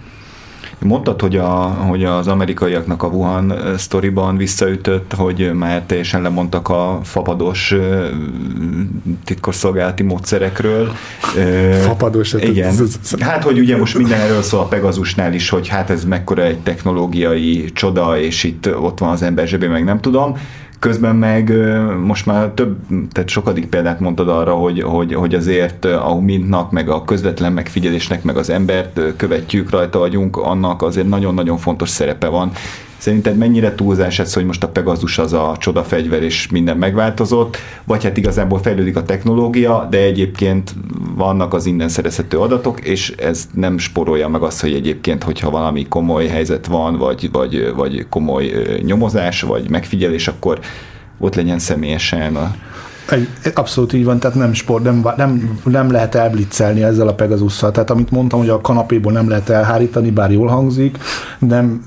Mondtad, 0.83 1.21
hogy, 1.21 1.35
a, 1.35 1.49
hogy 1.67 2.03
az 2.03 2.27
amerikaiaknak 2.27 3.03
a 3.03 3.07
Wuhan 3.07 3.53
sztoriban 3.77 4.37
visszaütött, 4.37 5.13
hogy 5.13 5.51
már 5.53 5.81
teljesen 5.81 6.21
lemondtak 6.21 6.69
a 6.69 6.99
fapados 7.03 7.75
titkosszolgálati 9.25 10.03
módszerekről. 10.03 10.91
Fapados? 11.81 12.31
Hát 12.31 12.43
Igen. 12.43 12.75
Hát, 13.19 13.43
hogy 13.43 13.59
ugye 13.59 13.77
most 13.77 13.97
minden 13.97 14.19
erről 14.19 14.41
szól 14.41 14.59
a 14.59 14.65
Pegazusnál 14.65 15.33
is, 15.33 15.49
hogy 15.49 15.67
hát 15.67 15.89
ez 15.89 16.05
mekkora 16.05 16.43
egy 16.43 16.59
technológiai 16.59 17.71
csoda, 17.73 18.19
és 18.19 18.43
itt 18.43 18.75
ott 18.75 18.99
van 18.99 19.09
az 19.09 19.21
ember 19.21 19.47
zsebén, 19.47 19.69
meg 19.69 19.83
nem 19.83 19.99
tudom 19.99 20.37
Közben 20.83 21.15
meg 21.15 21.53
most 22.03 22.25
már 22.25 22.49
több, 22.49 22.77
tehát 23.11 23.29
sokadik 23.29 23.65
példát 23.65 23.99
mondtad 23.99 24.29
arra, 24.29 24.53
hogy, 24.53 24.81
hogy, 24.81 25.13
hogy 25.13 25.35
azért 25.35 25.85
a 25.85 26.09
humintnak, 26.11 26.71
meg 26.71 26.89
a 26.89 27.03
közvetlen 27.03 27.53
megfigyelésnek, 27.53 28.23
meg 28.23 28.37
az 28.37 28.49
embert 28.49 28.99
követjük, 29.15 29.69
rajta 29.69 29.99
vagyunk, 29.99 30.37
annak 30.37 30.81
azért 30.81 31.07
nagyon-nagyon 31.07 31.57
fontos 31.57 31.89
szerepe 31.89 32.27
van. 32.27 32.51
Szerinted 33.03 33.37
mennyire 33.37 33.75
túlzás 33.75 34.19
ez, 34.19 34.33
hogy 34.33 34.45
most 34.45 34.63
a 34.63 34.67
Pegasus 34.67 35.17
az 35.17 35.33
a 35.33 35.55
csodafegyver 35.59 36.23
és 36.23 36.49
minden 36.49 36.77
megváltozott, 36.77 37.57
vagy 37.83 38.03
hát 38.03 38.17
igazából 38.17 38.59
fejlődik 38.59 38.95
a 38.95 39.03
technológia, 39.03 39.87
de 39.89 39.97
egyébként 39.97 40.75
vannak 41.15 41.53
az 41.53 41.65
innen 41.65 41.89
szerezhető 41.89 42.39
adatok, 42.39 42.79
és 42.79 43.09
ez 43.09 43.49
nem 43.53 43.77
sporolja 43.77 44.27
meg 44.27 44.41
azt, 44.41 44.61
hogy 44.61 44.73
egyébként, 44.73 45.23
hogyha 45.23 45.49
valami 45.49 45.87
komoly 45.87 46.27
helyzet 46.27 46.65
van, 46.65 46.97
vagy, 46.97 47.31
vagy, 47.31 47.73
vagy 47.75 48.05
komoly 48.09 48.51
nyomozás, 48.83 49.41
vagy 49.41 49.69
megfigyelés, 49.69 50.27
akkor 50.27 50.59
ott 51.19 51.35
legyen 51.35 51.59
személyesen 51.59 52.35
a 52.35 52.55
egy, 53.09 53.27
abszolút 53.53 53.93
így 53.93 54.05
van, 54.05 54.19
tehát 54.19 54.37
nem 54.37 54.53
sport, 54.53 54.83
nem, 54.83 55.05
nem, 55.17 55.59
nem 55.63 55.91
lehet 55.91 56.15
elblitzelni 56.15 56.83
ezzel 56.83 57.07
a 57.07 57.13
Pegasusszal. 57.13 57.71
Tehát 57.71 57.89
amit 57.89 58.11
mondtam, 58.11 58.39
hogy 58.39 58.49
a 58.49 58.61
kanapéból 58.61 59.11
nem 59.11 59.29
lehet 59.29 59.49
elhárítani, 59.49 60.11
bár 60.11 60.31
jól 60.31 60.47
hangzik, 60.47 60.97
nem, 61.39 61.83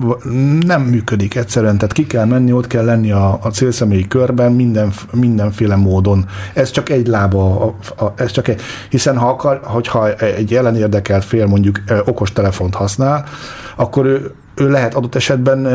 nem 0.66 0.82
működik 0.82 1.34
egyszerűen. 1.34 1.78
Tehát 1.78 1.92
ki 1.92 2.06
kell 2.06 2.24
menni, 2.24 2.52
ott 2.52 2.66
kell 2.66 2.84
lenni 2.84 3.12
a, 3.12 3.38
a 3.42 3.48
célszemélyi 3.48 4.08
körben 4.08 4.52
minden, 4.52 4.92
mindenféle 5.12 5.76
módon. 5.76 6.24
Ez 6.54 6.70
csak 6.70 6.88
egy 6.88 7.06
lába, 7.06 7.64
a, 7.64 7.74
a, 8.04 8.12
ez 8.16 8.30
csak 8.30 8.48
egy, 8.48 8.60
hiszen 8.88 9.18
ha 9.18 9.28
akar, 9.28 9.60
hogyha 9.64 10.14
egy 10.14 10.54
ellenérdekelt 10.54 11.24
fél 11.24 11.46
mondjuk 11.46 11.82
okos 12.04 12.32
telefont 12.32 12.74
használ, 12.74 13.24
akkor 13.76 14.06
ő, 14.06 14.34
ő 14.54 14.70
lehet 14.70 14.94
adott 14.94 15.14
esetben 15.14 15.66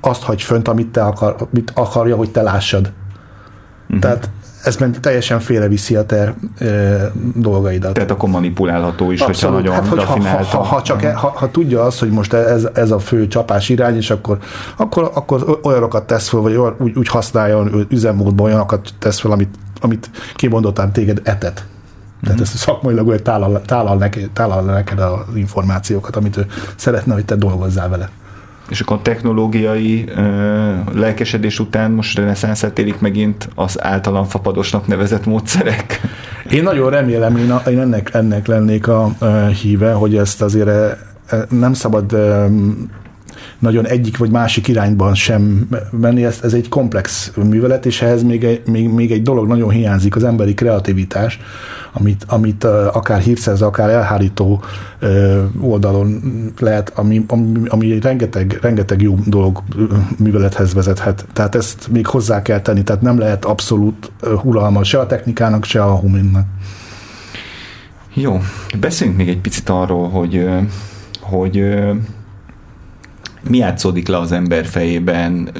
azt 0.00 0.22
hagy 0.22 0.42
fönt, 0.42 0.68
amit 0.68 0.88
te 0.88 1.02
akar, 1.02 1.36
amit 1.50 1.72
akarja, 1.74 2.16
hogy 2.16 2.30
te 2.30 2.42
lássad. 2.42 2.92
Uh-huh. 3.86 3.98
Tehát 3.98 4.30
ez 4.64 4.76
meg 4.76 5.00
teljesen 5.00 5.40
félreviszi 5.40 5.96
a 5.96 6.06
te 6.06 6.34
e, 6.58 7.12
dolgaidat. 7.34 7.92
Tehát 7.92 8.10
akkor 8.10 8.28
manipulálható 8.28 9.10
is, 9.10 9.20
Abszolút. 9.20 9.54
hogyha 9.54 9.72
nagyon 9.72 9.74
hát, 9.74 10.06
hogy 10.06 10.24
ha, 10.24 10.56
ha, 10.56 10.62
ha, 10.62 10.82
csak 10.82 11.02
e, 11.02 11.12
ha, 11.14 11.28
ha, 11.28 11.50
tudja 11.50 11.82
azt, 11.82 11.98
hogy 11.98 12.10
most 12.10 12.32
ez, 12.32 12.68
ez 12.74 12.90
a 12.90 12.98
fő 12.98 13.28
csapás 13.28 13.68
irány, 13.68 13.96
és 13.96 14.10
akkor, 14.10 14.38
akkor, 14.76 15.10
akkor 15.14 15.58
olyanokat 15.62 16.06
tesz 16.06 16.28
fel, 16.28 16.40
vagy 16.40 16.56
olyan, 16.56 16.74
úgy, 16.78 16.96
úgy 16.96 17.08
használja 17.08 17.64
üzemmódban 17.88 18.46
olyanokat 18.46 18.88
tesz 18.98 19.20
fel, 19.20 19.30
amit, 19.30 19.54
amit 19.80 20.10
kimondottan 20.34 20.92
téged 20.92 21.20
etet. 21.24 21.66
Tehát 22.22 22.40
ezt 22.40 22.56
szakmailag 22.56 23.06
olyan 23.06 23.22
tálal, 23.22 23.62
tálal, 23.66 23.96
neked, 23.96 24.30
tálal 24.30 24.62
neked 24.62 24.98
az 24.98 25.34
információkat, 25.34 26.16
amit 26.16 26.36
ő 26.36 26.46
szeretne, 26.76 27.14
hogy 27.14 27.24
te 27.24 27.34
dolgozzál 27.36 27.88
vele 27.88 28.08
és 28.68 28.80
akkor 28.80 28.96
a 28.96 29.02
technológiai 29.02 30.04
ö, 30.16 30.20
lelkesedés 30.92 31.58
után 31.58 31.90
most 31.90 32.18
reneszánszát 32.18 32.78
élik 32.78 32.98
megint 32.98 33.48
az 33.54 33.82
általam 33.82 34.24
fapadosnak 34.24 34.86
nevezett 34.86 35.26
módszerek. 35.26 36.00
Én 36.50 36.62
nagyon 36.62 36.90
remélem, 36.90 37.36
én, 37.36 37.50
a, 37.50 37.62
én 37.68 37.78
ennek, 37.78 38.14
ennek 38.14 38.46
lennék 38.46 38.88
a, 38.88 39.14
a 39.18 39.26
híve, 39.46 39.92
hogy 39.92 40.16
ezt 40.16 40.42
azért 40.42 40.96
nem 41.48 41.72
szabad 41.72 42.12
e, 42.12 42.48
nagyon 43.58 43.86
egyik 43.86 44.16
vagy 44.16 44.30
másik 44.30 44.68
irányban 44.68 45.14
sem 45.14 45.68
menni. 45.90 46.24
Ez, 46.24 46.38
ez 46.42 46.52
egy 46.52 46.68
komplex 46.68 47.32
művelet, 47.48 47.86
és 47.86 48.02
ehhez 48.02 48.22
még 48.22 48.44
egy, 48.44 48.62
még, 48.66 48.88
még 48.88 49.12
egy 49.12 49.22
dolog 49.22 49.46
nagyon 49.46 49.70
hiányzik, 49.70 50.16
az 50.16 50.24
emberi 50.24 50.54
kreativitás, 50.54 51.40
amit, 51.96 52.24
amit 52.28 52.64
akár 52.92 53.20
hírszerző, 53.20 53.64
akár 53.64 53.90
elhárító 53.90 54.62
oldalon 55.60 56.22
lehet, 56.58 56.92
ami, 56.94 57.24
ami, 57.28 57.68
ami 57.68 58.00
rengeteg, 58.00 58.58
rengeteg 58.62 59.02
jó 59.02 59.14
dolog 59.26 59.62
művelethez 60.18 60.74
vezethet. 60.74 61.26
Tehát 61.32 61.54
ezt 61.54 61.88
még 61.90 62.06
hozzá 62.06 62.42
kell 62.42 62.60
tenni, 62.60 62.82
tehát 62.82 63.02
nem 63.02 63.18
lehet 63.18 63.44
abszolút 63.44 64.12
huralma 64.42 64.84
se 64.84 64.98
a 64.98 65.06
technikának, 65.06 65.64
se 65.64 65.82
a 65.82 65.94
huminnak. 65.94 66.46
Jó, 68.14 68.40
beszéljünk 68.80 69.18
még 69.18 69.28
egy 69.28 69.40
picit 69.40 69.68
arról, 69.68 70.08
hogy, 70.08 70.48
hogy 71.20 71.64
mi 73.48 73.56
játszódik 73.56 74.08
le 74.08 74.18
az 74.18 74.32
ember 74.32 74.66
fejében, 74.66 75.50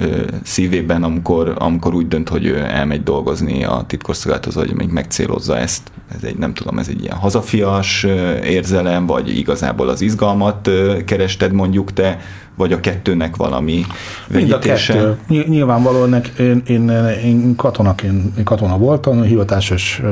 szívében, 0.42 1.02
amikor, 1.02 1.54
amikor 1.58 1.94
úgy 1.94 2.08
dönt, 2.08 2.28
hogy 2.28 2.46
elmegy 2.46 3.02
dolgozni 3.02 3.64
a 3.64 3.84
titkosszolgálathoz, 3.86 4.54
hogy 4.54 4.74
még 4.74 4.88
megcélozza 4.88 5.58
ezt. 5.58 5.90
Ez 6.16 6.22
egy, 6.22 6.36
nem 6.36 6.54
tudom, 6.54 6.78
ez 6.78 6.88
egy 6.88 7.02
ilyen 7.02 7.16
hazafias 7.16 8.06
érzelem, 8.44 9.06
vagy 9.06 9.38
igazából 9.38 9.88
az 9.88 10.00
izgalmat 10.00 10.70
kerested 11.04 11.52
mondjuk 11.52 11.92
te, 11.92 12.18
vagy 12.56 12.72
a 12.72 12.80
kettőnek 12.80 13.36
valami 13.36 13.84
vegyítése? 14.28 14.94
Mind 14.94 15.04
a 15.04 15.16
kettő. 15.26 15.44
Nyilvánvalóan 15.48 16.22
én, 16.38 16.62
én, 16.66 16.88
én, 17.24 17.56
katonaként, 17.56 18.38
én 18.38 18.44
katona 18.44 18.78
voltam, 18.78 19.22
hivatásos 19.22 20.02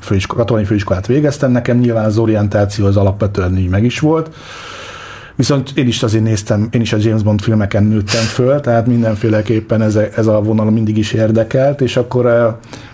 főisko, 0.00 0.36
katonai 0.36 0.64
főiskolát 0.64 1.06
végeztem, 1.06 1.50
nekem 1.50 1.78
nyilván 1.78 2.04
az 2.04 2.18
orientáció 2.18 2.86
az 2.86 2.96
alapvetően 2.96 3.58
így 3.58 3.68
meg 3.68 3.84
is 3.84 3.98
volt, 3.98 4.34
Viszont 5.40 5.72
én 5.74 5.86
is 5.86 6.02
azért 6.02 6.24
néztem, 6.24 6.68
én 6.70 6.80
is 6.80 6.92
a 6.92 6.96
James 7.00 7.22
Bond 7.22 7.40
filmeken 7.40 7.84
nőttem 7.84 8.22
föl, 8.22 8.60
tehát 8.60 8.86
mindenféleképpen 8.86 9.82
ez, 9.82 9.96
ez 10.16 10.26
a 10.26 10.40
vonal 10.40 10.70
mindig 10.70 10.96
is 10.96 11.12
érdekelt, 11.12 11.80
és 11.80 11.96
akkor 11.96 12.26
uh, 12.26 12.32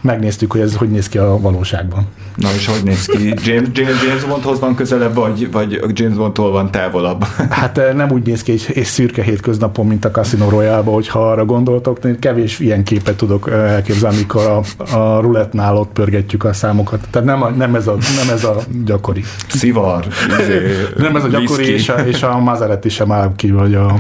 megnéztük, 0.01 0.53
hogy 0.53 0.61
ez 0.61 0.75
hogy 0.77 0.91
néz 0.91 1.09
ki 1.09 1.19
a 1.19 1.41
valóságban. 1.41 2.07
Na 2.37 2.49
és 2.55 2.67
hogy 2.67 2.81
néz 2.85 3.07
ki? 3.07 3.27
James, 3.27 3.69
James, 3.73 4.03
James 4.07 4.25
Bondhoz 4.25 4.61
van 4.61 4.75
közelebb, 4.75 5.15
vagy, 5.15 5.51
vagy 5.51 5.81
James 5.93 6.17
Bondtól 6.17 6.51
van 6.51 6.71
távolabb? 6.71 7.25
Hát 7.51 7.81
nem 7.95 8.11
úgy 8.11 8.27
néz 8.27 8.43
ki 8.43 8.53
egy, 8.53 8.67
egy 8.75 8.85
szürke 8.85 9.23
hétköznapon, 9.23 9.87
mint 9.87 10.05
a 10.05 10.11
Casino 10.11 10.49
royale 10.49 10.83
hogyha 10.83 11.31
arra 11.31 11.45
gondoltok. 11.45 12.05
Én 12.05 12.19
kevés 12.19 12.59
ilyen 12.59 12.85
képet 12.85 13.17
tudok 13.17 13.51
elképzelni, 13.51 14.17
amikor 14.17 14.43
a, 14.43 14.97
a 14.97 15.21
rulettnál 15.21 15.77
ott 15.77 15.93
pörgetjük 15.93 16.45
a 16.45 16.53
számokat. 16.53 17.07
Tehát 17.11 17.29
nem, 17.29 17.43
a, 17.43 17.49
nem, 17.49 17.75
ez, 17.75 17.87
a, 17.87 17.97
nem 18.25 18.35
ez 18.35 18.45
a 18.45 18.57
gyakori. 18.85 19.25
Szivar. 19.49 20.07
Izé, 20.41 20.61
nem 20.97 21.17
ez 21.17 21.25
a 21.25 21.29
gyakori, 21.29 21.71
és 21.71 21.89
a, 21.89 21.95
és 21.95 22.23
a 22.23 22.36
Mazeretti 22.43 22.89
sem 22.89 23.13
áll 23.13 23.33
ki, 23.37 23.51
vagy 23.51 23.75
a... 23.75 23.95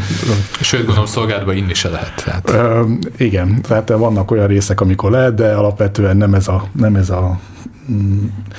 Sőt, 0.60 0.84
gondolom 0.84 1.06
szolgálatban 1.06 1.56
inni 1.56 1.74
se 1.74 1.88
lehet. 1.88 2.22
Tehát. 2.24 2.50
Ö, 2.50 2.82
igen, 3.16 3.60
tehát 3.62 3.88
vannak 3.88 4.30
olyan 4.30 4.46
részek, 4.46 4.80
amikor 4.80 5.10
lehet, 5.10 5.34
de 5.34 5.52
alapvetően 5.52 6.16
nem 6.16 6.34
ez 6.34 6.48
a, 6.48 6.64
nem 6.72 6.94
ez 6.94 7.10
a 7.10 7.38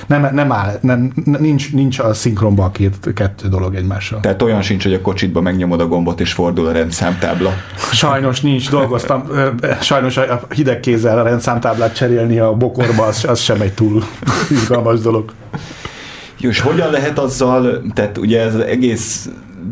nem, 0.08 0.30
nem 0.34 0.52
áll, 0.52 0.78
nem, 0.82 1.12
nincs, 1.24 1.74
nincs 1.74 2.00
a 2.00 2.14
szinkronban 2.14 2.66
a 2.66 2.72
két, 2.72 3.14
kettő 3.14 3.48
dolog 3.48 3.76
egymással. 3.76 4.20
Tehát 4.20 4.42
olyan 4.42 4.62
sincs, 4.62 4.84
hogy 4.84 4.94
a 4.94 5.02
kocsitba 5.02 5.42
megnyomod 5.42 5.82
a 5.82 5.88
gombot 5.88 6.20
és 6.20 6.34
fordul 6.34 6.68
a 6.68 6.72
rendszámtábla. 6.72 7.54
Sajnos 7.92 8.42
nincs, 8.42 8.70
dolgoztam. 8.70 9.24
Sajnos 9.82 10.18
a 10.18 10.42
hideg 10.50 10.80
kézzel 10.80 11.20
a 11.20 11.24
rendszámtáblát 11.24 11.96
cserélni 11.96 12.40
a 12.40 12.54
bokorba, 12.54 13.04
az, 13.04 13.26
az 13.28 13.40
sem 13.40 13.62
egy 13.62 13.74
túl 13.74 14.04
izgalmas 14.50 15.00
dolog. 15.00 15.32
Jó, 16.38 16.50
és 16.50 16.60
hogyan 16.60 16.92
lehet 16.92 17.20
azzal, 17.20 17.82
tehát 17.94 18.18
ugye 18.18 18.42
ez 18.42 18.56
az 18.56 18.62
egész 18.62 19.30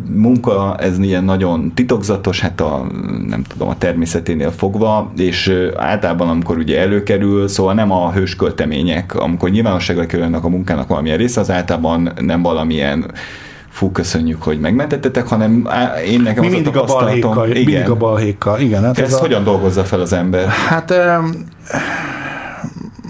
munka, 0.09 0.75
ez 0.79 0.99
ilyen 0.99 1.23
nagyon 1.23 1.71
titokzatos, 1.73 2.39
hát 2.39 2.61
a, 2.61 2.85
nem 3.27 3.43
tudom, 3.43 3.67
a 3.67 3.77
természeténél 3.77 4.51
fogva, 4.51 5.11
és 5.17 5.53
általában, 5.75 6.29
amikor 6.29 6.57
ugye 6.57 6.79
előkerül, 6.79 7.47
szóval 7.47 7.73
nem 7.73 7.91
a 7.91 8.11
hősköltemények, 8.11 9.15
amikor 9.15 9.49
nyilvánosságra 9.49 10.05
kerülnek 10.05 10.43
a 10.43 10.49
munkának 10.49 10.87
valamilyen 10.87 11.17
része, 11.17 11.39
az 11.39 11.51
általában 11.51 12.11
nem 12.19 12.41
valamilyen 12.41 13.11
fú, 13.69 13.91
köszönjük, 13.91 14.43
hogy 14.43 14.59
megmentettetek, 14.59 15.27
hanem 15.27 15.67
én 16.07 16.21
nekem 16.21 16.41
Mi 16.41 16.47
az 16.47 16.53
mindig 16.53 16.75
a, 16.75 16.81
a 16.81 16.85
balhékkal, 16.85 17.49
igen. 17.49 17.63
mindig 17.63 17.89
a 17.89 17.95
balhékkal, 17.95 18.59
igen. 18.59 18.83
Hát 18.83 18.99
ez, 18.99 19.07
ez 19.07 19.13
a... 19.13 19.19
hogyan 19.19 19.43
dolgozza 19.43 19.83
fel 19.83 19.99
az 19.99 20.13
ember? 20.13 20.47
Hát 20.47 20.91
um, 20.91 21.29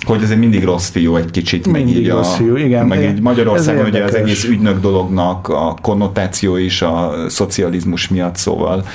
hogy 0.06 0.24
ez 0.24 0.30
egy 0.30 0.38
mindig 0.38 0.64
rossz 0.64 0.89
fiú 0.89 1.16
egy 1.16 1.32
kicsit, 1.32 1.68
mindig 1.68 1.93
meg 1.93 2.03
így 2.03 2.10
rossz 2.10 2.34
a, 2.34 2.36
fiú, 2.36 2.56
igen. 2.56 2.88
Meg 2.88 3.03
így 3.03 3.22
Magyarországon 3.22 3.86
ugye 3.86 4.03
az 4.03 4.16
egész 4.16 4.43
ügynök 4.43 4.80
dolognak 4.82 5.47
a 5.47 5.76
konnotáció 5.82 6.56
is 6.56 6.82
a 6.82 7.14
szocializmus 7.28 8.08
miatt, 8.08 8.36
szóval 8.36 8.86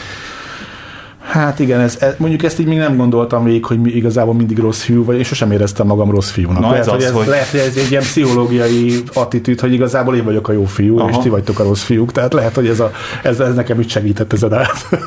Hát 1.21 1.59
igen, 1.59 1.81
ez, 1.81 1.97
ez, 2.01 2.15
mondjuk 2.17 2.43
ezt 2.43 2.59
így 2.59 2.67
még 2.67 2.79
nem 2.79 2.97
gondoltam 2.97 3.45
végig, 3.45 3.65
hogy 3.65 3.81
mi 3.81 3.91
igazából 3.91 4.35
mindig 4.35 4.59
rossz 4.59 4.81
fiú 4.81 5.05
vagy, 5.05 5.19
és 5.19 5.27
sosem 5.27 5.53
éreztem 5.53 5.87
magam 5.87 6.11
rossz 6.11 6.31
fiúnak. 6.31 6.61
Na 6.61 6.71
lehet, 6.71 6.87
ez 6.87 6.93
hogy 6.93 7.03
ez, 7.03 7.11
hogy... 7.11 7.27
lehet, 7.27 7.49
hogy 7.49 7.61
ez 7.61 7.77
egy 7.77 7.91
ilyen 7.91 8.03
pszichológiai 8.03 9.03
attitűd, 9.13 9.61
hogy 9.61 9.73
igazából 9.73 10.17
én 10.17 10.25
vagyok 10.25 10.49
a 10.49 10.53
jó 10.53 10.65
fiú, 10.65 10.99
Aha. 10.99 11.09
és 11.09 11.17
ti 11.23 11.29
vagytok 11.29 11.59
a 11.59 11.63
rossz 11.63 11.83
fiúk. 11.83 12.13
Tehát 12.13 12.33
lehet, 12.33 12.55
hogy 12.55 12.69
ez, 12.69 12.81
a, 12.81 12.93
ez, 13.23 13.41
ez 13.41 13.55
nekem 13.55 13.81
is 13.81 13.91
segített 13.91 14.33
ezen 14.33 14.55
át. 14.55 14.89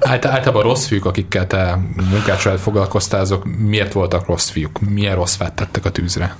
Állt, 0.00 0.24
általában 0.24 0.62
rossz 0.62 0.86
fiúk, 0.86 1.04
akikkel 1.04 1.46
te 1.46 1.78
munkással 2.10 2.56
foglalkoztál, 2.56 3.20
azok 3.20 3.44
miért 3.58 3.92
voltak 3.92 4.26
rossz 4.26 4.48
fiúk? 4.48 4.80
Milyen 4.94 5.14
rossz 5.14 5.36
tettek 5.54 5.84
a 5.84 5.90
tűzre? 5.90 6.36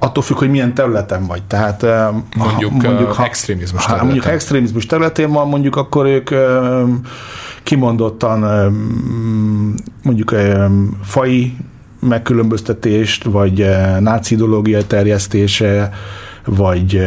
Attól 0.00 0.22
függ, 0.22 0.36
hogy 0.36 0.50
milyen 0.50 0.74
területen 0.74 1.26
vagy. 1.26 1.42
Tehát 1.42 1.86
mondjuk, 2.36 2.82
ha, 2.82 2.88
mondjuk 2.88 3.12
ha, 3.12 3.24
extrémizmus 3.24 3.80
területen. 3.84 4.06
Ha 4.06 4.12
mondjuk 4.12 4.34
extrémizmus 4.34 4.86
területén 4.86 5.32
van, 5.32 5.48
mondjuk 5.48 5.76
akkor 5.76 6.06
ők 6.06 6.30
kimondottan 7.62 8.38
mondjuk 10.02 10.34
fai 11.02 11.56
megkülönböztetést, 12.00 13.24
vagy 13.24 13.66
náci 14.00 14.34
ideológia 14.34 14.86
terjesztése, 14.86 15.90
vagy, 16.44 17.02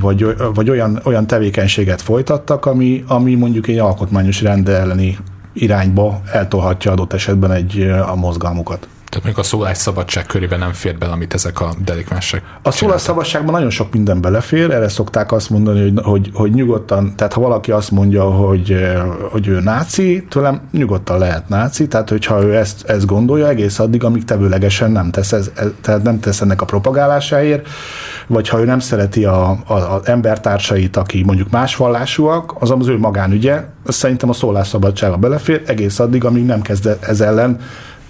vagy, 0.00 0.26
vagy 0.54 0.70
olyan, 0.70 1.00
olyan 1.04 1.26
tevékenységet 1.26 2.02
folytattak, 2.02 2.66
ami, 2.66 3.04
ami 3.06 3.34
mondjuk 3.34 3.66
egy 3.66 3.78
alkotmányos 3.78 4.42
rende 4.42 4.72
elleni 4.72 5.18
irányba 5.52 6.20
eltolhatja 6.32 6.92
adott 6.92 7.12
esetben 7.12 7.52
egy, 7.52 7.80
a 8.06 8.14
mozgalmukat. 8.14 8.88
Tehát 9.16 9.30
mondjuk 9.34 9.52
a 9.52 9.56
szólásszabadság 9.56 10.26
körében 10.26 10.58
nem 10.58 10.72
fér 10.72 10.98
bele, 10.98 11.12
amit 11.12 11.34
ezek 11.34 11.60
a 11.60 11.74
delikvensek 11.84 12.42
A 12.62 12.70
szólásszabadságban 12.70 13.52
nagyon 13.52 13.70
sok 13.70 13.92
minden 13.92 14.20
belefér, 14.20 14.70
erre 14.70 14.88
szokták 14.88 15.32
azt 15.32 15.50
mondani, 15.50 15.80
hogy, 15.80 16.00
hogy, 16.02 16.30
hogy 16.34 16.52
nyugodtan, 16.52 17.16
tehát 17.16 17.32
ha 17.32 17.40
valaki 17.40 17.70
azt 17.70 17.90
mondja, 17.90 18.22
hogy, 18.22 18.76
hogy 19.30 19.46
ő 19.46 19.60
náci, 19.60 20.26
tőlem 20.28 20.60
nyugodtan 20.72 21.18
lehet 21.18 21.48
náci, 21.48 21.88
tehát 21.88 22.08
hogyha 22.08 22.42
ő 22.42 22.56
ezt, 22.56 22.84
ezt 22.88 23.06
gondolja 23.06 23.48
egész 23.48 23.78
addig, 23.78 24.04
amíg 24.04 24.24
tevőlegesen 24.24 24.90
nem 24.90 25.10
tesz, 25.10 25.32
ez, 25.32 25.50
tehát 25.80 26.02
nem 26.02 26.20
tesz 26.20 26.40
ennek 26.40 26.62
a 26.62 26.64
propagálásáért, 26.64 27.68
vagy 28.26 28.48
ha 28.48 28.60
ő 28.60 28.64
nem 28.64 28.78
szereti 28.78 29.24
a, 29.24 29.50
a, 29.50 29.74
az 29.74 30.00
embertársait, 30.04 30.96
aki 30.96 31.22
mondjuk 31.24 31.50
más 31.50 31.76
vallásúak, 31.76 32.54
az 32.58 32.70
az 32.70 32.88
ő 32.88 32.98
magánügye, 32.98 33.64
szerintem 33.86 34.28
a 34.28 34.32
szólásszabadsága 34.32 35.16
belefér, 35.16 35.62
egész 35.66 35.98
addig, 35.98 36.24
amíg 36.24 36.44
nem 36.44 36.62
kezd 36.62 36.96
ez 37.00 37.20
ellen 37.20 37.58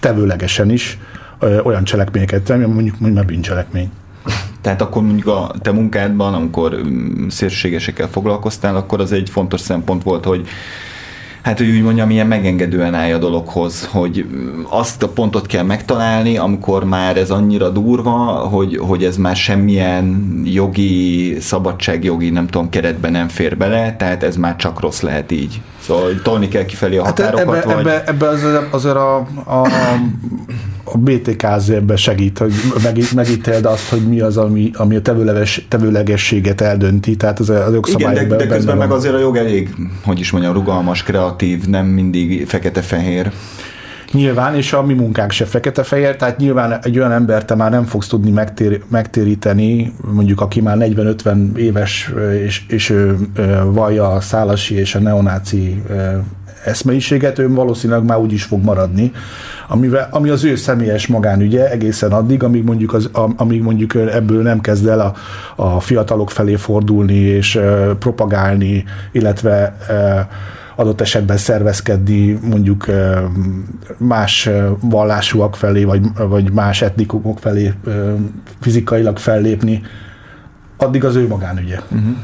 tevőlegesen 0.00 0.70
is 0.70 0.98
ö, 1.38 1.60
olyan 1.60 1.84
cselekményeket 1.84 2.42
tenni, 2.42 2.64
mondjuk, 2.64 2.98
mondjuk 2.98 3.14
már 3.14 3.24
bűncselekmény. 3.24 3.90
Tehát 4.60 4.80
akkor 4.80 5.02
mondjuk 5.02 5.26
a 5.26 5.54
te 5.62 5.72
munkádban, 5.72 6.34
amikor 6.34 6.76
mm, 6.86 7.28
szélsőségesekkel 7.28 8.08
foglalkoztál, 8.08 8.76
akkor 8.76 9.00
az 9.00 9.12
egy 9.12 9.30
fontos 9.30 9.60
szempont 9.60 10.02
volt, 10.02 10.24
hogy 10.24 10.48
hát 11.46 11.58
hogy 11.58 11.68
úgy 11.68 11.82
mondjam, 11.82 12.10
ilyen 12.10 12.26
megengedően 12.26 12.94
állj 12.94 13.12
a 13.12 13.18
dologhoz, 13.18 13.88
hogy 13.92 14.26
azt 14.68 15.02
a 15.02 15.08
pontot 15.08 15.46
kell 15.46 15.62
megtalálni, 15.62 16.36
amikor 16.36 16.84
már 16.84 17.16
ez 17.16 17.30
annyira 17.30 17.68
durva, 17.68 18.10
hogy, 18.50 18.76
hogy 18.76 19.04
ez 19.04 19.16
már 19.16 19.36
semmilyen 19.36 20.40
jogi, 20.44 21.36
szabadságjogi, 21.40 22.30
nem 22.30 22.46
tudom, 22.46 22.68
keretben 22.68 23.12
nem 23.12 23.28
fér 23.28 23.56
bele, 23.56 23.96
tehát 23.96 24.22
ez 24.22 24.36
már 24.36 24.56
csak 24.56 24.80
rossz 24.80 25.00
lehet 25.00 25.30
így. 25.30 25.60
Szóval 25.80 26.20
tolni 26.22 26.48
kell 26.48 26.64
kifelé 26.64 26.96
a 26.96 27.04
hát 27.04 27.18
határokat, 27.18 27.56
ebbe, 27.56 27.74
vagy... 27.74 27.86
Ebbe, 27.86 28.04
ebbe 28.06 28.28
azért, 28.28 28.74
azért 28.74 28.96
a, 28.96 29.16
a, 29.44 29.54
a 29.54 30.00
BTK 30.94 31.42
ebbe 31.68 31.96
segít, 31.96 32.38
hogy 32.38 32.52
megítéld 33.14 33.64
azt, 33.64 33.88
hogy 33.88 34.08
mi 34.08 34.20
az, 34.20 34.36
ami, 34.36 34.70
ami 34.74 34.96
a 34.96 35.00
tevőleges, 35.00 35.66
tevőlegességet 35.68 36.60
eldönti, 36.60 37.16
tehát 37.16 37.38
az, 37.38 37.50
az 37.50 37.72
jogszabályok 37.72 38.16
Igen, 38.16 38.28
de, 38.28 38.36
de 38.36 38.46
közben 38.46 38.76
van. 38.76 38.88
meg 38.88 38.96
azért 38.96 39.14
a 39.14 39.18
jog 39.18 39.36
elég, 39.36 39.74
hogy 40.04 40.20
is 40.20 40.30
mondjam, 40.30 40.52
rugalmas, 40.52 41.02
kreatív, 41.02 41.66
nem 41.66 41.86
mindig 41.86 42.46
fekete-fehér. 42.46 43.32
Nyilván, 44.12 44.54
és 44.54 44.72
a 44.72 44.82
mi 44.82 44.94
munkánk 44.94 45.30
se 45.30 45.44
fekete-fehér, 45.44 46.16
tehát 46.16 46.38
nyilván 46.38 46.78
egy 46.82 46.98
olyan 46.98 47.12
embert 47.12 47.46
te 47.46 47.54
már 47.54 47.70
nem 47.70 47.84
fogsz 47.84 48.06
tudni 48.06 48.30
megtér, 48.30 48.82
megtéríteni, 48.88 49.92
mondjuk 50.12 50.40
aki 50.40 50.60
már 50.60 50.76
40-50 50.80 51.56
éves, 51.56 52.12
és, 52.44 52.64
és 52.68 52.90
ő 52.90 53.16
vallja 53.64 54.08
a 54.08 54.20
szálasi 54.20 54.74
és 54.74 54.94
a 54.94 54.98
neonáci 54.98 55.82
eszmeiséget, 56.66 57.38
ő 57.38 57.48
valószínűleg 57.48 58.04
már 58.04 58.18
úgy 58.18 58.32
is 58.32 58.44
fog 58.44 58.64
maradni, 58.64 59.12
amivel, 59.68 60.08
ami 60.10 60.28
az 60.28 60.44
ő 60.44 60.56
személyes 60.56 61.06
magánügye 61.06 61.70
egészen 61.70 62.12
addig, 62.12 62.42
amíg 62.42 62.64
mondjuk, 62.64 62.92
az, 62.92 63.10
amíg 63.36 63.62
mondjuk 63.62 63.94
ebből 63.94 64.42
nem 64.42 64.60
kezd 64.60 64.86
el 64.86 65.00
a, 65.00 65.14
a 65.62 65.80
fiatalok 65.80 66.30
felé 66.30 66.54
fordulni 66.54 67.14
és 67.14 67.54
uh, 67.54 67.90
propagálni, 67.90 68.84
illetve 69.12 69.76
uh, 69.88 70.20
adott 70.76 71.00
esetben 71.00 71.36
szervezkedni 71.36 72.38
mondjuk 72.42 72.86
más 73.98 74.48
vallásúak 74.80 75.56
felé, 75.56 75.84
vagy, 75.84 76.00
vagy 76.16 76.52
más 76.52 76.82
etnikumok 76.82 77.38
felé 77.38 77.72
fizikailag 78.60 79.18
fellépni, 79.18 79.82
addig 80.76 81.04
az 81.04 81.14
ő 81.14 81.26
magánügye. 81.26 81.80
Uh-huh. 81.90 82.16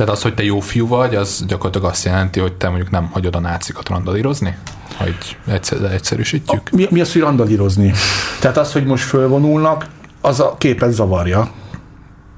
Tehát 0.00 0.14
az, 0.14 0.22
hogy 0.22 0.34
te 0.34 0.42
jó 0.42 0.60
fiú 0.60 0.86
vagy, 0.86 1.14
az 1.14 1.44
gyakorlatilag 1.46 1.90
azt 1.90 2.04
jelenti, 2.04 2.40
hogy 2.40 2.52
te 2.52 2.68
mondjuk 2.68 2.90
nem 2.90 3.08
hagyod 3.12 3.34
a 3.34 3.40
nácikat 3.40 3.88
randalírozni? 3.88 4.56
Hogy 4.96 5.36
egyszer, 5.46 5.92
egyszerűsítjük? 5.92 6.62
A, 6.72 6.76
mi, 6.76 6.86
mi 6.90 7.00
az, 7.00 7.12
hogy 7.12 7.22
randalírozni? 7.22 7.92
Tehát 8.40 8.56
az, 8.56 8.72
hogy 8.72 8.84
most 8.84 9.04
fölvonulnak, 9.04 9.86
az 10.20 10.40
a 10.40 10.54
képet 10.58 10.92
zavarja. 10.92 11.50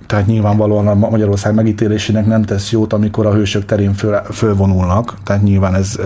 Tehát 0.06 0.26
nyilvánvalóan 0.26 0.88
a 0.88 0.94
Magyarország 0.94 1.54
megítélésének 1.54 2.26
nem 2.26 2.42
tesz 2.42 2.70
jót, 2.70 2.92
amikor 2.92 3.26
a 3.26 3.32
hősök 3.32 3.64
terén 3.64 3.94
föl, 3.94 4.22
fölvonulnak. 4.32 5.14
Tehát 5.24 5.42
nyilván 5.42 5.74
ez, 5.74 5.98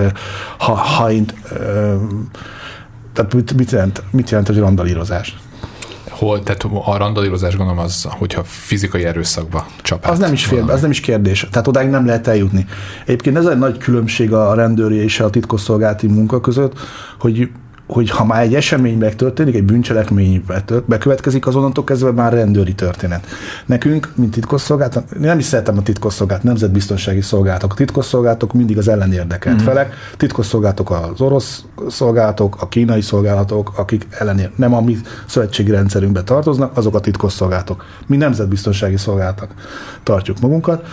ha, 0.58 0.72
ha 0.72 1.10
én, 1.10 1.26
tehát 3.12 3.34
mit, 3.34 3.56
mit, 3.56 3.70
jelent, 3.70 4.02
mit 4.10 4.30
jelent, 4.30 4.48
hogy 4.48 4.58
randalírozás? 4.58 5.36
Hol, 6.16 6.42
tehát 6.42 6.62
a 6.84 6.96
randalírozás 6.96 7.56
gondolom 7.56 7.84
az, 7.84 8.06
hogyha 8.10 8.44
fizikai 8.44 9.04
erőszakba 9.04 9.66
csap 9.82 10.06
Az 10.06 10.18
nem 10.18 10.32
is 10.32 10.46
fél, 10.46 10.70
az 10.70 10.80
nem 10.80 10.90
is 10.90 11.00
kérdés. 11.00 11.46
Tehát 11.50 11.68
odáig 11.68 11.90
nem 11.90 12.06
lehet 12.06 12.26
eljutni. 12.26 12.66
Egyébként 13.04 13.36
ez 13.36 13.46
egy 13.46 13.58
nagy 13.58 13.78
különbség 13.78 14.32
a 14.32 14.54
rendőri 14.54 14.96
és 14.96 15.20
a 15.20 15.30
titkosszolgálati 15.30 16.06
munka 16.06 16.40
között, 16.40 16.78
hogy 17.18 17.48
hogy 17.86 18.10
ha 18.10 18.24
már 18.24 18.42
egy 18.42 18.54
esemény 18.54 18.98
megtörténik, 18.98 19.54
egy 19.54 19.64
bűncselekmény 19.64 20.44
bekövetkezik, 20.84 21.46
azonnantól 21.46 21.84
kezdve 21.84 22.10
már 22.10 22.32
rendőri 22.32 22.74
történet. 22.74 23.26
Nekünk, 23.66 24.12
mint 24.14 24.30
titkosszolgálat, 24.30 25.18
nem 25.18 25.38
is 25.38 25.44
szeretem 25.44 25.78
a 25.78 25.82
titkosszolgálat, 25.82 26.42
nemzetbiztonsági 26.42 27.20
szolgálatok. 27.20 27.72
A 27.72 27.74
titkosszolgálatok 27.74 28.52
mindig 28.52 28.78
az 28.78 28.88
ellenérdekelt 28.88 29.56
mm-hmm. 29.56 29.64
felek. 29.64 29.94
Titkosszolgálatok 30.16 30.90
az 30.90 31.20
orosz 31.20 31.64
szolgálatok, 31.88 32.56
a 32.60 32.68
kínai 32.68 33.00
szolgálatok, 33.00 33.72
akik 33.76 34.06
ellenér, 34.10 34.50
nem 34.56 34.74
a 34.74 34.80
mi 34.80 34.96
szövetségi 35.26 35.70
rendszerünkbe 35.70 36.22
tartoznak, 36.22 36.76
azok 36.76 36.94
a 36.94 37.00
titkosszolgálatok. 37.00 37.84
Mi 38.06 38.16
nemzetbiztonsági 38.16 38.96
szolgálatok 38.96 39.48
tartjuk 40.02 40.40
magunkat. 40.40 40.86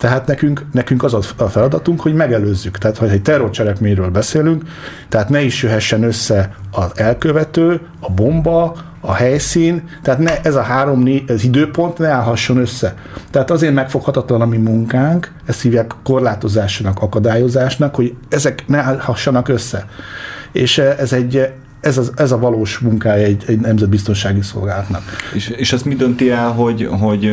Tehát 0.00 0.26
nekünk, 0.26 0.64
nekünk 0.72 1.02
az 1.02 1.14
a 1.36 1.48
feladatunk, 1.48 2.00
hogy 2.00 2.14
megelőzzük. 2.14 2.78
Tehát, 2.78 2.98
ha 2.98 3.08
egy 3.08 3.22
terrorcselekményről 3.22 4.10
beszélünk, 4.10 4.62
tehát 5.08 5.28
ne 5.28 5.40
is 5.40 5.62
jöhessen 5.62 6.02
össze 6.02 6.54
az 6.70 6.90
elkövető, 6.94 7.80
a 8.00 8.10
bomba, 8.10 8.76
a 9.00 9.12
helyszín, 9.12 9.88
tehát 10.02 10.20
ne, 10.20 10.40
ez 10.40 10.54
a 10.54 10.62
három 10.62 11.22
ez 11.26 11.44
időpont 11.44 11.98
ne 11.98 12.08
állhasson 12.08 12.56
össze. 12.56 12.94
Tehát 13.30 13.50
azért 13.50 13.74
megfoghatatlan 13.74 14.40
a 14.40 14.46
mi 14.46 14.56
munkánk, 14.56 15.32
ezt 15.46 15.62
hívják 15.62 15.94
korlátozásnak, 16.04 17.02
akadályozásnak, 17.02 17.94
hogy 17.94 18.14
ezek 18.28 18.64
ne 18.66 18.78
állhassanak 18.78 19.48
össze. 19.48 19.86
És 20.52 20.78
ez 20.78 21.12
egy, 21.12 21.52
ez, 21.80 21.98
az, 21.98 22.12
ez 22.16 22.32
a 22.32 22.38
valós 22.38 22.78
munkája 22.78 23.24
egy, 23.24 23.44
egy 23.46 23.60
nemzetbiztonsági 23.60 24.42
szolgálatnak. 24.42 25.02
És, 25.34 25.48
és 25.48 25.72
azt 25.72 25.84
mi 25.84 25.94
dönti 25.94 26.30
el, 26.30 26.50
hogy, 26.52 26.88
hogy 27.00 27.32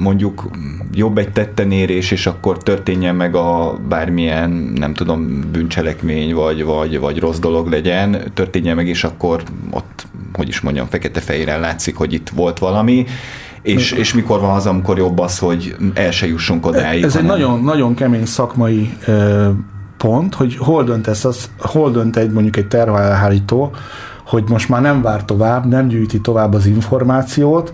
mondjuk 0.00 0.50
jobb 0.92 1.18
egy 1.18 1.32
tettenérés, 1.32 2.10
és 2.10 2.26
akkor 2.26 2.62
történjen 2.62 3.14
meg 3.14 3.34
a 3.34 3.78
bármilyen, 3.88 4.50
nem 4.74 4.94
tudom, 4.94 5.44
bűncselekmény, 5.52 6.34
vagy, 6.34 6.64
vagy, 6.64 6.98
vagy 6.98 7.18
rossz 7.18 7.38
dolog 7.38 7.68
legyen, 7.68 8.30
történjen 8.34 8.76
meg, 8.76 8.88
és 8.88 9.04
akkor 9.04 9.42
ott, 9.70 10.06
hogy 10.32 10.48
is 10.48 10.60
mondjam, 10.60 10.86
fekete-fehéren 10.90 11.60
látszik, 11.60 11.96
hogy 11.96 12.12
itt 12.12 12.28
volt 12.28 12.58
valami, 12.58 13.06
és, 13.62 13.92
és 13.92 14.14
mikor 14.14 14.40
van 14.40 14.54
az, 14.54 14.66
amikor 14.66 14.98
jobb 14.98 15.18
az, 15.18 15.38
hogy 15.38 15.76
el 15.94 16.10
se 16.10 16.26
jussunk 16.26 16.66
odáig. 16.66 17.02
Ez 17.02 17.14
hanem... 17.14 17.30
egy 17.30 17.38
nagyon, 17.38 17.60
nagyon 17.60 17.94
kemény 17.94 18.26
szakmai 18.26 18.96
pont, 19.96 20.34
hogy 20.34 20.56
hol 20.56 20.84
dönt, 20.84 21.06
ez 21.06 21.24
az, 21.24 21.50
hol 21.58 21.90
dönt 21.90 22.16
egy 22.16 22.30
mondjuk 22.30 22.56
egy 22.56 22.68
terhelhárító, 22.68 23.70
hogy 24.26 24.44
most 24.48 24.68
már 24.68 24.80
nem 24.80 25.02
vár 25.02 25.24
tovább, 25.24 25.66
nem 25.66 25.88
gyűjti 25.88 26.20
tovább 26.20 26.54
az 26.54 26.66
információt, 26.66 27.72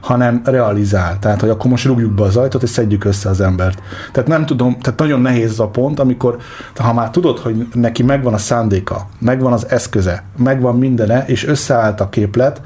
hanem 0.00 0.40
realizál. 0.44 1.18
Tehát, 1.18 1.40
hogy 1.40 1.48
akkor 1.48 1.70
most 1.70 1.84
rúgjuk 1.84 2.12
be 2.12 2.22
az 2.22 2.36
ajtót, 2.36 2.62
és 2.62 2.70
szedjük 2.70 3.04
össze 3.04 3.28
az 3.28 3.40
embert. 3.40 3.82
Tehát 4.12 4.28
nem 4.28 4.46
tudom, 4.46 4.78
tehát 4.78 4.98
nagyon 4.98 5.20
nehéz 5.20 5.50
az 5.50 5.60
a 5.60 5.68
pont, 5.68 6.00
amikor, 6.00 6.36
ha 6.76 6.92
már 6.92 7.10
tudod, 7.10 7.38
hogy 7.38 7.68
neki 7.72 8.02
megvan 8.02 8.34
a 8.34 8.38
szándéka, 8.38 9.06
megvan 9.18 9.52
az 9.52 9.66
eszköze, 9.68 10.22
megvan 10.36 10.78
mindene, 10.78 11.24
és 11.26 11.46
összeállt 11.46 12.00
a 12.00 12.08
képlet, 12.08 12.60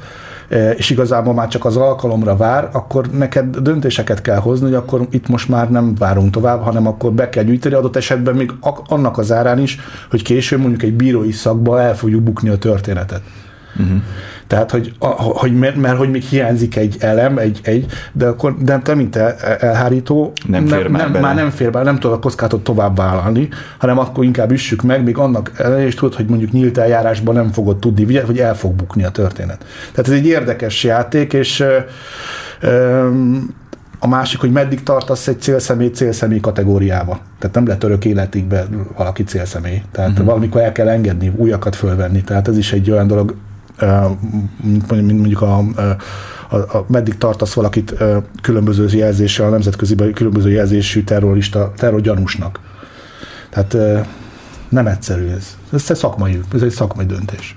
és 0.76 0.90
igazából 0.90 1.34
már 1.34 1.48
csak 1.48 1.64
az 1.64 1.76
alkalomra 1.76 2.36
vár, 2.36 2.68
akkor 2.72 3.06
neked 3.10 3.56
döntéseket 3.56 4.20
kell 4.20 4.36
hozni, 4.36 4.66
hogy 4.66 4.74
akkor 4.74 5.06
itt 5.10 5.28
most 5.28 5.48
már 5.48 5.70
nem 5.70 5.94
várunk 5.94 6.30
tovább, 6.30 6.62
hanem 6.62 6.86
akkor 6.86 7.12
be 7.12 7.28
kell 7.28 7.44
gyűjteni, 7.44 7.74
adott 7.74 7.96
esetben 7.96 8.34
még 8.34 8.52
annak 8.88 9.18
az 9.18 9.32
árán 9.32 9.58
is, 9.58 9.78
hogy 10.10 10.22
később 10.22 10.60
mondjuk 10.60 10.82
egy 10.82 10.94
bírói 10.94 11.32
szakba 11.32 11.80
el 11.80 11.96
fogjuk 11.96 12.22
bukni 12.22 12.48
a 12.48 12.58
történetet. 12.58 13.22
Uh-huh. 13.78 14.02
Tehát, 14.48 14.70
hogy, 14.70 14.92
a, 14.98 15.06
hogy 15.22 15.54
mert, 15.54 15.76
mert, 15.76 15.96
hogy 15.96 16.10
még 16.10 16.22
hiányzik 16.22 16.76
egy 16.76 16.96
elem, 17.00 17.38
egy, 17.38 17.60
egy 17.62 17.86
de 18.12 18.26
akkor 18.26 18.56
de 18.58 18.78
te, 18.78 18.94
mint 18.94 19.16
el, 19.16 19.36
elhárító, 19.58 20.32
nem, 20.46 20.66
fér 20.66 20.82
nem, 20.82 20.92
már, 20.92 21.10
nem 21.10 21.20
már 21.22 21.34
nem 21.34 21.50
fér 21.50 21.70
bele, 21.70 21.84
nem 21.84 21.98
tudod 21.98 22.16
a 22.16 22.20
kockátot 22.20 22.64
tovább 22.64 22.96
vállalni, 22.96 23.48
hanem 23.78 23.98
akkor 23.98 24.24
inkább 24.24 24.52
üssük 24.52 24.82
meg, 24.82 25.04
még 25.04 25.18
annak 25.18 25.52
ellenére 25.56 25.86
is 25.86 25.94
tudod, 25.94 26.14
hogy 26.14 26.26
mondjuk 26.26 26.52
nyílt 26.52 26.78
eljárásban 26.78 27.34
nem 27.34 27.52
fogod 27.52 27.78
tudni, 27.78 28.20
vagy 28.26 28.38
el 28.38 28.56
fog 28.56 28.74
bukni 28.74 29.04
a 29.04 29.10
történet. 29.10 29.64
Tehát 29.90 30.10
ez 30.10 30.16
egy 30.18 30.26
érdekes 30.26 30.84
játék, 30.84 31.32
és 31.32 31.64
ö, 32.60 33.08
a 33.98 34.08
másik, 34.08 34.40
hogy 34.40 34.52
meddig 34.52 34.82
tartasz 34.82 35.28
egy 35.28 35.40
célszemély 35.40 35.88
célszemély 35.88 36.40
kategóriába. 36.40 37.20
Tehát 37.38 37.56
nem 37.56 37.66
lehet 37.66 37.84
örök 37.84 38.04
életig 38.04 38.44
be 38.44 38.66
valaki 38.96 39.24
célszemély. 39.24 39.82
Tehát 39.92 40.10
uh-huh. 40.10 40.26
valamikor 40.26 40.60
el 40.60 40.72
kell 40.72 40.88
engedni, 40.88 41.32
újakat 41.36 41.76
fölvenni. 41.76 42.22
Tehát 42.22 42.48
ez 42.48 42.56
is 42.56 42.72
egy 42.72 42.90
olyan 42.90 43.06
dolog, 43.06 43.34
mondjuk 44.90 45.42
a, 45.42 45.58
a, 46.48 46.56
a, 46.56 46.84
meddig 46.88 47.18
tartasz 47.18 47.52
valakit 47.52 47.94
különböző 48.42 48.88
jelzéssel, 48.90 49.46
a 49.46 49.50
nemzetközi 49.50 49.94
különböző 50.14 50.50
jelzésű 50.50 51.02
terrorista, 51.02 51.72
terrorgyanúsnak. 51.76 52.60
Tehát 53.50 53.76
nem 54.68 54.86
egyszerű 54.86 55.26
ez. 55.26 55.56
Ez 55.72 55.84
egy 55.90 55.96
szakmai, 55.96 56.40
ez 56.54 56.62
egy 56.62 56.70
szakmai 56.70 57.06
döntés. 57.06 57.56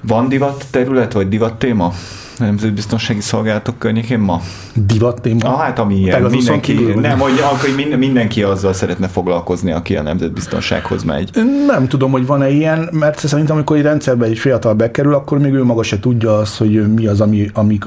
Van 0.00 0.28
divat 0.28 0.64
terület, 0.70 1.12
vagy 1.12 1.28
divat 1.28 1.58
téma? 1.58 1.92
Nemzetbiztonsági 2.38 3.20
szolgálatok 3.20 3.78
környékén 3.78 4.18
ma? 4.18 4.40
Divat 4.74 5.20
téma? 5.20 5.52
Ah, 5.52 5.60
hát 5.60 5.78
ami 5.78 5.94
ilyen, 5.94 6.22
mindenki, 6.22 6.72
nem, 7.00 7.18
hogy 7.18 7.32
akkor 7.52 7.98
mindenki 7.98 8.42
azzal 8.42 8.72
szeretne 8.72 9.08
foglalkozni, 9.08 9.72
aki 9.72 9.96
a 9.96 10.02
nemzetbiztonsághoz 10.02 11.02
megy. 11.02 11.30
Nem 11.66 11.88
tudom, 11.88 12.10
hogy 12.10 12.26
van-e 12.26 12.48
ilyen, 12.50 12.88
mert 12.92 13.26
szerintem 13.26 13.56
amikor 13.56 13.76
egy 13.76 13.82
rendszerbe 13.82 14.26
egy 14.26 14.38
fiatal 14.38 14.74
bekerül, 14.74 15.14
akkor 15.14 15.38
még 15.38 15.52
ő 15.52 15.64
maga 15.64 15.82
se 15.82 16.00
tudja 16.00 16.38
azt, 16.38 16.56
hogy 16.56 16.94
mi 16.94 17.06
az, 17.06 17.20
ami, 17.20 17.50
ami 17.52 17.78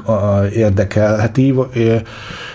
érdekelheti, 0.54 1.54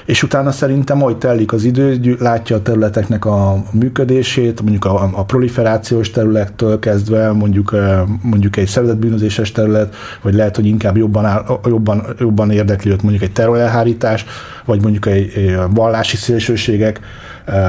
és 0.06 0.24
utána 0.24 0.52
szerintem, 0.52 1.02
ahogy 1.02 1.18
telik 1.18 1.54
az 1.54 1.64
idő, 1.64 2.16
látja 2.20 2.56
a 2.56 2.62
területeknek 2.62 3.26
a 3.26 3.64
működését, 3.72 4.62
mondjuk 4.62 4.86
a, 4.86 5.10
a 5.14 5.24
proliferációs 5.24 6.12
területtől 6.12 6.80
kezdve, 6.80 7.32
mondjuk, 7.32 7.76
mondjuk 8.22 8.58
egy 8.58 8.68
szervezetbűnözéses 8.68 9.52
terület, 9.52 9.96
vagy 10.22 10.34
lehet, 10.34 10.56
hogy 10.56 10.66
inkább 10.66 10.98
jobban, 10.98 11.26
áll, 11.26 11.60
jobban, 11.66 11.87
jobban 12.20 12.52
érdekli 12.52 12.92
őt 12.92 13.02
mondjuk 13.02 13.24
egy 13.24 13.32
terrorelhárítás, 13.32 14.26
vagy 14.66 14.82
mondjuk 14.82 15.06
egy, 15.06 15.32
egy 15.36 15.58
vallási 15.70 16.18
szélsőségek, 16.18 17.00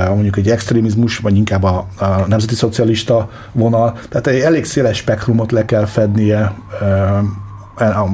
mondjuk 0.08 0.36
egy 0.36 0.50
extrémizmus, 0.50 1.18
vagy 1.18 1.36
inkább 1.36 1.62
a, 1.62 1.86
a 1.98 2.06
nemzeti 2.26 2.54
szocialista 2.54 3.30
vonal. 3.52 3.98
Tehát 4.08 4.26
egy 4.26 4.40
elég 4.40 4.64
széles 4.64 4.96
spektrumot 4.96 5.52
le 5.52 5.64
kell 5.64 5.84
fednie 5.84 6.54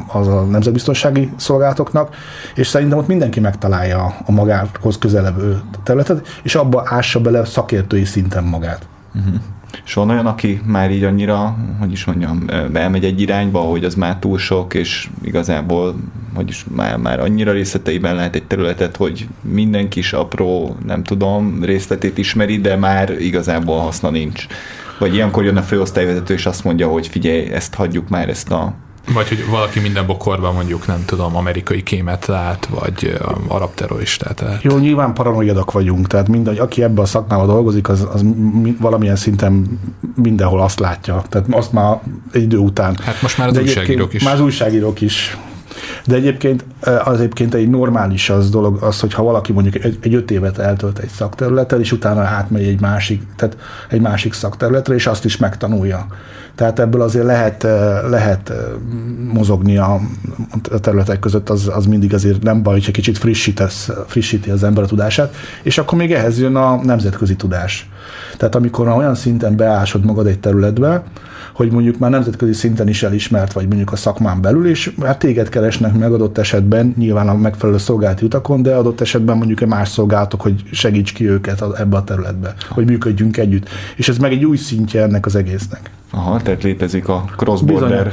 az 0.06 0.28
a 0.28 0.42
nemzetbiztonsági 0.42 1.32
szolgálatoknak, 1.36 2.14
és 2.54 2.66
szerintem 2.66 2.98
ott 2.98 3.06
mindenki 3.06 3.40
megtalálja 3.40 4.16
a 4.26 4.32
magához 4.32 4.98
közelebb 4.98 5.62
területet, 5.82 6.26
és 6.42 6.54
abba 6.54 6.82
ássa 6.86 7.20
bele 7.20 7.44
szakértői 7.44 8.04
szinten 8.04 8.44
magát. 8.44 8.86
Uh-huh. 9.14 9.34
És 9.84 9.94
van 9.94 10.10
olyan, 10.10 10.26
aki 10.26 10.60
már 10.66 10.90
így 10.90 11.04
annyira, 11.04 11.56
hogy 11.78 11.92
is 11.92 12.04
mondjam, 12.04 12.44
elmegy 12.72 13.04
egy 13.04 13.20
irányba, 13.20 13.60
hogy 13.60 13.84
az 13.84 13.94
már 13.94 14.18
túl 14.18 14.38
sok, 14.38 14.74
és 14.74 15.08
igazából, 15.22 15.94
hogy 16.34 16.48
is 16.48 16.64
már, 16.74 16.96
már 16.96 17.20
annyira 17.20 17.52
részleteiben 17.52 18.14
lehet 18.14 18.34
egy 18.34 18.44
területet, 18.44 18.96
hogy 18.96 19.28
minden 19.40 19.88
kis 19.88 20.12
apró, 20.12 20.76
nem 20.86 21.02
tudom, 21.02 21.62
részletét 21.62 22.18
ismeri, 22.18 22.58
de 22.60 22.76
már 22.76 23.20
igazából 23.20 23.78
haszna 23.78 24.10
nincs. 24.10 24.46
Vagy 24.98 25.14
ilyenkor 25.14 25.44
jön 25.44 25.56
a 25.56 25.62
főosztályvezető, 25.62 26.34
és 26.34 26.46
azt 26.46 26.64
mondja, 26.64 26.88
hogy 26.88 27.08
figyelj, 27.08 27.50
ezt 27.50 27.74
hagyjuk 27.74 28.08
már, 28.08 28.28
ezt 28.28 28.50
a 28.50 28.74
vagy 29.12 29.28
hogy 29.28 29.46
valaki 29.48 29.80
minden 29.80 30.06
bokorban 30.06 30.54
mondjuk, 30.54 30.86
nem 30.86 31.04
tudom, 31.04 31.36
amerikai 31.36 31.82
kémet 31.82 32.26
lát, 32.26 32.66
vagy 32.66 33.16
arab 33.48 33.74
terroristát 33.74 34.40
lát. 34.40 34.62
Jó, 34.62 34.78
nyilván 34.78 35.14
paranoiadak 35.14 35.72
vagyunk, 35.72 36.06
tehát 36.06 36.28
mindegy, 36.28 36.58
aki 36.58 36.82
ebbe 36.82 37.00
a 37.00 37.04
szakmában 37.04 37.46
dolgozik, 37.46 37.88
az, 37.88 38.06
az 38.12 38.24
valamilyen 38.80 39.16
szinten 39.16 39.80
mindenhol 40.14 40.60
azt 40.60 40.80
látja. 40.80 41.22
Tehát 41.28 41.46
azt 41.50 41.72
már 41.72 42.00
egy 42.32 42.42
idő 42.42 42.56
után. 42.56 42.96
Hát 43.02 43.22
most 43.22 43.38
már 43.38 43.48
az 43.48 43.58
újságírók 43.58 44.14
is. 44.14 44.22
Már 44.22 44.34
az 44.34 44.40
újságírók 44.40 45.00
is. 45.00 45.36
De 46.06 46.14
egyébként 46.14 46.64
az 47.04 47.18
egyébként 47.18 47.54
egy 47.54 47.70
normális 47.70 48.30
az 48.30 48.50
dolog 48.50 48.82
az, 48.82 49.00
hogy 49.00 49.14
ha 49.14 49.22
valaki 49.22 49.52
mondjuk 49.52 49.84
egy, 49.84 49.98
egy 50.00 50.14
öt 50.14 50.30
évet 50.30 50.58
eltölt 50.58 50.98
egy 50.98 51.08
szakterületen, 51.08 51.80
és 51.80 51.92
utána 51.92 52.20
átmegy 52.20 52.66
egy 52.66 52.80
másik, 52.80 53.22
tehát 53.36 53.56
egy 53.88 54.00
másik 54.00 54.32
szakterületre, 54.32 54.94
és 54.94 55.06
azt 55.06 55.24
is 55.24 55.36
megtanulja. 55.36 56.06
Tehát 56.54 56.78
ebből 56.78 57.02
azért 57.02 57.24
lehet, 57.24 57.62
lehet 58.08 58.52
mozogni 59.32 59.76
a, 59.76 60.00
területek 60.80 61.18
között, 61.18 61.50
az, 61.50 61.70
az 61.74 61.86
mindig 61.86 62.14
azért 62.14 62.42
nem 62.42 62.62
baj, 62.62 62.74
hogy 62.74 62.84
egy 62.86 62.92
kicsit 62.92 63.18
frissítesz, 63.18 63.90
frissíti 64.06 64.50
az 64.50 64.62
ember 64.62 64.84
a 64.84 64.86
tudását, 64.86 65.34
és 65.62 65.78
akkor 65.78 65.98
még 65.98 66.12
ehhez 66.12 66.40
jön 66.40 66.56
a 66.56 66.84
nemzetközi 66.84 67.36
tudás. 67.36 67.88
Tehát 68.36 68.54
amikor 68.54 68.88
olyan 68.88 69.14
szinten 69.14 69.56
beásod 69.56 70.04
magad 70.04 70.26
egy 70.26 70.40
területbe, 70.40 71.02
hogy 71.54 71.72
mondjuk 71.72 71.98
már 71.98 72.10
nemzetközi 72.10 72.52
szinten 72.52 72.88
is 72.88 73.02
elismert, 73.02 73.52
vagy 73.52 73.66
mondjuk 73.66 73.92
a 73.92 73.96
szakmán 73.96 74.40
belül, 74.40 74.68
és 74.68 74.92
már 74.96 75.16
téged 75.16 75.48
keresnek 75.48 75.98
meg 75.98 76.12
adott 76.12 76.38
esetben, 76.38 76.94
nyilván 76.98 77.28
a 77.28 77.34
megfelelő 77.34 77.78
szolgálati 77.78 78.24
utakon, 78.24 78.62
de 78.62 78.74
adott 78.74 79.00
esetben 79.00 79.36
mondjuk 79.36 79.60
egy 79.60 79.68
más 79.68 79.88
szolgálatok, 79.88 80.40
hogy 80.40 80.62
segíts 80.72 81.12
ki 81.12 81.28
őket 81.28 81.64
ebbe 81.78 81.96
a 81.96 82.04
területbe, 82.04 82.54
hogy 82.68 82.84
működjünk 82.84 83.36
együtt. 83.36 83.68
És 83.96 84.08
ez 84.08 84.18
meg 84.18 84.32
egy 84.32 84.44
új 84.44 84.56
szintje 84.56 85.02
ennek 85.02 85.26
az 85.26 85.36
egésznek. 85.36 85.90
Aha, 86.10 86.40
tehát 86.42 86.62
létezik 86.62 87.08
a 87.08 87.24
cross-border. 87.36 88.12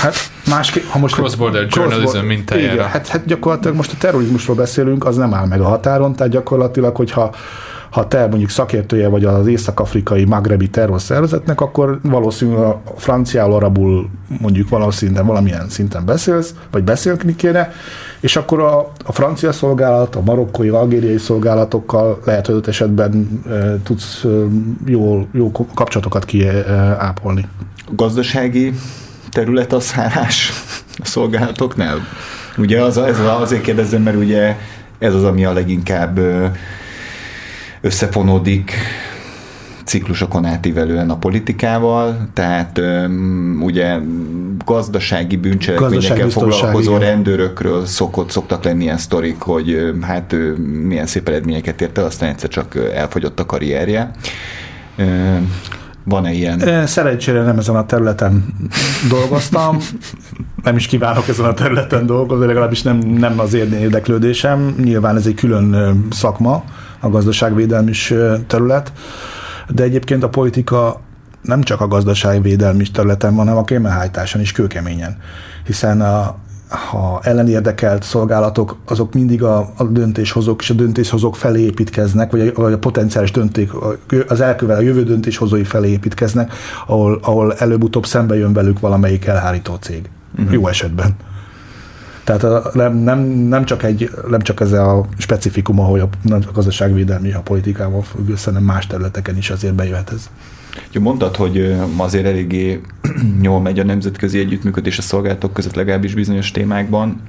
Hát 0.00 0.14
másképp, 0.48 0.84
ha 0.84 0.98
most 0.98 1.14
cross-border 1.14 1.66
journalism 1.70 2.26
mintájára. 2.26 2.72
Igen, 2.72 2.86
hát, 2.86 3.08
hát 3.08 3.26
gyakorlatilag 3.26 3.76
most 3.76 3.92
a 3.92 3.96
terrorizmusról 3.98 4.56
beszélünk, 4.56 5.04
az 5.04 5.16
nem 5.16 5.34
áll 5.34 5.46
meg 5.46 5.60
a 5.60 5.68
határon, 5.68 6.14
tehát 6.14 6.32
gyakorlatilag, 6.32 6.96
hogyha 6.96 7.34
ha 7.90 8.08
te 8.08 8.26
mondjuk 8.26 8.50
szakértője 8.50 9.08
vagy 9.08 9.24
az 9.24 9.46
észak-afrikai 9.46 10.24
magrebi 10.24 10.68
terrorszervezetnek, 10.68 11.60
akkor 11.60 11.98
valószínűleg 12.02 12.62
a 12.62 12.82
franciául, 12.96 13.52
arabul 13.52 14.08
mondjuk 14.40 14.68
valószínűleg 14.68 15.26
valamilyen 15.26 15.68
szinten 15.68 16.04
beszélsz, 16.04 16.54
vagy 16.70 16.84
beszélni 16.84 17.36
kéne, 17.36 17.72
és 18.20 18.36
akkor 18.36 18.60
a, 18.60 18.92
a 19.04 19.12
francia 19.12 19.52
szolgálat, 19.52 20.16
a 20.16 20.20
marokkói, 20.20 20.68
algériai 20.68 21.18
szolgálatokkal 21.18 22.20
lehet, 22.24 22.46
hogy 22.46 22.64
esetben 22.66 23.42
e, 23.48 23.80
tudsz 23.82 24.24
e, 24.24 24.28
jó, 24.86 25.26
jó 25.32 25.52
kapcsolatokat 25.74 26.24
kiápolni. 26.24 27.48
A 27.86 27.92
gazdasági 27.94 28.72
terület 29.30 29.72
a 29.72 29.80
szállás 29.80 30.52
a 30.98 31.06
szolgálatoknál? 31.06 31.98
Ugye 32.58 32.82
az, 32.82 32.98
ez 32.98 33.18
azért 33.40 33.62
kérdezem, 33.62 34.02
mert 34.02 34.16
ugye 34.16 34.56
ez 34.98 35.14
az, 35.14 35.24
ami 35.24 35.44
a 35.44 35.52
leginkább 35.52 36.20
összefonódik 37.80 38.72
ciklusokon 39.84 40.44
átívelően 40.44 41.10
a 41.10 41.16
politikával, 41.16 42.28
tehát 42.32 42.78
um, 42.78 43.58
ugye 43.62 43.98
gazdasági 44.64 45.36
bűncselekményekkel 45.36 46.28
foglalkozó 46.28 46.96
rendőrökről 46.96 47.86
szokott, 47.86 48.30
szoktak 48.30 48.64
lenni 48.64 48.82
ilyen 48.82 48.98
sztorik, 48.98 49.40
hogy 49.40 49.92
hát 50.00 50.32
ő 50.32 50.56
milyen 50.86 51.06
szép 51.06 51.28
eredményeket 51.28 51.80
ért 51.80 51.98
el, 51.98 52.04
aztán 52.04 52.28
egyszer 52.28 52.48
csak 52.48 52.76
elfogyott 52.94 53.40
a 53.40 53.46
karrierje. 53.46 54.10
Van-e 56.04 56.32
ilyen? 56.32 56.86
Szerencsére 56.86 57.42
nem 57.42 57.58
ezen 57.58 57.76
a 57.76 57.86
területen 57.86 58.44
dolgoztam, 59.08 59.78
nem 60.62 60.76
is 60.76 60.86
kívánok 60.86 61.28
ezen 61.28 61.44
a 61.44 61.54
területen 61.54 62.06
dolgozni, 62.06 62.46
legalábbis 62.46 62.82
nem, 62.82 62.98
nem 62.98 63.38
az 63.38 63.54
érdeklődésem. 63.54 64.74
Nyilván 64.84 65.16
ez 65.16 65.26
egy 65.26 65.34
külön 65.34 65.98
szakma, 66.10 66.64
a 67.00 67.08
gazdaságvédelmi 67.08 67.92
terület, 68.46 68.92
de 69.68 69.82
egyébként 69.82 70.22
a 70.22 70.28
politika 70.28 71.00
nem 71.42 71.62
csak 71.62 71.80
a 71.80 71.88
gazdaságvédelmi 71.88 72.90
területen 72.90 73.34
van, 73.34 73.44
hanem 73.44 73.60
a 73.60 73.64
kémelhájtáson 73.64 74.40
is 74.40 74.52
kőkeményen. 74.52 75.16
Hiszen 75.64 76.00
a, 76.00 76.36
ha 76.68 77.20
ellenérdekelt 77.22 78.02
szolgálatok, 78.02 78.76
azok 78.84 79.14
mindig 79.14 79.42
a, 79.42 79.72
a 79.76 79.84
döntéshozók 79.84 80.62
és 80.62 80.70
a 80.70 80.74
döntéshozók 80.74 81.36
felé 81.36 81.60
építkeznek, 81.60 82.30
vagy 82.30 82.40
a, 82.40 82.60
vagy 82.60 82.72
a 82.72 82.78
potenciális 82.78 83.30
döntés, 83.30 83.68
az 84.28 84.40
elkövet, 84.40 84.78
a 84.78 84.80
jövő 84.80 85.04
döntéshozói 85.04 85.64
felé 85.64 85.88
építkeznek, 85.88 86.52
ahol, 86.86 87.18
ahol 87.22 87.54
előbb-utóbb 87.54 88.06
szembe 88.06 88.36
jön 88.36 88.52
velük 88.52 88.80
valamelyik 88.80 89.26
elhárító 89.26 89.74
cég. 89.74 90.10
Uh-huh. 90.38 90.52
Jó 90.52 90.68
esetben. 90.68 91.16
Tehát 92.36 92.74
nem, 92.74 92.96
nem, 92.96 93.20
nem, 93.28 93.64
csak 93.64 93.82
egy, 93.82 94.10
nem 94.28 94.40
csak 94.40 94.60
ez 94.60 94.72
a 94.72 95.06
specifikum, 95.18 95.80
ahogy 95.80 96.00
a, 96.00 96.08
nem 96.22 96.40
a 96.46 96.52
gazdaságvédelmi, 96.52 97.32
a 97.32 97.40
politikával 97.40 98.02
függ 98.02 98.28
össze, 98.28 98.50
hanem 98.50 98.62
más 98.62 98.86
területeken 98.86 99.36
is 99.36 99.50
azért 99.50 99.74
bejöhet 99.74 100.10
ez. 100.12 100.30
Jó, 100.90 101.02
mondtad, 101.02 101.36
hogy 101.36 101.76
azért 101.96 102.26
eléggé 102.26 102.80
jól 103.42 103.60
megy 103.60 103.78
a 103.78 103.84
nemzetközi 103.84 104.38
együttműködés 104.38 104.98
a 104.98 105.02
szolgálatok 105.02 105.52
között 105.52 105.74
legalábbis 105.74 106.14
bizonyos 106.14 106.50
témákban. 106.50 107.20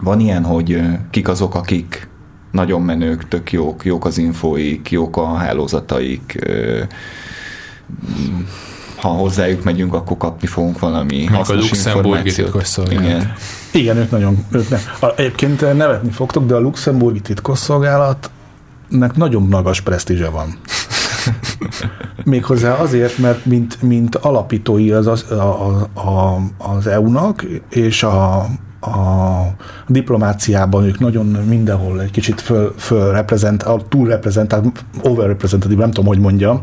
Van 0.00 0.20
ilyen, 0.20 0.44
hogy 0.44 0.80
kik 1.10 1.28
azok, 1.28 1.54
akik 1.54 2.08
nagyon 2.50 2.82
menők, 2.82 3.28
tök 3.28 3.52
jók, 3.52 3.84
jók 3.84 4.04
az 4.04 4.18
infóik, 4.18 4.90
jók 4.90 5.16
a 5.16 5.34
hálózataik, 5.34 6.48
ha 9.06 9.12
hozzájuk 9.12 9.64
megyünk, 9.64 9.94
akkor 9.94 10.16
kapni 10.16 10.46
fogunk 10.46 10.78
valami 10.78 11.26
Mondjuk 11.30 11.48
a 11.48 11.60
luxemburgi 11.60 12.32
titkosszolgálat. 12.32 13.04
Igen. 13.04 13.32
Igen, 13.72 13.96
ők 13.96 14.10
nagyon, 14.10 14.44
ők 14.50 14.68
ne. 14.68 14.78
A- 15.00 15.12
Egyébként 15.16 15.60
nevetni 15.60 16.10
fogtok, 16.10 16.46
de 16.46 16.54
a 16.54 16.58
luxemburgi 16.58 17.20
titkosszolgálatnak 17.20 19.16
nagyon 19.16 19.42
magas 19.42 19.80
presztízse 19.80 20.28
van. 20.28 20.58
Méghozzá 22.24 22.74
azért, 22.74 23.18
mert 23.18 23.44
mint, 23.44 23.82
mint 23.82 24.14
alapítói 24.14 24.90
az, 24.90 25.06
az, 25.06 25.30
a, 25.30 25.88
a, 25.94 26.40
az 26.58 26.86
EU-nak, 26.86 27.44
és 27.68 28.02
a, 28.02 28.46
a 28.86 29.46
diplomáciában 29.88 30.84
ők 30.84 30.98
nagyon 30.98 31.26
mindenhol 31.26 32.00
egy 32.00 32.10
kicsit 32.10 32.40
föl, 32.40 32.74
fölreprezent, 32.78 33.64
túlreprezentált, 33.88 34.84
overrepresentatív, 35.02 35.78
nem 35.78 35.90
tudom, 35.90 36.06
hogy 36.06 36.18
mondjam. 36.18 36.60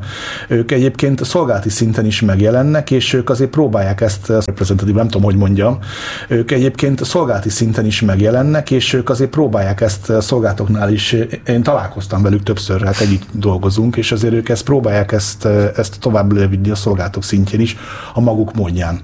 Ők 0.47 0.71
egyébként 0.71 1.24
szolgálati 1.24 1.69
szinten 1.69 2.05
is 2.05 2.21
megjelennek, 2.21 2.91
és 2.91 3.13
ők 3.13 3.30
azért 3.30 3.49
próbálják 3.49 4.01
ezt, 4.01 4.28
reprezentatív, 4.28 4.95
nem 4.95 5.07
tudom, 5.07 5.24
hogy 5.24 5.36
mondjam. 5.36 5.78
Ők 6.28 6.51
egyébként 6.51 7.03
szolgálati 7.03 7.49
szinten 7.49 7.86
is 7.86 8.01
megjelennek, 8.01 8.71
és 8.71 8.93
ők 8.93 9.09
azért 9.09 9.30
próbálják 9.30 9.82
ezt 9.82 10.09
a 10.09 10.21
szolgálatoknál 10.21 10.91
is, 10.91 11.15
én 11.45 11.63
találkoztam 11.63 12.21
velük 12.21 12.43
többször, 12.43 12.82
hát 12.82 12.99
együtt 12.99 13.28
dolgozunk, 13.32 13.95
és 13.95 14.11
azért 14.11 14.34
ők 14.34 14.49
ezt 14.49 14.63
próbálják 14.63 15.11
ezt, 15.11 15.45
ezt 15.76 15.99
tovább 15.99 16.32
levinni 16.32 16.69
a 16.69 16.76
szolgálatok 16.76 17.24
szintjén 17.24 17.61
is, 17.61 17.78
a 18.13 18.19
maguk 18.19 18.53
módján. 18.53 18.99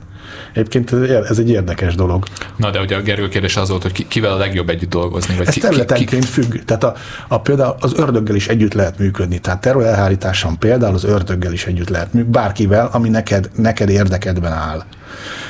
Egyébként 0.51 0.91
ez 1.29 1.39
egy 1.39 1.49
érdekes 1.49 1.95
dolog. 1.95 2.25
Na, 2.55 2.71
de 2.71 2.79
ugye 2.79 2.95
a 2.95 3.01
Gerő 3.01 3.27
kérdés 3.27 3.57
az 3.57 3.69
volt, 3.69 3.81
hogy 3.81 3.91
ki, 3.91 4.07
kivel 4.07 4.31
a 4.31 4.37
legjobb 4.37 4.69
együtt 4.69 4.89
dolgozni. 4.89 5.35
Vagy 5.35 5.47
Ez 5.47 5.53
ki, 5.53 5.59
területenként 5.59 6.25
függ. 6.25 6.55
Tehát 6.65 6.83
a, 6.83 6.95
a, 7.27 7.39
például 7.39 7.75
az 7.79 7.93
ördöggel 7.95 8.35
is 8.35 8.47
együtt 8.47 8.73
lehet 8.73 8.99
működni. 8.99 9.39
Tehát 9.39 9.61
terrorelhárításon 9.61 10.57
például 10.57 10.93
az 10.93 11.03
ördöggel 11.03 11.53
is 11.53 11.65
együtt 11.65 11.89
lehet 11.89 12.13
működni. 12.13 12.31
Bárkivel, 12.31 12.89
ami 12.91 13.09
neked, 13.09 13.49
neked 13.55 13.89
érdekedben 13.89 14.51
áll. 14.51 14.83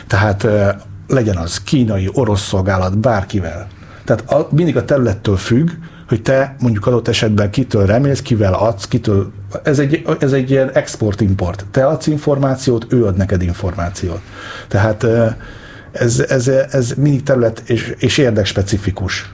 Tehát 0.08 0.44
eh, 0.44 0.70
legyen 1.08 1.38
az 1.38 1.62
kínai, 1.62 2.10
orosz 2.14 2.48
szolgálat, 2.48 2.98
bárkivel. 2.98 3.68
Tehát 4.04 4.32
a, 4.32 4.48
mindig 4.52 4.78
a 4.78 4.86
területtől 4.86 5.38
függ, 5.38 5.70
hogy 6.10 6.22
te 6.22 6.56
mondjuk 6.60 6.86
adott 6.88 7.08
esetben 7.08 7.50
kitől 7.50 7.86
remélsz, 7.86 8.22
kivel 8.22 8.54
adsz, 8.54 8.88
kitől... 8.88 9.32
Ez 9.64 9.80
egy, 9.80 10.06
ez 10.20 10.32
egy 10.32 10.52
ilyen 10.52 10.72
export-import. 10.72 11.66
Te 11.72 11.86
adsz 11.86 12.08
információt, 12.08 12.86
ő 12.90 13.06
ad 13.06 13.18
neked 13.18 13.42
információt. 13.42 14.22
Tehát 14.68 15.04
eh, 15.04 15.34
ez, 15.92 16.20
ez, 16.20 16.48
ez 16.48 16.94
mindig 16.98 17.24
terület 17.24 17.64
és, 17.66 17.94
és 17.98 18.18
érdekspecifikus. 18.18 19.32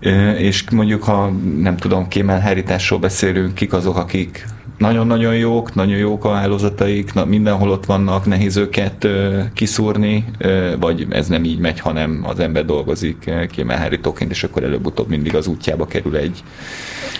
Ö, 0.00 0.30
És 0.30 0.70
mondjuk, 0.70 1.02
ha 1.02 1.30
nem 1.56 1.76
tudom, 1.76 2.08
kémelhárításról 2.08 2.98
beszélünk, 2.98 3.54
kik 3.54 3.72
azok, 3.72 3.96
akik 3.96 4.46
nagyon-nagyon 4.78 5.34
jók, 5.34 5.74
nagyon 5.74 5.96
jók 5.96 6.24
a 6.24 6.32
hálózataik, 6.32 7.14
na, 7.14 7.24
mindenhol 7.24 7.70
ott 7.70 7.86
vannak, 7.86 8.26
nehéz 8.26 8.56
őket 8.56 9.04
ö, 9.04 9.40
kiszúrni, 9.54 10.24
ö, 10.38 10.72
vagy 10.80 11.06
ez 11.10 11.26
nem 11.26 11.44
így 11.44 11.58
megy, 11.58 11.80
hanem 11.80 12.24
az 12.28 12.38
ember 12.38 12.64
dolgozik 12.64 13.24
ö, 13.26 13.46
kémelhárítóként, 13.46 14.30
és 14.30 14.44
akkor 14.44 14.62
előbb-utóbb 14.62 15.08
mindig 15.08 15.34
az 15.34 15.46
útjába 15.46 15.86
kerül 15.86 16.16
egy. 16.16 16.42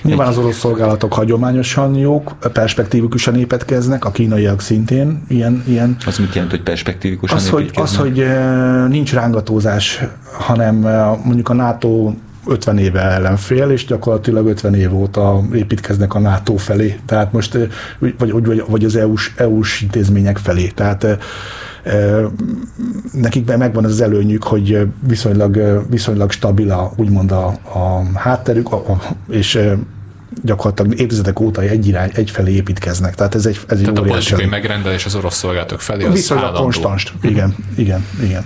Nyilván 0.03 0.29
az 0.29 0.39
orosz 0.39 0.59
szolgálatok 0.59 1.13
hagyományosan 1.13 1.95
jók, 1.95 2.37
perspektívikusan 2.53 3.37
építkeznek, 3.37 4.05
a 4.05 4.11
kínaiak 4.11 4.61
szintén 4.61 5.23
ilyen, 5.29 5.65
ilyen 5.67 5.97
Az 6.07 6.19
mit 6.19 6.35
jelent, 6.35 6.51
hogy 6.51 6.63
perspektívikusan 6.63 7.37
az, 7.37 7.49
hogy, 7.49 7.71
az, 7.75 7.93
építkeznek? 7.93 8.01
hogy 8.01 8.89
nincs 8.91 9.13
rángatózás, 9.13 10.03
hanem 10.39 10.77
mondjuk 11.25 11.49
a 11.49 11.53
NATO 11.53 12.13
50 12.47 12.79
éve 12.79 13.01
ellenfél, 13.01 13.71
és 13.71 13.85
gyakorlatilag 13.85 14.47
50 14.47 14.75
év 14.75 14.95
óta 14.95 15.43
építkeznek 15.55 16.15
a 16.15 16.19
NATO 16.19 16.57
felé, 16.57 16.99
tehát 17.07 17.33
most, 17.33 17.59
vagy, 17.99 18.31
vagy, 18.33 18.65
vagy 18.67 18.85
az 18.85 18.97
EU-s, 18.97 19.33
EU-s 19.37 19.81
intézmények 19.81 20.39
felé. 20.39 20.67
Tehát 20.67 21.05
eh, 21.05 21.19
eh, 21.83 22.25
nekik 23.13 23.47
meg- 23.47 23.59
megvan 23.59 23.85
az 23.85 24.01
előnyük, 24.01 24.43
hogy 24.43 24.87
viszonylag, 25.07 25.83
viszonylag 25.91 26.31
stabil 26.31 26.71
a, 26.71 26.93
úgymond 26.97 27.33
a, 27.33 27.47
a 27.47 28.03
hátterük, 28.15 28.73
a, 28.73 28.77
a, 28.77 29.15
és 29.29 29.59
gyakorlatilag 30.43 31.01
évtizedek 31.01 31.41
óta 31.41 31.63
egy 31.63 31.87
irány, 31.87 32.11
egyfelé 32.15 32.53
építkeznek. 32.53 33.15
Tehát 33.15 33.35
ez 33.35 33.47
egy, 33.47 33.61
ez 33.67 33.79
egy 33.79 33.85
Tehát 33.85 33.99
a 33.99 34.03
politikai 34.03 34.47
megrendelés 34.47 35.05
az 35.05 35.15
orosz 35.15 35.37
szolgálatok 35.37 35.81
felé 35.81 36.05
az 36.05 36.13
Viszonylag 36.13 36.55
konstans. 36.55 37.15
Igen, 37.23 37.55
igen, 37.77 38.07
igen. 38.23 38.45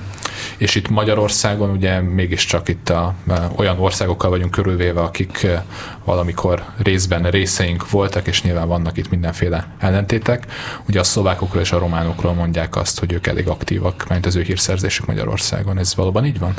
És 0.56 0.74
itt 0.74 0.88
Magyarországon 0.88 1.70
ugye 1.70 2.00
mégiscsak 2.00 2.68
itt 2.68 2.88
a, 2.88 3.14
a, 3.28 3.34
olyan 3.56 3.78
országokkal 3.78 4.30
vagyunk 4.30 4.50
körülvéve, 4.50 5.00
akik 5.00 5.42
eh, 5.42 5.62
valamikor 6.04 6.62
részben 6.82 7.22
részeink 7.22 7.90
voltak, 7.90 8.26
és 8.26 8.42
nyilván 8.42 8.68
vannak 8.68 8.96
itt 8.96 9.10
mindenféle 9.10 9.66
ellentétek. 9.78 10.46
Ugye 10.88 11.00
a 11.00 11.04
szlovákokról 11.04 11.62
és 11.62 11.72
a 11.72 11.78
románokról 11.78 12.34
mondják 12.34 12.76
azt, 12.76 12.98
hogy 12.98 13.12
ők 13.12 13.26
elég 13.26 13.48
aktívak, 13.48 14.04
mert 14.08 14.26
az 14.26 14.36
ő 14.36 14.42
hírszerzésük 14.42 15.06
Magyarországon. 15.06 15.78
Ez 15.78 15.94
valóban 15.94 16.24
így 16.24 16.38
van? 16.38 16.54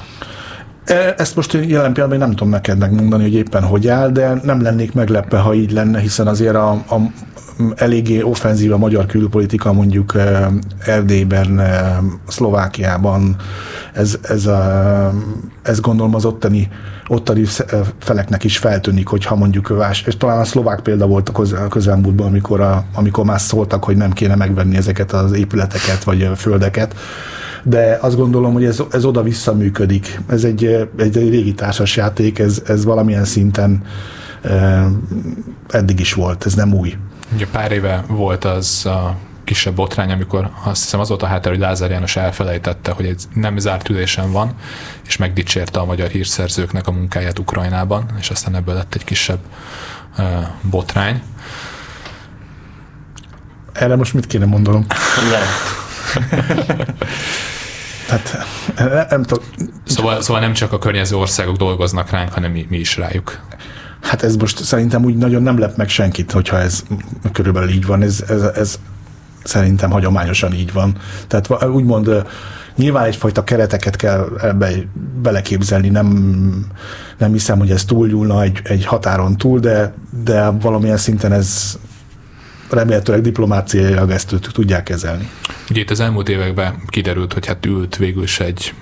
E, 0.86 1.14
Ezt 1.18 1.36
most 1.36 1.54
jelen 1.54 1.94
pillanatban 1.94 2.18
nem 2.18 2.30
tudom 2.30 2.50
neked 2.50 2.78
megmondani, 2.78 3.24
hogy 3.24 3.34
éppen 3.34 3.64
hogy 3.64 3.88
áll, 3.88 4.10
de 4.10 4.40
nem 4.44 4.62
lennék 4.62 4.94
meglepve, 4.94 5.38
ha 5.38 5.54
így 5.54 5.72
lenne, 5.72 6.00
hiszen 6.00 6.28
azért 6.28 6.56
a, 6.56 6.70
a 6.72 7.12
eléggé 7.76 8.22
offenzív 8.22 8.74
a 8.74 8.78
magyar 8.78 9.06
külpolitika, 9.06 9.74
mondjuk 9.74 10.16
eh, 10.16 10.48
Erdélyben, 10.86 11.60
eh, 11.60 11.98
Szlovákiában, 12.28 13.36
ez, 13.94 14.18
ez, 14.22 14.46
a, 14.46 15.14
ez 15.62 15.80
gondolom 15.80 16.16
az 16.16 16.26
ottani, 16.26 16.70
ottani 17.08 17.42
eh, 17.42 17.80
feleknek 18.00 18.44
is 18.44 18.58
feltűnik, 18.58 19.08
hogyha 19.08 19.36
mondjuk 19.36 19.68
vás, 19.68 20.02
és 20.02 20.18
talán 20.18 20.40
a 20.40 20.46
szlovák 20.46 20.80
példa 20.80 21.08
volt 21.08 21.30
a 21.30 21.32
köz- 21.32 21.54
a 21.54 21.68
közelmúltban, 21.68 22.28
amikor, 22.28 22.62
a, 22.62 22.86
amikor 22.94 23.26
már 23.26 23.40
szóltak, 23.40 23.84
hogy 23.84 23.98
nem 23.98 24.12
kéne 24.12 24.36
megvenni 24.36 24.76
ezeket 24.78 25.12
az 25.12 25.32
épületeket 25.32 26.04
vagy 26.04 26.22
eh, 26.22 26.36
földeket, 26.36 26.96
de 27.64 27.98
azt 28.02 28.16
gondolom, 28.16 28.54
hogy 28.54 28.66
ez, 28.66 28.82
ez 28.92 29.06
oda-vissza 29.06 29.54
működik. 29.54 30.22
Ez 30.28 30.44
egy, 30.44 30.66
eh, 30.66 30.88
egy, 30.98 31.18
egy 31.18 31.30
régi 31.30 31.54
társasjáték, 31.54 32.40
ez, 32.40 32.62
ez 32.66 32.86
valamilyen 32.86 33.26
szinten 33.26 33.84
eh, 34.42 34.86
eddig 35.70 36.00
is 36.00 36.14
volt, 36.14 36.46
ez 36.46 36.54
nem 36.54 36.74
új. 36.74 36.98
Ugye 37.34 37.48
pár 37.48 37.72
éve 37.72 38.04
volt 38.08 38.46
az 38.46 38.86
a 38.86 39.16
kisebb 39.44 39.76
botrány, 39.76 40.12
amikor 40.12 40.50
azt 40.64 40.84
hiszem 40.84 41.00
az 41.00 41.08
volt 41.08 41.22
a 41.22 41.26
háttér, 41.26 41.52
hogy 41.52 41.62
Lázár 41.62 41.90
János 41.90 42.16
elfelejtette, 42.16 42.92
hogy 42.92 43.06
egy 43.06 43.24
nem 43.34 43.58
zárt 43.58 43.90
ülésen 43.90 44.32
van, 44.32 44.56
és 45.08 45.18
megdicsérte 45.18 45.80
a 45.80 45.86
magyar 45.86 46.10
hírszerzőknek 46.10 46.88
a 46.88 46.92
munkáját 46.92 47.40
Ukrajnában, 47.40 48.06
és 48.20 48.30
aztán 48.30 48.56
ebből 48.56 48.76
lett 48.76 48.96
egy 48.96 49.04
kisebb 49.04 49.40
uh, 50.18 50.26
botrány. 50.62 51.22
Erre 53.74 53.96
most 53.96 54.14
mit 54.14 54.28
kéne 54.28 54.46
mondanom? 54.46 54.86
Lehet. 55.30 55.48
Tehát 58.08 58.46
nem, 58.78 59.06
nem 59.10 59.24
tudom, 59.24 59.44
Szóval, 59.86 60.22
szóval 60.22 60.42
nem 60.42 60.54
csak 60.54 60.74
a 60.74 60.78
környező 60.78 61.16
országok 61.16 61.56
dolgoznak 61.56 62.10
ránk, 62.10 62.34
hanem 62.34 62.52
mi, 62.52 62.66
mi 62.70 62.78
is 62.78 62.98
rájuk. 62.98 63.40
Hát 64.02 64.24
ez 64.24 64.36
most 64.36 64.64
szerintem 64.64 65.04
úgy 65.04 65.18
nagyon 65.18 65.44
nem 65.44 65.60
lep 65.60 65.78
meg 65.78 65.90
senkit, 65.90 66.32
hogyha 66.32 66.60
ez 66.60 66.84
körülbelül 67.32 67.70
így 67.70 67.86
van. 67.86 68.02
Ez, 68.02 68.24
ez, 68.30 68.42
ez 68.42 68.80
szerintem 69.44 69.92
hagyományosan 69.92 70.54
így 70.54 70.74
van. 70.74 70.96
Tehát 71.28 71.64
úgymond 71.64 72.26
nyilván 72.76 73.06
egyfajta 73.06 73.44
kereteket 73.44 73.96
kell 73.96 74.28
ebbe 74.42 74.70
beleképzelni, 75.22 75.90
nem, 75.90 76.08
nem 77.18 77.32
hiszem, 77.32 77.60
hogy 77.60 77.72
ez 77.72 77.86
túlnyúlna 77.86 78.42
egy, 78.42 78.60
egy 78.64 78.86
határon 78.86 79.38
túl, 79.38 79.60
de, 79.60 79.94
de 80.24 80.50
valamilyen 80.50 80.98
szinten 80.98 81.32
ez 81.32 81.78
remélhetőleg 82.70 83.22
diplomáciailag 83.22 84.10
ezt 84.12 84.28
tud- 84.28 84.52
tudják 84.54 84.84
kezelni. 84.84 85.30
Ugye 85.70 85.82
itt 85.82 85.90
az 85.90 86.00
elmúlt 86.00 86.30
években 86.30 86.76
kiderült, 86.88 87.34
hogy 87.34 87.46
hát 87.46 87.66
ült 87.66 87.96
végül 87.96 88.24
is 88.24 88.40
egy, 88.40 88.74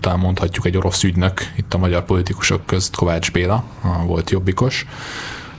talán 0.00 0.18
mondhatjuk 0.18 0.66
egy 0.66 0.76
orosz 0.76 1.02
ügynök 1.02 1.40
itt 1.56 1.74
a 1.74 1.78
magyar 1.78 2.04
politikusok 2.04 2.66
közt, 2.66 2.96
Kovács 2.96 3.32
Béla, 3.32 3.64
volt 4.06 4.30
jobbikos. 4.30 4.86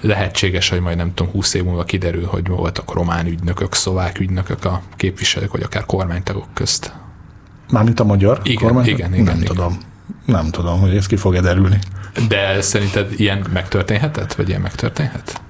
Lehetséges, 0.02 0.70
hogy 0.70 0.80
majd 0.80 0.98
nem 0.98 1.14
tudom, 1.14 1.32
20 1.32 1.54
év 1.54 1.64
múlva 1.64 1.84
kiderül, 1.84 2.26
hogy 2.26 2.48
voltak 2.48 2.94
román 2.94 3.26
ügynökök, 3.28 3.74
szlovák 3.74 4.20
ügynökök 4.20 4.66
a 4.66 4.82
képviselők, 4.96 5.52
vagy 5.52 5.62
akár 5.62 5.86
kormánytagok 5.86 6.48
közt. 6.54 6.94
Mármint 7.72 8.00
a 8.00 8.04
magyar 8.04 8.40
Igen, 8.44 8.64
kormány? 8.64 8.86
igen, 8.88 9.14
igen, 9.14 9.24
Nem 9.26 9.36
igen. 9.36 9.46
tudom. 9.48 9.78
Nem 10.26 10.50
tudom, 10.50 10.80
hogy 10.80 10.96
ez 10.96 11.06
ki 11.08 11.16
fog-e 11.16 11.42
derülni. 11.42 11.80
De 12.28 12.62
szerinted 12.62 13.14
ilyen 13.20 13.46
megtörténhetett? 13.54 14.34
Vagy 14.34 14.50
ilyen 14.50 14.62
megtörténhet? 14.62 15.42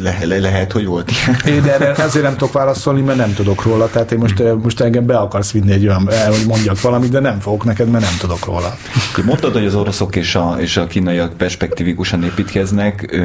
Le, 0.00 0.18
le, 0.24 0.38
lehet, 0.38 0.72
hogy 0.72 0.86
volt 0.86 1.10
ilyen. 1.10 1.40
Én 1.56 1.62
de 1.62 1.72
erre 1.74 1.94
ezért 1.94 2.24
nem 2.24 2.36
tudok 2.36 2.52
válaszolni, 2.52 3.00
mert 3.00 3.18
nem 3.18 3.34
tudok 3.34 3.62
róla. 3.62 3.90
Tehát 3.90 4.12
én 4.12 4.18
most, 4.18 4.42
most 4.62 4.80
engem 4.80 5.06
be 5.06 5.16
akarsz 5.16 5.52
vinni 5.52 5.72
egy 5.72 5.86
olyan, 5.86 6.10
el, 6.10 6.30
hogy 6.30 6.46
mondjak 6.46 6.80
valamit, 6.80 7.10
de 7.10 7.20
nem 7.20 7.38
fogok 7.40 7.64
neked, 7.64 7.90
mert 7.90 8.04
nem 8.04 8.16
tudok 8.18 8.44
róla. 8.44 8.76
Mondtad, 9.24 9.52
hogy 9.52 9.66
az 9.66 9.74
oroszok 9.74 10.16
és 10.16 10.34
a, 10.34 10.56
és 10.58 10.76
a 10.76 10.86
kínaiak 10.86 11.36
perspektívikusan 11.36 12.22
építkeznek. 12.22 13.20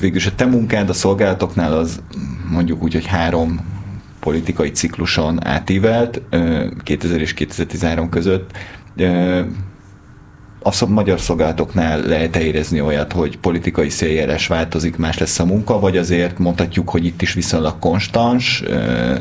Végülis 0.00 0.26
a 0.26 0.34
te 0.36 0.44
munkád 0.44 0.88
a 0.88 0.92
szolgálatoknál 0.92 1.72
az 1.72 2.00
mondjuk 2.50 2.82
úgy, 2.82 2.92
hogy 2.92 3.06
három 3.06 3.72
politikai 4.20 4.70
cikluson 4.70 5.46
átívelt, 5.46 6.22
ö, 6.30 6.66
2000 6.82 7.20
és 7.20 7.34
2013 7.34 8.08
között. 8.08 8.50
A 10.66 10.86
magyar 10.88 11.20
szolgálatoknál 11.20 12.00
lehet 12.00 12.36
érezni 12.36 12.80
olyat, 12.80 13.12
hogy 13.12 13.38
politikai 13.38 13.88
széljárás 13.88 14.46
változik, 14.46 14.96
más 14.96 15.18
lesz 15.18 15.38
a 15.38 15.44
munka, 15.44 15.78
vagy 15.78 15.96
azért 15.96 16.38
mondhatjuk, 16.38 16.88
hogy 16.88 17.04
itt 17.04 17.22
is 17.22 17.32
viszonylag 17.32 17.78
konstans, 17.78 18.62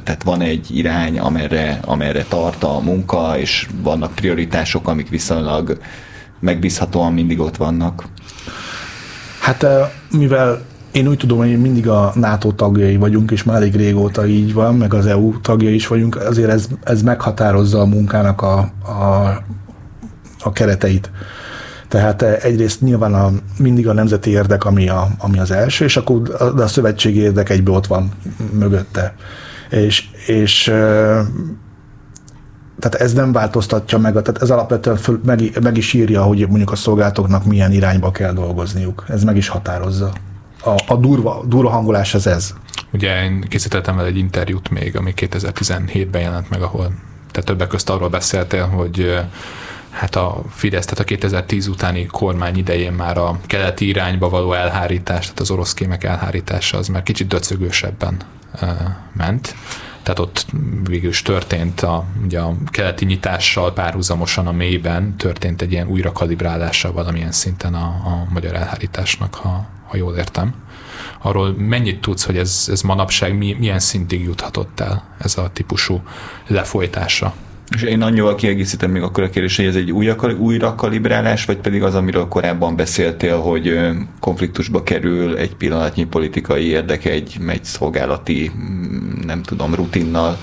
tehát 0.04 0.24
van 0.24 0.42
egy 0.42 0.78
irány, 0.78 1.20
amerre, 1.20 1.80
amerre 1.86 2.26
tart 2.30 2.64
a 2.64 2.80
munka, 2.80 3.38
és 3.38 3.68
vannak 3.82 4.16
prioritások, 4.16 4.88
amik 4.88 5.10
viszonylag 5.10 5.78
megbízhatóan 6.40 7.14
mindig 7.14 7.40
ott 7.40 7.58
vannak. 7.58 8.06
Hát 9.40 9.66
mivel 10.12 10.62
én 10.92 11.08
úgy 11.08 11.18
tudom, 11.18 11.38
hogy 11.38 11.62
mindig 11.62 11.88
a 11.88 12.12
NATO 12.16 12.52
tagjai 12.52 12.96
vagyunk, 12.96 13.32
és 13.32 13.44
már 13.44 13.56
elég 13.56 13.76
régóta 13.76 14.28
így 14.28 14.54
van, 14.54 14.76
meg 14.76 14.94
az 14.94 15.06
EU 15.06 15.40
tagjai 15.42 15.74
is 15.74 15.88
vagyunk, 15.88 16.16
azért 16.16 16.50
ez, 16.50 16.68
ez 16.84 17.02
meghatározza 17.02 17.80
a 17.80 17.86
munkának 17.86 18.42
a, 18.42 18.58
a, 18.58 19.38
a 20.44 20.52
kereteit. 20.52 21.12
Tehát 21.88 22.22
egyrészt 22.22 22.82
nyilván 22.82 23.14
a, 23.14 23.32
mindig 23.58 23.88
a 23.88 23.94
nemzeti 23.94 24.30
érdek, 24.30 24.66
ami, 24.66 24.90
a, 24.90 25.08
ami 25.18 25.40
az 25.40 25.52
első, 25.52 25.86
és 25.86 25.98
akkor 25.98 26.22
de 26.56 26.64
a 26.64 26.68
szövetségi 26.68 27.20
érdek 27.20 27.50
egybe 27.50 27.72
ott 27.72 27.88
van 27.88 28.12
mögötte. 28.52 29.16
És, 29.70 30.06
és 30.26 30.64
tehát 32.80 32.96
ez 33.00 33.14
nem 33.14 33.32
változtatja 33.32 33.98
meg, 33.98 34.12
tehát 34.12 34.42
ez 34.42 34.50
alapvetően 34.50 34.98
föl, 34.98 35.20
meg, 35.26 35.60
meg 35.62 35.78
is 35.78 35.94
írja, 35.94 36.24
hogy 36.24 36.48
mondjuk 36.48 36.72
a 36.72 36.76
szolgálatoknak 36.76 37.46
milyen 37.46 37.72
irányba 37.72 38.12
kell 38.12 38.34
dolgozniuk. 38.34 39.04
Ez 39.08 39.24
meg 39.24 39.38
is 39.38 39.48
határozza. 39.48 40.14
A, 40.64 40.84
a 40.88 40.96
durva, 40.96 41.44
durva 41.48 41.70
hangolás 41.70 42.14
az 42.14 42.28
ez. 42.28 42.54
Ugye 42.92 43.24
én 43.24 43.42
készítettem 43.42 44.00
el 44.00 44.06
egy 44.06 44.18
interjút 44.18 44.70
még, 44.70 44.98
ami 44.98 45.14
2017-ben 45.16 46.22
jelent 46.22 46.50
meg, 46.50 46.62
ahol 46.62 46.94
te 47.32 47.42
többek 47.42 47.68
közt 47.68 47.90
arról 47.90 48.10
beszéltél, 48.10 48.66
hogy 48.66 49.20
hát 49.94 50.16
a 50.16 50.44
Fidesz, 50.50 50.84
tehát 50.86 51.00
a 51.00 51.04
2010 51.04 51.68
utáni 51.68 52.06
kormány 52.06 52.58
idején 52.58 52.94
már 52.94 53.18
a 53.18 53.40
keleti 53.48 53.88
irányba 53.88 54.30
való 54.30 54.54
elhárítás, 54.54 55.24
tehát 55.24 55.40
az 55.40 55.52
orosz 55.52 55.74
kémek 55.74 56.04
elhárítása 56.04 56.78
az 56.78 56.88
már 56.88 57.04
kicsit 57.04 57.28
döcögősebben 57.28 58.18
ment 59.14 59.56
tehát 60.04 60.20
ott 60.20 60.46
végül 60.84 61.10
is 61.10 61.22
történt 61.22 61.82
a, 61.82 62.06
ugye 62.24 62.40
a 62.40 62.56
keleti 62.66 63.06
nyitással 63.06 63.74
párhuzamosan 63.74 64.48
a 64.48 64.52
mélyben 64.52 65.18
történt 65.18 65.62
egy 65.62 65.72
ilyen 65.72 65.88
újra 65.88 66.12
kalibrálása 66.12 66.92
valamilyen 66.92 67.32
szinten 67.32 67.74
a, 67.74 67.86
a 67.86 68.28
magyar 68.30 68.56
elhárításnak, 68.56 69.36
ha, 69.36 69.66
ha 69.88 69.98
jól 69.98 70.16
értem. 70.16 70.54
Arról 71.22 71.54
mennyit 71.58 72.02
tudsz, 72.02 72.26
hogy 72.26 72.38
ez, 72.38 72.68
ez 72.72 72.82
manapság 72.82 73.38
milyen 73.38 73.80
szintig 73.80 74.24
juthatott 74.24 74.80
el 74.80 75.04
ez 75.18 75.38
a 75.38 75.50
típusú 75.54 76.02
lefolytása? 76.48 77.34
És 77.70 77.82
én 77.82 78.02
annyival 78.02 78.36
kiegészítem 78.36 78.92
még 78.92 79.02
akkor 79.02 79.24
a 79.24 79.30
kérdés, 79.30 79.56
hogy 79.56 79.66
ez 79.66 79.76
egy 79.76 79.92
újra, 79.92 80.34
újra 80.38 80.76
kalibrálás, 80.76 81.46
vagy 81.46 81.58
pedig 81.58 81.84
az, 81.84 81.96
amiről 81.96 82.28
korábban 82.28 82.76
beszéltél, 82.76 83.40
hogy 83.40 83.80
konfliktusba 84.20 84.84
kerül 84.84 85.38
egy 85.38 85.56
pillanatnyi 85.56 86.04
politikai 86.04 86.66
érdek 86.66 87.06
egy, 87.06 87.38
egy 87.48 87.64
szolgálati, 87.64 88.52
mm, 88.56 89.26
nem 89.26 89.42
tudom, 89.42 89.76
rutinnal. 89.76 90.38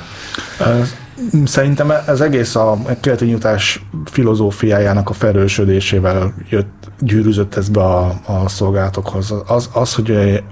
Szerintem 1.44 1.90
ez 2.06 2.20
egész 2.20 2.54
a 2.54 2.78
keleti 3.00 3.24
nyújtás 3.24 3.86
filozófiájának 4.04 5.08
a 5.08 5.12
felősödésével 5.12 6.34
jött, 6.50 6.90
gyűrűzött 6.98 7.54
ez 7.54 7.68
be 7.68 7.82
a, 7.82 8.20
a 8.26 8.48
szolgálatokhoz. 8.48 9.34
Az, 9.46 9.70
az, 9.72 9.94
hogy 9.94 10.42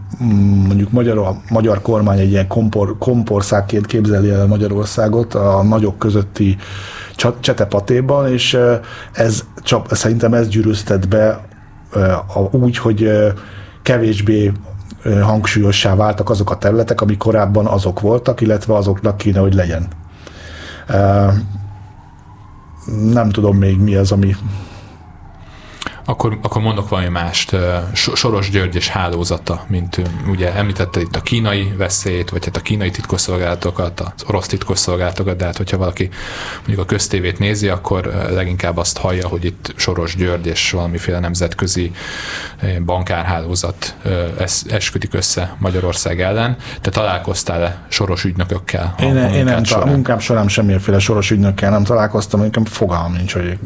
mondjuk 0.67 0.91
magyar, 0.91 1.19
a 1.19 1.41
magyar 1.51 1.83
kormány 1.83 2.19
egy 2.19 2.31
ilyen 2.31 2.47
kompor, 2.47 2.99
kompországként 2.99 3.87
képzeli 3.87 4.31
el 4.31 4.47
Magyarországot 4.47 5.35
a 5.35 5.63
nagyok 5.63 5.99
közötti 5.99 6.57
csetepatéban, 7.41 8.33
és 8.33 8.59
ez 9.13 9.45
csak, 9.63 9.97
szerintem 9.97 10.35
ez 10.35 10.49
gyűrűztet 10.49 11.09
be 11.09 11.47
úgy, 12.51 12.79
hogy 12.79 13.11
kevésbé 13.83 14.53
hangsúlyossá 15.23 15.95
váltak 15.95 16.31
azok 16.31 16.51
a 16.51 16.59
területek, 16.59 17.01
amik 17.01 17.19
korábban 17.19 17.67
azok 17.67 18.01
voltak, 18.01 18.41
illetve 18.41 18.75
azoknak 18.75 19.17
kéne, 19.17 19.39
hogy 19.39 19.55
legyen. 19.55 19.89
Nem 23.13 23.31
tudom 23.31 23.57
még 23.57 23.79
mi 23.79 23.95
az, 23.95 24.13
ami 24.13 24.37
akkor, 26.09 26.39
akkor 26.43 26.63
mondok 26.63 26.89
valami 26.89 27.09
mást. 27.09 27.57
Soros 27.93 28.51
György 28.51 28.75
és 28.75 28.89
hálózata, 28.89 29.65
mint 29.67 30.01
ugye 30.29 30.55
említette 30.55 31.01
itt 31.01 31.17
a 31.17 31.21
kínai 31.21 31.73
veszélyt, 31.77 32.31
vagy 32.31 32.45
hát 32.45 32.57
a 32.57 32.61
kínai 32.61 32.91
titkosszolgálatokat, 32.91 34.01
az 34.01 34.25
orosz 34.27 34.47
titkosszolgálatokat, 34.47 35.37
de 35.37 35.45
hát 35.45 35.57
hogyha 35.57 35.77
valaki 35.77 36.09
mondjuk 36.57 36.79
a 36.79 36.85
köztévét 36.85 37.39
nézi, 37.39 37.69
akkor 37.69 38.07
leginkább 38.31 38.77
azt 38.77 38.99
hallja, 38.99 39.29
hogy 39.29 39.45
itt 39.45 39.73
Soros 39.77 40.17
György 40.17 40.47
és 40.47 40.71
valamiféle 40.71 41.19
nemzetközi 41.19 41.93
bankárhálózat 42.85 43.97
esküdik 44.69 45.15
össze 45.15 45.57
Magyarország 45.59 46.21
ellen. 46.21 46.57
Te 46.81 46.91
találkoztál-e 46.91 47.87
soros 47.89 48.25
ügynökökkel? 48.25 48.95
Én, 49.01 49.17
én 49.17 49.45
nem, 49.45 49.63
a 49.71 49.87
munkám 49.87 50.19
során 50.19 50.49
semmilyenféle 50.49 50.99
soros 50.99 51.31
ügynökkel 51.31 51.71
nem 51.71 51.85
találkoztam, 51.85 52.41
nekem 52.41 52.65
fogalmam 52.65 53.13
nincs, 53.13 53.33
hogy, 53.33 53.59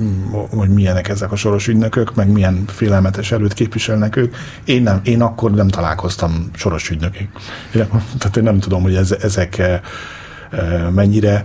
hogy 0.51 0.69
milyenek 0.69 1.09
ezek 1.09 1.33
a 1.33 1.37
soros 1.37 1.69
ügynökök, 1.69 2.15
meg 2.15 2.31
milyen 2.33 2.65
félelmetes 2.67 3.33
erőt 3.33 3.53
képviselnek 3.53 4.17
ők. 4.17 4.37
Én, 4.65 4.83
nem, 4.83 5.01
én 5.05 5.23
akkor 5.23 5.51
nem 5.51 5.69
találkoztam 5.69 6.51
soros 6.55 6.91
ügynökig. 6.91 7.29
Tehát 8.19 8.37
én 8.37 8.43
nem 8.43 8.59
tudom, 8.59 8.83
hogy 8.83 8.95
ez, 8.95 9.13
ezek 9.13 9.59
eh, 9.59 9.81
eh, 10.51 10.91
mennyire 10.91 11.45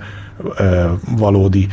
eh, 0.58 0.90
valódi 1.18 1.68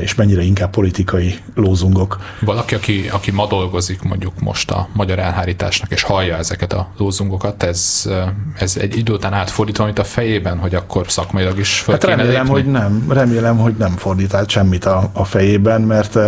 és 0.00 0.14
mennyire 0.14 0.42
inkább 0.42 0.70
politikai 0.70 1.34
lózungok. 1.54 2.18
Valaki, 2.40 2.74
aki, 2.74 3.08
aki 3.12 3.30
ma 3.30 3.46
dolgozik 3.46 4.02
mondjuk 4.02 4.40
most 4.40 4.70
a 4.70 4.88
magyar 4.92 5.18
elhárításnak, 5.18 5.90
és 5.90 6.02
hallja 6.02 6.36
ezeket 6.36 6.72
a 6.72 6.92
lózungokat, 6.96 7.62
ez, 7.62 8.10
ez 8.58 8.76
egy 8.76 8.96
idő 8.96 9.12
után 9.12 9.32
átfordítva, 9.32 9.84
amit 9.84 9.98
a 9.98 10.04
fejében, 10.04 10.58
hogy 10.58 10.74
akkor 10.74 11.10
szakmailag 11.10 11.58
is 11.58 11.78
fel 11.78 11.94
hát 11.94 12.04
remélem, 12.04 12.32
lépni? 12.32 12.50
hogy 12.50 12.66
nem. 12.66 13.04
Remélem, 13.08 13.58
hogy 13.58 13.74
nem 13.78 13.96
fordít 13.96 14.34
át 14.34 14.48
semmit 14.48 14.84
a, 14.84 15.10
a 15.12 15.24
fejében, 15.24 15.80
mert 15.80 16.18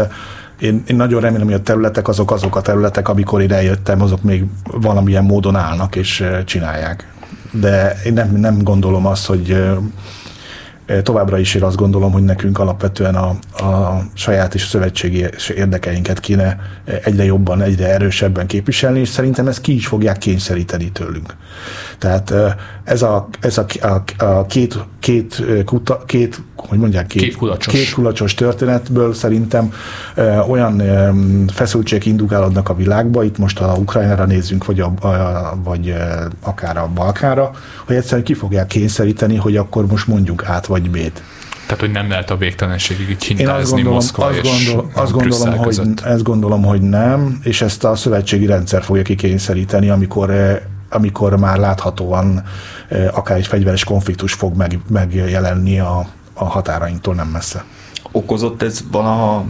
én, 0.58 0.82
én 0.86 0.96
nagyon 0.96 1.20
remélem, 1.20 1.46
hogy 1.46 1.54
a 1.54 1.62
területek 1.62 2.08
azok 2.08 2.30
azok 2.30 2.56
a 2.56 2.60
területek, 2.60 3.08
amikor 3.08 3.42
ide 3.42 3.62
jöttem, 3.62 4.02
azok 4.02 4.22
még 4.22 4.44
valamilyen 4.64 5.24
módon 5.24 5.56
állnak 5.56 5.96
és 5.96 6.24
csinálják. 6.44 7.12
De 7.50 7.96
én 8.04 8.12
nem, 8.12 8.36
nem 8.36 8.62
gondolom 8.62 9.06
azt, 9.06 9.26
hogy 9.26 9.62
Továbbra 11.02 11.38
is 11.38 11.54
én 11.54 11.62
azt 11.62 11.76
gondolom, 11.76 12.12
hogy 12.12 12.22
nekünk 12.22 12.58
alapvetően 12.58 13.14
a, 13.14 13.28
a 13.64 14.02
saját 14.14 14.54
és 14.54 14.62
szövetségi 14.66 15.26
érdekeinket 15.54 16.20
kéne 16.20 16.58
egyre 17.04 17.24
jobban, 17.24 17.62
egyre 17.62 17.92
erősebben 17.92 18.46
képviselni, 18.46 19.00
és 19.00 19.08
szerintem 19.08 19.46
ezt 19.46 19.60
ki 19.60 19.74
is 19.74 19.86
fogják 19.86 20.18
kényszeríteni 20.18 20.92
tőlünk. 20.92 21.36
Tehát 21.98 22.34
ez 22.84 23.02
a, 23.02 23.28
ez 23.40 23.58
a, 23.58 23.66
a, 23.80 24.24
a 24.24 24.46
két, 24.46 24.78
két, 24.98 25.42
kuta, 25.64 26.02
két, 26.06 26.42
hogy 26.56 26.78
mondják, 26.78 27.06
két, 27.06 27.22
két, 27.22 27.36
kulacsos. 27.36 27.74
két 27.74 27.92
kulacsos 27.92 28.34
történetből 28.34 29.14
szerintem 29.14 29.72
olyan 30.48 30.82
feszültségek 31.52 32.06
indukálódnak 32.06 32.68
a 32.68 32.74
világba, 32.74 33.24
itt 33.24 33.38
most 33.38 33.60
a 33.60 33.74
Ukrajnára 33.78 34.24
nézzünk, 34.24 34.64
vagy, 34.64 34.80
a, 34.80 34.92
a, 35.00 35.58
vagy 35.64 35.94
akár 36.40 36.76
a 36.76 36.90
Balkára, 36.94 37.50
hogy 37.86 37.96
egyszerűen 37.96 38.24
ki 38.24 38.34
fogják 38.34 38.66
kényszeríteni, 38.66 39.36
hogy 39.36 39.56
akkor 39.56 39.86
most 39.86 40.06
mondjuk 40.06 40.44
át 40.44 40.66
vagy 40.74 40.90
B-t. 40.90 41.22
Tehát, 41.66 41.80
hogy 41.80 41.90
nem 41.90 42.08
lehet 42.08 42.30
a 42.30 42.36
végtelenségig 42.36 43.10
így 43.10 43.24
hintázni 43.24 43.82
Moszkva 43.82 44.24
azt 44.24 44.38
és 44.42 44.66
gondol, 44.66 44.90
azt 44.94 45.12
gondolom, 45.12 45.56
hogy, 45.56 45.80
ezt 46.04 46.22
gondolom, 46.22 46.62
hogy 46.64 46.80
nem, 46.80 47.38
és 47.42 47.62
ezt 47.62 47.84
a 47.84 47.96
szövetségi 47.96 48.46
rendszer 48.46 48.82
fogja 48.82 49.02
kikényszeríteni, 49.02 49.88
amikor 49.88 50.32
amikor 50.90 51.38
már 51.38 51.58
láthatóan 51.58 52.42
akár 53.12 53.36
egy 53.36 53.46
fegyveres 53.46 53.84
konfliktus 53.84 54.32
fog 54.32 54.56
meg, 54.56 54.78
megjelenni 54.88 55.80
a, 55.80 56.06
a 56.34 56.44
határainktól 56.44 57.14
nem 57.14 57.28
messze. 57.28 57.64
Okozott 58.16 58.62
ez 58.62 58.84
valaha, 58.90 59.44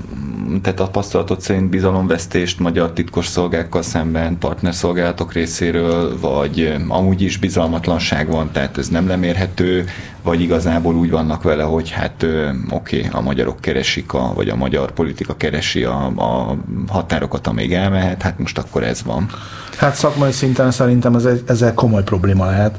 tehát 0.63 0.81
a 0.81 0.85
tapasztalatot 0.85 1.41
szerint 1.41 1.71
bizalomvesztést 1.71 2.59
magyar 2.59 2.93
titkosszolgákkal 2.93 3.83
szemben, 3.83 4.39
partnerszolgálatok 4.39 5.33
részéről, 5.33 6.21
vagy 6.21 6.77
amúgy 6.89 7.23
is 7.23 7.37
bizalmatlanság 7.39 8.29
van, 8.29 8.51
tehát 8.53 8.79
ez 8.79 8.89
nem 8.89 9.09
lemérhető, 9.09 9.85
vagy 10.23 10.41
igazából 10.41 10.95
úgy 10.95 11.11
vannak 11.11 11.43
vele, 11.43 11.63
hogy 11.63 11.91
hát 11.91 12.27
oké, 12.71 12.99
okay, 12.99 13.11
a 13.13 13.21
magyarok 13.21 13.61
keresik, 13.61 14.13
a, 14.13 14.33
vagy 14.35 14.49
a 14.49 14.57
magyar 14.57 14.91
politika 14.93 15.37
keresi 15.37 15.85
a, 15.85 16.07
a 16.17 16.57
határokat, 16.89 17.47
amíg 17.47 17.73
elmehet, 17.73 18.23
hát 18.23 18.39
most 18.39 18.59
akkor 18.59 18.83
ez 18.83 19.03
van. 19.03 19.29
Hát 19.77 19.95
szakmai 19.95 20.33
szinten 20.33 20.71
szerintem 20.71 21.15
ez, 21.15 21.27
ezzel 21.47 21.75
komoly 21.75 22.03
probléma 22.03 22.47
lehet 22.47 22.79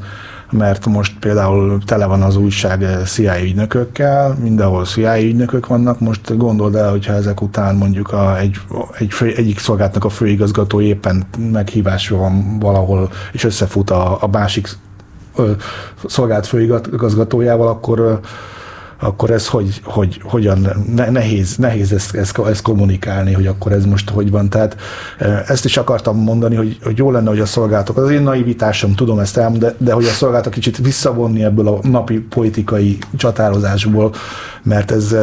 mert 0.52 0.86
most 0.86 1.20
például 1.20 1.80
tele 1.86 2.06
van 2.06 2.22
az 2.22 2.36
újság 2.36 2.86
CIA 3.06 3.42
ügynökökkel, 3.42 4.38
mindenhol 4.42 4.86
CIA 4.86 5.22
ügynökök 5.22 5.68
vannak, 5.68 6.00
most 6.00 6.38
gondold 6.38 6.76
el, 6.76 6.90
hogyha 6.90 7.14
ezek 7.14 7.42
után 7.42 7.76
mondjuk 7.76 8.12
a, 8.12 8.38
egy, 8.40 8.56
egy 8.98 9.14
fő, 9.14 9.34
egyik 9.36 9.60
szolgáltnak 9.60 10.06
a 10.06 10.10
főigazgató 10.10 10.82
éppen 10.82 11.24
meghívásra 11.52 12.18
van 12.18 12.60
valahol, 12.60 13.10
és 13.32 13.44
összefut 13.44 13.90
a, 13.90 14.18
a 14.24 14.28
másik 14.28 14.70
szolgált 16.06 16.48
főigazgatójával, 16.48 17.68
akkor 17.68 18.20
akkor 19.00 19.30
ez 19.30 19.48
hogy, 19.48 19.82
hogy 19.84 20.22
hogyan 20.24 20.68
nehéz, 21.10 21.56
nehéz 21.56 21.94
ezt, 21.94 22.16
ezt, 22.16 22.40
ezt 22.40 22.62
kommunikálni, 22.62 23.34
hogy 23.34 23.48
akkor 23.48 23.72
ez 23.72 23.86
most 23.86 24.10
hogy 24.10 24.32
van. 24.32 24.50
Tehát 24.50 24.76
ezt 25.48 25.66
is 25.66 25.78
akartam 25.78 26.18
mondani, 26.18 26.56
hogy, 26.56 26.78
hogy 26.84 26.98
jó 26.98 27.12
lenne, 27.12 27.30
hogy 27.30 27.40
a 27.40 27.46
szolgálatok, 27.46 27.98
az 27.98 28.10
én 28.10 28.22
naivitásom, 28.22 28.94
tudom 28.94 29.20
ezt 29.20 29.38
ám, 29.38 29.54
de, 29.54 29.76
de 29.78 29.94
hogy 29.94 30.06
a 30.06 30.10
szolgálatok 30.10 30.54
kicsit 30.54 30.78
visszavonni 30.78 31.44
ebből 31.44 31.68
a 31.68 31.80
napi 31.82 32.20
politikai 32.20 32.98
csatározásból, 33.18 34.14
mert 34.66 34.92
ez, 34.92 35.16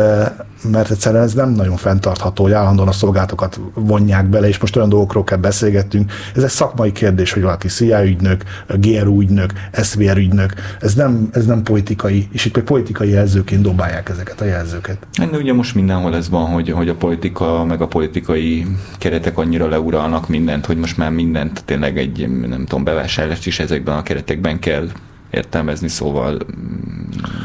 mert 0.71 0.91
egyszerűen 0.91 1.23
ez 1.23 1.35
nem 1.35 1.51
nagyon 1.51 1.77
fenntartható, 1.77 2.43
hogy 2.43 2.53
állandóan 2.53 2.89
a 2.89 2.93
szolgálatokat 2.93 3.61
vonják 3.75 4.27
bele, 4.27 4.49
és 4.49 4.59
most 4.59 4.77
olyan 4.77 4.89
dolgokról 4.89 5.25
kell 5.25 5.39
beszélgettünk. 5.39 6.13
Ez 6.35 6.43
egy 6.43 6.51
szakmai 6.51 6.93
kérdés, 6.93 7.33
hogy 7.33 7.43
valaki 7.43 7.69
CIA 7.69 8.05
ügynök, 8.05 8.43
GRU 8.69 9.21
ügynök, 9.21 9.53
SVR 9.83 10.17
ügynök, 10.17 10.55
ez 10.81 10.95
nem, 10.95 11.29
ez 11.33 11.47
nem 11.47 11.63
politikai, 11.63 12.29
és 12.33 12.45
itt 12.45 12.59
politikai 12.59 13.09
jelzőként 13.09 13.63
dobálják 13.63 14.09
ezeket 14.09 14.41
a 14.41 14.45
jelzőket. 14.45 14.99
De 15.31 15.37
ugye 15.37 15.53
most 15.53 15.75
mindenhol 15.75 16.17
ez 16.17 16.29
van, 16.29 16.47
hogy, 16.47 16.71
hogy 16.71 16.89
a 16.89 16.95
politika, 16.95 17.65
meg 17.65 17.83
a 17.83 17.87
politikai 17.87 18.67
keretek 18.99 19.39
annyira 19.39 19.69
leuralnak 19.69 20.29
mindent, 20.29 20.67
hogy 20.67 20.77
most 20.77 20.97
már 20.97 21.11
mindent 21.11 21.65
tényleg 21.65 21.99
egy, 21.99 22.29
nem 22.49 22.65
tudom, 22.65 22.85
bevásárlást 22.85 23.47
is 23.47 23.59
ezekben 23.59 23.97
a 23.97 24.03
keretekben 24.03 24.59
kell 24.59 24.89
értelmezni, 25.33 25.89
szóval 25.89 26.39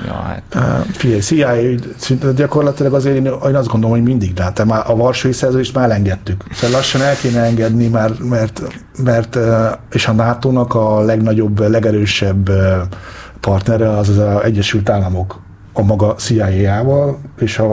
ja, 0.06 0.14
hát. 0.14 0.86
Figyelj, 0.92 1.20
CIA 1.20 1.54
szinte 1.98 2.32
gyakorlatilag 2.32 2.94
azért 2.94 3.16
én, 3.16 3.26
én 3.26 3.56
azt 3.56 3.68
gondolom, 3.68 3.96
hogy 3.96 4.06
mindig, 4.06 4.34
de 4.34 4.44
hát 4.44 4.66
már 4.66 4.84
a 4.88 4.96
Varsói 4.96 5.32
szerződést 5.32 5.74
már 5.74 5.84
elengedtük. 5.84 6.44
Szóval 6.52 6.76
lassan 6.76 7.02
el 7.02 7.16
kéne 7.16 7.42
engedni, 7.42 7.88
már, 7.88 8.12
mert, 8.20 8.62
mert 9.04 9.38
és 9.92 10.08
a 10.08 10.12
NATO-nak 10.12 10.74
a 10.74 11.02
legnagyobb, 11.02 11.60
legerősebb 11.60 12.50
partnere 13.40 13.90
az 13.90 14.10
az 14.10 14.44
Egyesült 14.44 14.90
Államok 14.90 15.46
a 15.78 15.84
maga 15.84 16.16
CIA-jával 16.16 17.20
és 17.40 17.58
a, 17.58 17.72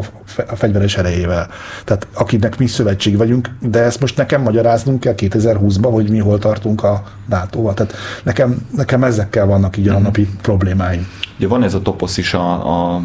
a 0.49 0.57
fegyveres 0.57 0.97
erejével. 0.97 1.49
Tehát 1.85 2.07
akinek 2.13 2.59
mi 2.59 2.67
szövetség 2.67 3.17
vagyunk, 3.17 3.51
de 3.61 3.83
ezt 3.83 4.01
most 4.01 4.17
nekem 4.17 4.43
magyaráznunk 4.43 5.01
kell 5.01 5.15
2020-ban, 5.17 5.89
hogy 5.93 6.11
mi 6.11 6.19
hol 6.19 6.39
tartunk 6.39 6.83
a 6.83 7.03
NATO-val. 7.29 7.75
Tehát 7.75 7.95
nekem, 8.23 8.67
nekem 8.77 9.05
ezekkel 9.05 9.47
vannak 9.47 9.77
így 9.77 9.89
a 9.89 9.93
mhm. 9.93 10.03
napi 10.03 10.29
problémáim. 10.43 11.09
Ugye 11.37 11.49
van 11.49 11.63
ez 11.63 11.75
a 11.75 11.83
toposz 11.83 12.17
is 12.17 12.35
a, 12.35 12.95
a 12.95 13.03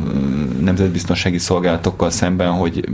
nemzetbiztonsági 0.62 1.38
szolgálatokkal 1.38 2.10
szemben, 2.10 2.52
hogy 2.52 2.90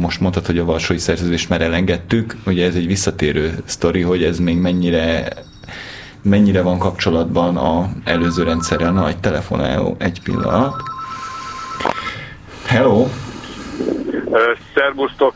most 0.00 0.20
mondtad, 0.20 0.46
hogy 0.46 0.58
a 0.58 0.64
Varsói 0.64 0.98
Szerződést 0.98 1.48
már 1.48 1.60
elengedtük, 1.60 2.36
ugye 2.46 2.66
ez 2.66 2.74
egy 2.74 2.86
visszatérő 2.86 3.58
sztori, 3.64 4.00
hogy 4.00 4.22
ez 4.22 4.38
még 4.38 4.58
mennyire 4.58 5.28
mennyire 6.22 6.62
van 6.62 6.78
kapcsolatban 6.78 7.56
a 7.56 7.88
előző 8.04 8.42
rendszerrel. 8.42 8.92
Na, 8.92 9.08
egy 9.08 9.18
telefonáló, 9.18 9.96
egy 9.98 10.22
pillanat. 10.22 10.82
Hello! 12.70 13.06
Szervusztok! 14.74 15.34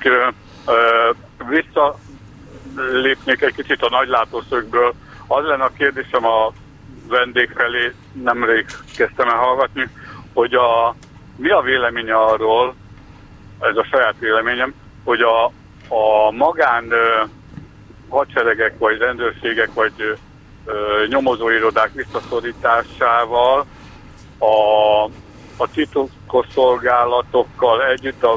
Visszalépnék 1.49 3.43
egy 3.43 3.55
kicsit 3.55 3.83
a 3.83 3.89
nagylátószögből. 3.91 4.95
Az 5.27 5.45
lenne 5.45 5.65
a 5.65 5.73
kérdésem 5.77 6.27
a 6.27 6.53
vendég 7.09 7.51
felé, 7.55 7.93
nemrég 8.13 8.67
kezdtem 8.97 9.29
el 9.29 9.37
hallgatni, 9.37 9.89
hogy 10.33 10.55
a, 10.55 10.95
mi 11.37 11.51
a 11.51 11.61
véleménye 11.61 12.15
arról, 12.15 12.75
ez 13.61 13.77
a 13.77 13.87
saját 13.91 14.15
véleményem, 14.19 14.75
hogy 15.05 15.21
a, 15.21 15.45
a 15.95 16.31
magán 16.31 16.91
ö, 16.91 17.23
hadseregek, 18.09 18.79
vagy 18.79 18.99
rendőrségek, 18.99 19.73
vagy 19.73 19.93
ö, 20.65 20.73
nyomozóirodák 21.09 21.93
visszaszorításával 21.93 23.67
a 24.39 25.09
a 25.57 25.69
titkosszolgálatokkal 25.71 27.87
együtt 27.87 28.23
a, 28.23 28.33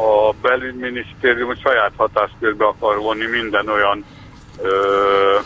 a 0.00 0.32
belügyminisztérium 0.42 1.56
saját 1.56 1.92
hatáskörbe 1.96 2.64
akar 2.64 2.98
vonni 2.98 3.26
minden 3.26 3.68
olyan 3.68 4.04
ö, 4.62 5.38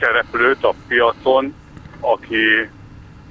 szereplőt 0.00 0.64
a 0.64 0.74
piacon, 0.88 1.54
aki 2.00 2.70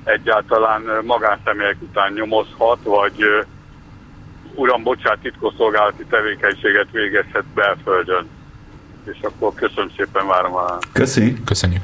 egyáltalán 0.04 0.82
magánszemélyek 1.04 1.78
után 1.82 2.14
nyomozhat, 2.14 2.80
vagy 2.84 3.22
ö, 3.22 3.42
uram, 4.56 4.84
bocsát, 4.84 5.20
titkosszolgálati 5.20 6.06
tevékenységet 6.10 6.88
végezhet 6.92 7.46
belföldön. 7.54 8.30
És 9.06 9.18
akkor 9.22 9.54
köszönöm 9.54 9.92
szépen, 9.98 10.28
várom 10.28 10.56
a... 10.56 10.78
Köszi. 10.92 11.38
Köszönjük. 11.46 11.84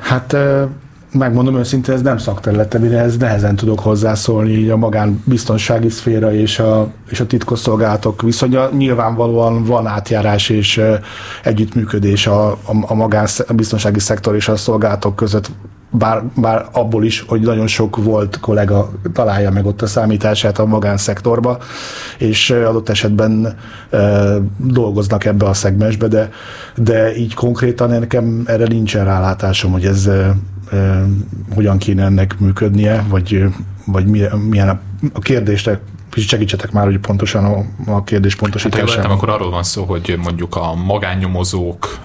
Hát 0.00 0.36
megmondom 1.18 1.56
őszintén, 1.56 1.94
ez 1.94 2.02
nem 2.02 2.18
szakterülete, 2.18 2.78
mire 2.78 2.98
ez 2.98 3.16
nehezen 3.16 3.56
tudok 3.56 3.80
hozzászólni 3.80 4.50
így 4.50 4.68
a 4.70 4.76
magánbiztonsági 4.76 5.88
szféra 5.88 6.34
és 6.34 6.58
a, 6.58 6.92
és 7.10 7.20
a 7.20 7.26
titkosszolgálatok 7.26 8.22
viszonya. 8.22 8.68
Nyilvánvalóan 8.76 9.64
van 9.64 9.86
átjárás 9.86 10.48
és 10.48 10.80
együttműködés 11.42 12.26
a, 12.26 12.50
a, 12.50 12.58
a 12.86 12.94
magánbiztonsági 12.94 13.98
szektor 13.98 14.34
és 14.34 14.48
a 14.48 14.56
szolgálatok 14.56 15.16
között 15.16 15.50
bár, 15.90 16.22
bár 16.36 16.66
abból 16.72 17.04
is, 17.04 17.24
hogy 17.26 17.40
nagyon 17.40 17.66
sok 17.66 17.96
volt 17.96 18.40
kollega 18.40 18.90
találja 19.12 19.50
meg 19.50 19.66
ott 19.66 19.82
a 19.82 19.86
számítását 19.86 20.58
a 20.58 20.66
magánszektorba, 20.66 21.58
és 22.18 22.50
adott 22.50 22.88
esetben 22.88 23.56
e, 23.90 23.98
dolgoznak 24.56 25.24
ebbe 25.24 25.46
a 25.46 25.54
szegmensbe, 25.54 26.08
de, 26.08 26.30
de 26.76 27.16
így 27.16 27.34
konkrétan 27.34 27.88
nekem 27.88 28.42
erre 28.46 28.66
nincsen 28.66 29.04
rálátásom, 29.04 29.72
hogy 29.72 29.84
ez 29.84 30.08
hogyan 31.54 31.78
kéne 31.78 32.04
ennek 32.04 32.38
működnie, 32.38 33.04
vagy, 33.08 33.44
vagy 33.86 34.06
milyen, 34.06 34.68
a, 34.68 34.80
a 35.12 35.18
kérdésre 35.18 35.80
Kicsit 36.14 36.28
segítsetek 36.28 36.72
már, 36.72 36.84
hogy 36.84 36.98
pontosan 36.98 37.44
a, 37.44 37.64
a 37.92 38.04
kérdés 38.04 38.34
pontosításában. 38.34 39.02
Hát, 39.02 39.10
akkor 39.10 39.28
arról 39.28 39.50
van 39.50 39.62
szó, 39.62 39.84
hogy 39.84 40.18
mondjuk 40.22 40.56
a 40.56 40.74
magánnyomozók 40.74 41.98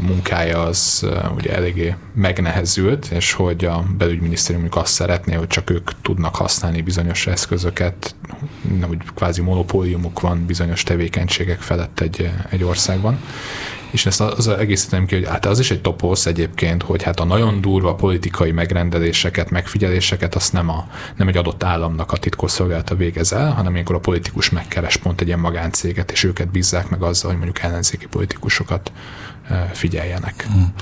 munkája 0.00 0.62
az 0.62 1.06
ugye 1.36 1.54
eléggé 1.54 1.94
megnehezült, 2.14 3.06
és 3.06 3.32
hogy 3.32 3.64
a 3.64 3.84
belügyminisztériumuk 3.98 4.76
azt 4.76 4.92
szeretné, 4.92 5.34
hogy 5.34 5.46
csak 5.46 5.70
ők 5.70 5.90
tudnak 6.02 6.36
használni 6.36 6.82
bizonyos 6.82 7.26
eszközöket, 7.26 8.14
úgy 8.90 9.02
kvázi 9.14 9.40
monopóliumuk 9.40 10.20
van 10.20 10.44
bizonyos 10.46 10.82
tevékenységek 10.82 11.60
felett 11.60 12.00
egy, 12.00 12.30
egy 12.50 12.64
országban, 12.64 13.18
és 13.94 14.06
ezt 14.06 14.20
az 14.20 14.48
egészítem 14.48 15.06
ki, 15.06 15.14
hogy 15.14 15.28
hát 15.28 15.46
az 15.46 15.58
is 15.58 15.70
egy 15.70 15.80
toposz 15.80 16.26
egyébként, 16.26 16.82
hogy 16.82 17.02
hát 17.02 17.20
a 17.20 17.24
nagyon 17.24 17.60
durva 17.60 17.94
politikai 17.94 18.52
megrendeléseket, 18.52 19.50
megfigyeléseket 19.50 20.34
azt 20.34 20.52
nem, 20.52 20.68
a, 20.68 20.86
nem 21.16 21.28
egy 21.28 21.36
adott 21.36 21.64
államnak 21.64 22.12
a 22.12 22.16
titkosszolgálata 22.16 22.94
végez 22.94 23.32
el, 23.32 23.50
hanem 23.50 23.72
ilyenkor 23.72 23.94
a 23.94 23.98
politikus 23.98 24.50
megkeres 24.50 24.96
pont 24.96 25.20
egy 25.20 25.26
ilyen 25.26 25.38
magáncéget, 25.38 26.10
és 26.10 26.24
őket 26.24 26.50
bízzák 26.50 26.88
meg 26.88 27.02
azzal, 27.02 27.30
hogy 27.30 27.40
mondjuk 27.40 27.64
ellenzéki 27.64 28.06
politikusokat 28.06 28.92
figyeljenek. 29.72 30.46
Hmm. 30.52 30.72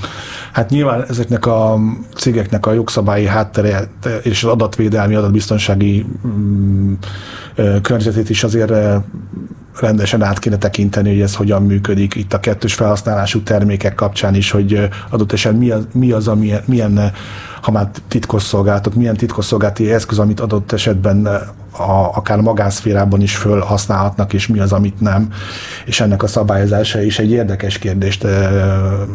Hát 0.52 0.70
nyilván 0.70 1.04
ezeknek 1.08 1.46
a 1.46 1.78
cégeknek 2.14 2.66
a 2.66 2.72
jogszabályi 2.72 3.26
háttere 3.26 3.88
és 4.22 4.44
az 4.44 4.50
adatvédelmi, 4.50 5.14
adatbiztonsági 5.14 6.06
mm, 6.26 6.92
környezetét 7.82 8.30
is 8.30 8.44
azért 8.44 8.72
rendesen 9.80 10.22
át 10.22 10.38
kéne 10.38 10.56
tekinteni, 10.56 11.10
hogy 11.10 11.20
ez 11.20 11.34
hogyan 11.34 11.62
működik 11.62 12.14
itt 12.14 12.32
a 12.32 12.40
kettős 12.40 12.74
felhasználású 12.74 13.42
termékek 13.42 13.94
kapcsán 13.94 14.34
is, 14.34 14.50
hogy 14.50 14.88
adott 15.10 15.32
esetben 15.32 15.60
mi 15.60 15.70
az, 15.70 15.86
mi 15.92 16.10
az 16.10 16.28
ami, 16.28 16.52
milyen, 16.64 17.12
ha 17.62 17.70
már 17.70 17.88
titkosszolgálatok, 18.08 18.94
milyen 18.94 19.16
titkosszolgálati 19.16 19.92
eszköz, 19.92 20.18
amit 20.18 20.40
adott 20.40 20.72
esetben 20.72 21.26
a, 21.70 22.10
akár 22.14 22.40
magánszférában 22.40 23.20
is 23.20 23.36
fölhasználhatnak, 23.36 24.32
és 24.32 24.46
mi 24.46 24.58
az, 24.58 24.72
amit 24.72 25.00
nem. 25.00 25.32
És 25.84 26.00
ennek 26.00 26.22
a 26.22 26.26
szabályozása 26.26 27.02
is 27.02 27.18
egy 27.18 27.30
érdekes 27.30 27.78
kérdést 27.78 28.26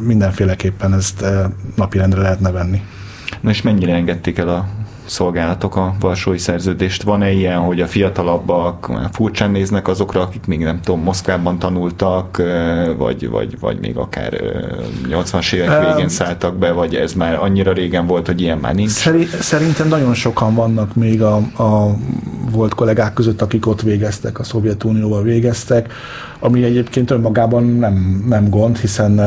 mindenféleképpen 0.05 0.93
ezt 0.93 1.25
napirendre 1.75 2.21
lehetne 2.21 2.51
venni. 2.51 2.81
Na 3.41 3.49
és 3.49 3.61
mennyire 3.61 3.93
engedték 3.93 4.37
el 4.37 4.49
a 4.49 4.65
szolgálatok 5.09 5.75
a 5.75 5.95
Varsói 5.99 6.37
Szerződést. 6.37 7.03
Van-e 7.03 7.31
ilyen, 7.31 7.59
hogy 7.59 7.81
a 7.81 7.87
fiatalabbak 7.87 8.91
furcsán 9.11 9.51
néznek 9.51 9.87
azokra, 9.87 10.21
akik 10.21 10.45
még 10.45 10.59
nem 10.59 10.81
tudom, 10.81 11.01
Moszkvában 11.01 11.59
tanultak, 11.59 12.41
vagy, 12.97 13.29
vagy, 13.29 13.59
vagy 13.59 13.79
még 13.79 13.97
akár 13.97 14.41
80-as 15.09 15.53
évek 15.53 15.85
végén 15.85 16.09
szálltak 16.09 16.55
be, 16.55 16.71
vagy 16.71 16.95
ez 16.95 17.13
már 17.13 17.35
annyira 17.35 17.73
régen 17.73 18.07
volt, 18.07 18.25
hogy 18.27 18.41
ilyen 18.41 18.57
már 18.57 18.75
nincs? 18.75 18.91
Szerintem 19.39 19.87
nagyon 19.87 20.13
sokan 20.13 20.55
vannak 20.55 20.95
még 20.95 21.21
a, 21.21 21.35
a 21.35 21.95
volt 22.57 22.73
kollégák 22.73 23.13
között, 23.13 23.41
akik 23.41 23.67
ott 23.67 23.81
végeztek, 23.81 24.39
a 24.39 24.43
Szovjetunióval 24.43 25.23
végeztek, 25.23 25.93
ami 26.39 26.63
egyébként 26.63 27.11
önmagában 27.11 27.63
nem, 27.63 28.25
nem 28.27 28.49
gond, 28.49 28.77
hiszen 28.77 29.19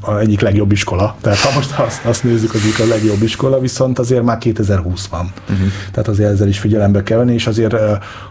a 0.00 0.18
egyik 0.18 0.40
legjobb 0.40 0.72
iskola. 0.72 1.16
Tehát 1.20 1.38
ha 1.38 1.54
most 1.54 1.78
azt, 1.78 2.04
azt 2.04 2.24
nézzük, 2.24 2.50
hogy 2.50 2.60
a 2.78 2.88
legjobb 2.88 3.22
iskola, 3.22 3.60
viszont 3.60 3.98
azért 3.98 4.22
már 4.22 4.38
2020 4.38 5.06
van. 5.06 5.32
Uh-huh. 5.50 5.66
Tehát 5.90 6.08
azért 6.08 6.30
ezzel 6.30 6.48
is 6.48 6.58
figyelembe 6.58 7.02
kell 7.02 7.18
venni, 7.18 7.32
és 7.32 7.46
azért 7.46 7.72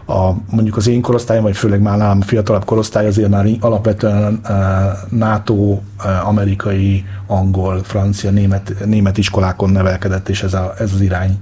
a, 0.06 0.34
mondjuk 0.50 0.76
az 0.76 0.86
én 0.86 1.00
korosztályom, 1.00 1.42
vagy 1.42 1.56
főleg 1.56 1.80
már 1.80 1.98
nálam 1.98 2.20
fiatalabb 2.20 2.64
korosztály 2.64 3.06
azért 3.06 3.30
már 3.30 3.46
alapvetően 3.60 4.40
NATO, 5.08 5.78
amerikai, 6.24 7.04
angol, 7.26 7.80
francia, 7.82 8.30
német, 8.30 8.74
német 8.84 9.18
iskolákon 9.18 9.70
nevelkedett, 9.70 10.28
és 10.28 10.42
ez, 10.42 10.54
a, 10.54 10.74
ez 10.78 10.92
az 10.92 11.00
irány. 11.00 11.38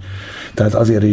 Tehát 0.55 0.75
azért 0.75 1.05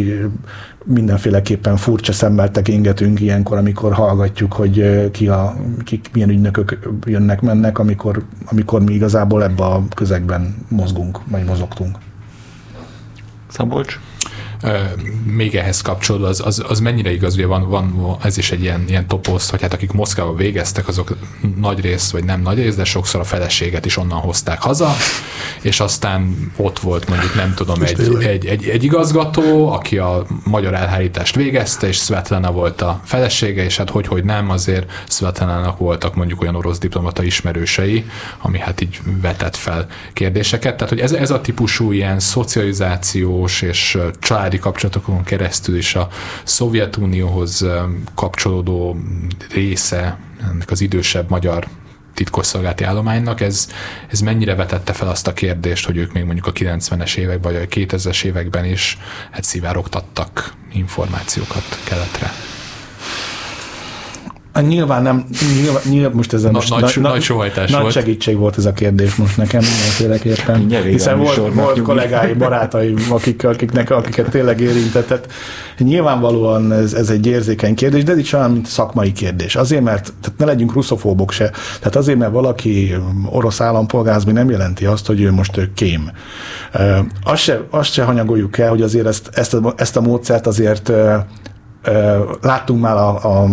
mindenféleképpen 0.84 1.76
furcsa 1.76 2.12
szemmel 2.12 2.50
tekingetünk 2.50 3.20
ilyenkor, 3.20 3.58
amikor 3.58 3.92
hallgatjuk, 3.92 4.52
hogy 4.52 5.10
ki 5.10 5.28
a, 5.28 5.56
kik, 5.84 6.10
milyen 6.12 6.28
ügynökök 6.28 6.78
jönnek, 7.04 7.40
mennek, 7.40 7.78
amikor, 7.78 8.24
amikor 8.44 8.82
mi 8.82 8.92
igazából 8.92 9.42
ebbe 9.44 9.64
a 9.64 9.84
közegben 9.94 10.56
mozgunk, 10.68 11.20
vagy 11.26 11.44
mozogtunk. 11.44 11.96
Szabolcs? 13.48 13.98
Még 15.24 15.54
ehhez 15.56 15.80
kapcsolódva, 15.80 16.28
az, 16.28 16.40
az, 16.44 16.64
az 16.68 16.80
mennyire 16.80 17.12
igaz, 17.12 17.34
ugye 17.34 17.46
van, 17.46 17.68
van, 17.68 18.16
ez 18.22 18.36
is 18.36 18.52
egy 18.52 18.62
ilyen, 18.62 18.84
ilyen 18.88 19.06
toposzt, 19.06 19.50
hogy 19.50 19.60
hát 19.60 19.72
akik 19.72 19.92
Moszkvába 19.92 20.34
végeztek, 20.34 20.88
azok 20.88 21.16
nagy 21.56 21.80
rész, 21.80 22.10
vagy 22.10 22.24
nem 22.24 22.40
nagy 22.40 22.58
rész, 22.58 22.74
de 22.74 22.84
sokszor 22.84 23.20
a 23.20 23.24
feleséget 23.24 23.84
is 23.84 23.96
onnan 23.96 24.18
hozták 24.18 24.60
haza, 24.60 24.92
és 25.62 25.80
aztán 25.80 26.52
ott 26.56 26.78
volt 26.78 27.08
mondjuk, 27.08 27.34
nem 27.34 27.54
tudom, 27.54 27.82
egy, 27.82 28.16
egy, 28.20 28.46
egy, 28.46 28.68
egy 28.68 28.84
igazgató, 28.84 29.72
aki 29.72 29.98
a 29.98 30.26
magyar 30.44 30.74
elhárítást 30.74 31.34
végezte, 31.34 31.86
és 31.86 31.96
Svetlana 31.96 32.52
volt 32.52 32.82
a 32.82 33.00
felesége, 33.04 33.64
és 33.64 33.76
hát 33.76 33.90
hogy, 33.90 34.06
hogy 34.06 34.24
nem, 34.24 34.50
azért 34.50 34.90
Svetlanának 35.08 35.78
voltak 35.78 36.14
mondjuk 36.14 36.40
olyan 36.40 36.54
orosz 36.54 36.78
diplomata 36.78 37.22
ismerősei, 37.22 38.04
ami 38.38 38.58
hát 38.58 38.80
így 38.80 39.00
vetett 39.20 39.56
fel 39.56 39.86
kérdéseket. 40.12 40.74
Tehát, 40.76 40.88
hogy 40.88 41.00
ez, 41.00 41.12
ez 41.12 41.30
a 41.30 41.40
típusú 41.40 41.92
ilyen 41.92 42.20
szocializációs 42.20 43.62
és 43.62 43.98
család 44.20 44.51
családi 44.52 44.70
kapcsolatokon 44.70 45.24
keresztül 45.24 45.76
is 45.76 45.94
a 45.94 46.08
Szovjetunióhoz 46.44 47.66
kapcsolódó 48.14 48.96
része 49.52 50.18
ennek 50.50 50.70
az 50.70 50.80
idősebb 50.80 51.30
magyar 51.30 51.66
titkosszolgálati 52.14 52.84
állománynak, 52.84 53.40
ez, 53.40 53.68
ez 54.10 54.20
mennyire 54.20 54.54
vetette 54.54 54.92
fel 54.92 55.08
azt 55.08 55.26
a 55.26 55.32
kérdést, 55.32 55.86
hogy 55.86 55.96
ők 55.96 56.12
még 56.12 56.24
mondjuk 56.24 56.46
a 56.46 56.52
90-es 56.52 57.16
években, 57.16 57.52
vagy 57.52 57.62
a 57.62 57.66
2000-es 57.66 58.24
években 58.24 58.64
is 58.64 58.98
hát 59.30 59.44
szivárogtattak 59.44 60.54
információkat 60.72 61.80
keletre? 61.84 62.32
Nyilván 64.60 65.02
nem, 65.02 65.24
nyilván, 65.62 65.82
nyilván 65.90 66.12
most 66.12 66.32
ez 66.32 66.44
a 66.44 66.50
most 66.50 66.70
nagy, 66.70 66.80
nagy, 66.80 66.98
nagy, 67.00 67.32
nagy, 67.54 67.70
nagy 67.70 67.80
volt. 67.80 67.92
segítség 67.92 68.36
volt 68.36 68.58
ez 68.58 68.64
a 68.64 68.72
kérdés 68.72 69.14
most 69.14 69.36
nekem 69.36 69.60
mindenféleképpen. 69.60 70.82
Hiszen 70.82 71.18
volt, 71.18 71.54
volt 71.54 71.82
kollégái, 71.82 72.32
barátaim, 72.32 72.96
akik, 73.10 73.44
akiknek, 73.44 73.90
akiket 73.90 74.30
tényleg 74.30 74.60
érintett. 74.60 75.06
Tehát 75.06 75.28
nyilvánvalóan 75.78 76.72
ez, 76.72 76.92
ez 76.92 77.10
egy 77.10 77.26
érzékeny 77.26 77.74
kérdés, 77.74 78.04
de 78.04 78.12
ez 78.12 78.18
is 78.18 78.32
olyan, 78.32 78.50
mint 78.50 78.66
szakmai 78.66 79.12
kérdés. 79.12 79.56
Azért, 79.56 79.82
mert 79.82 80.12
tehát 80.20 80.38
ne 80.38 80.44
legyünk 80.44 80.72
russzofóbok 80.72 81.32
se. 81.32 81.50
Tehát 81.78 81.96
azért, 81.96 82.18
mert 82.18 82.32
valaki 82.32 82.94
orosz 83.30 83.60
állampolgáz, 83.60 84.24
nem 84.24 84.50
jelenti 84.50 84.84
azt, 84.84 85.06
hogy 85.06 85.20
ő 85.20 85.32
most 85.32 85.70
kém. 85.74 86.10
Azt 87.24 87.42
se, 87.42 87.66
azt 87.70 87.92
se 87.92 88.02
hanyagoljuk 88.02 88.58
el, 88.58 88.68
hogy 88.68 88.82
azért 88.82 89.06
ezt, 89.06 89.30
ezt, 89.32 89.54
a, 89.54 89.74
ezt 89.76 89.96
a 89.96 90.00
módszert 90.00 90.46
azért 90.46 90.92
Láttunk 92.42 92.80
már 92.80 92.96
a, 92.96 93.42
a, 93.42 93.48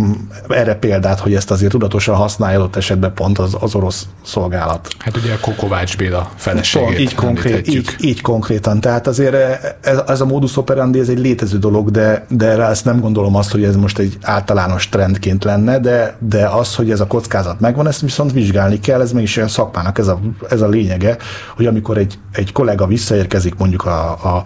erre 0.48 0.76
példát, 0.76 1.20
hogy 1.20 1.34
ezt 1.34 1.52
azért 1.52 1.72
tudatosan 1.72 2.16
használja 2.16 2.60
ott 2.60 2.76
esetben 2.76 3.14
pont 3.14 3.40
az, 3.40 3.58
az 3.60 3.76
orosz 3.76 4.08
szolgálat. 4.24 4.88
Hát 4.98 5.18
ugye 5.18 5.34
a 5.34 5.54
Kovács 5.56 5.98
Béla 5.98 6.30
feleségét 6.36 6.88
pont, 6.88 7.00
így, 7.00 7.16
konkrét, 7.16 7.68
így, 7.68 7.96
így 8.00 8.22
konkrétan. 8.22 8.82
Tehát 8.82 9.08
azért 9.08 9.36
ez, 9.82 10.02
ez 10.08 10.22
a 10.22 10.26
modus 10.26 10.58
operandi, 10.58 11.00
ez 11.00 11.10
egy 11.10 11.20
létező 11.20 11.58
dolog, 11.58 11.92
de, 11.92 12.26
de 12.30 12.56
rá 12.56 12.70
ezt 12.70 12.86
nem 12.86 13.00
gondolom 13.00 13.36
azt, 13.36 13.52
hogy 13.52 13.64
ez 13.64 13.76
most 13.76 13.98
egy 13.98 14.18
általános 14.22 14.90
trendként 14.90 15.44
lenne, 15.44 15.80
de, 15.80 16.16
de 16.20 16.48
az, 16.48 16.76
hogy 16.76 16.92
ez 16.92 17.00
a 17.00 17.08
kockázat 17.08 17.60
megvan, 17.60 17.88
ezt 17.88 18.02
viszont 18.02 18.32
vizsgálni 18.32 18.80
kell, 18.80 19.02
ez 19.02 19.12
mégis 19.12 19.38
olyan 19.38 19.50
szakmának 19.50 19.98
ez 19.98 20.08
a, 20.08 20.20
ez 20.50 20.62
a 20.62 20.68
lényege, 20.68 21.18
hogy 21.56 21.66
amikor 21.66 21.98
egy, 21.98 22.20
egy 22.34 22.52
kollega 22.52 22.88
visszaérkezik 22.88 23.56
mondjuk 23.56 23.86
a, 23.86 24.10
a 24.12 24.44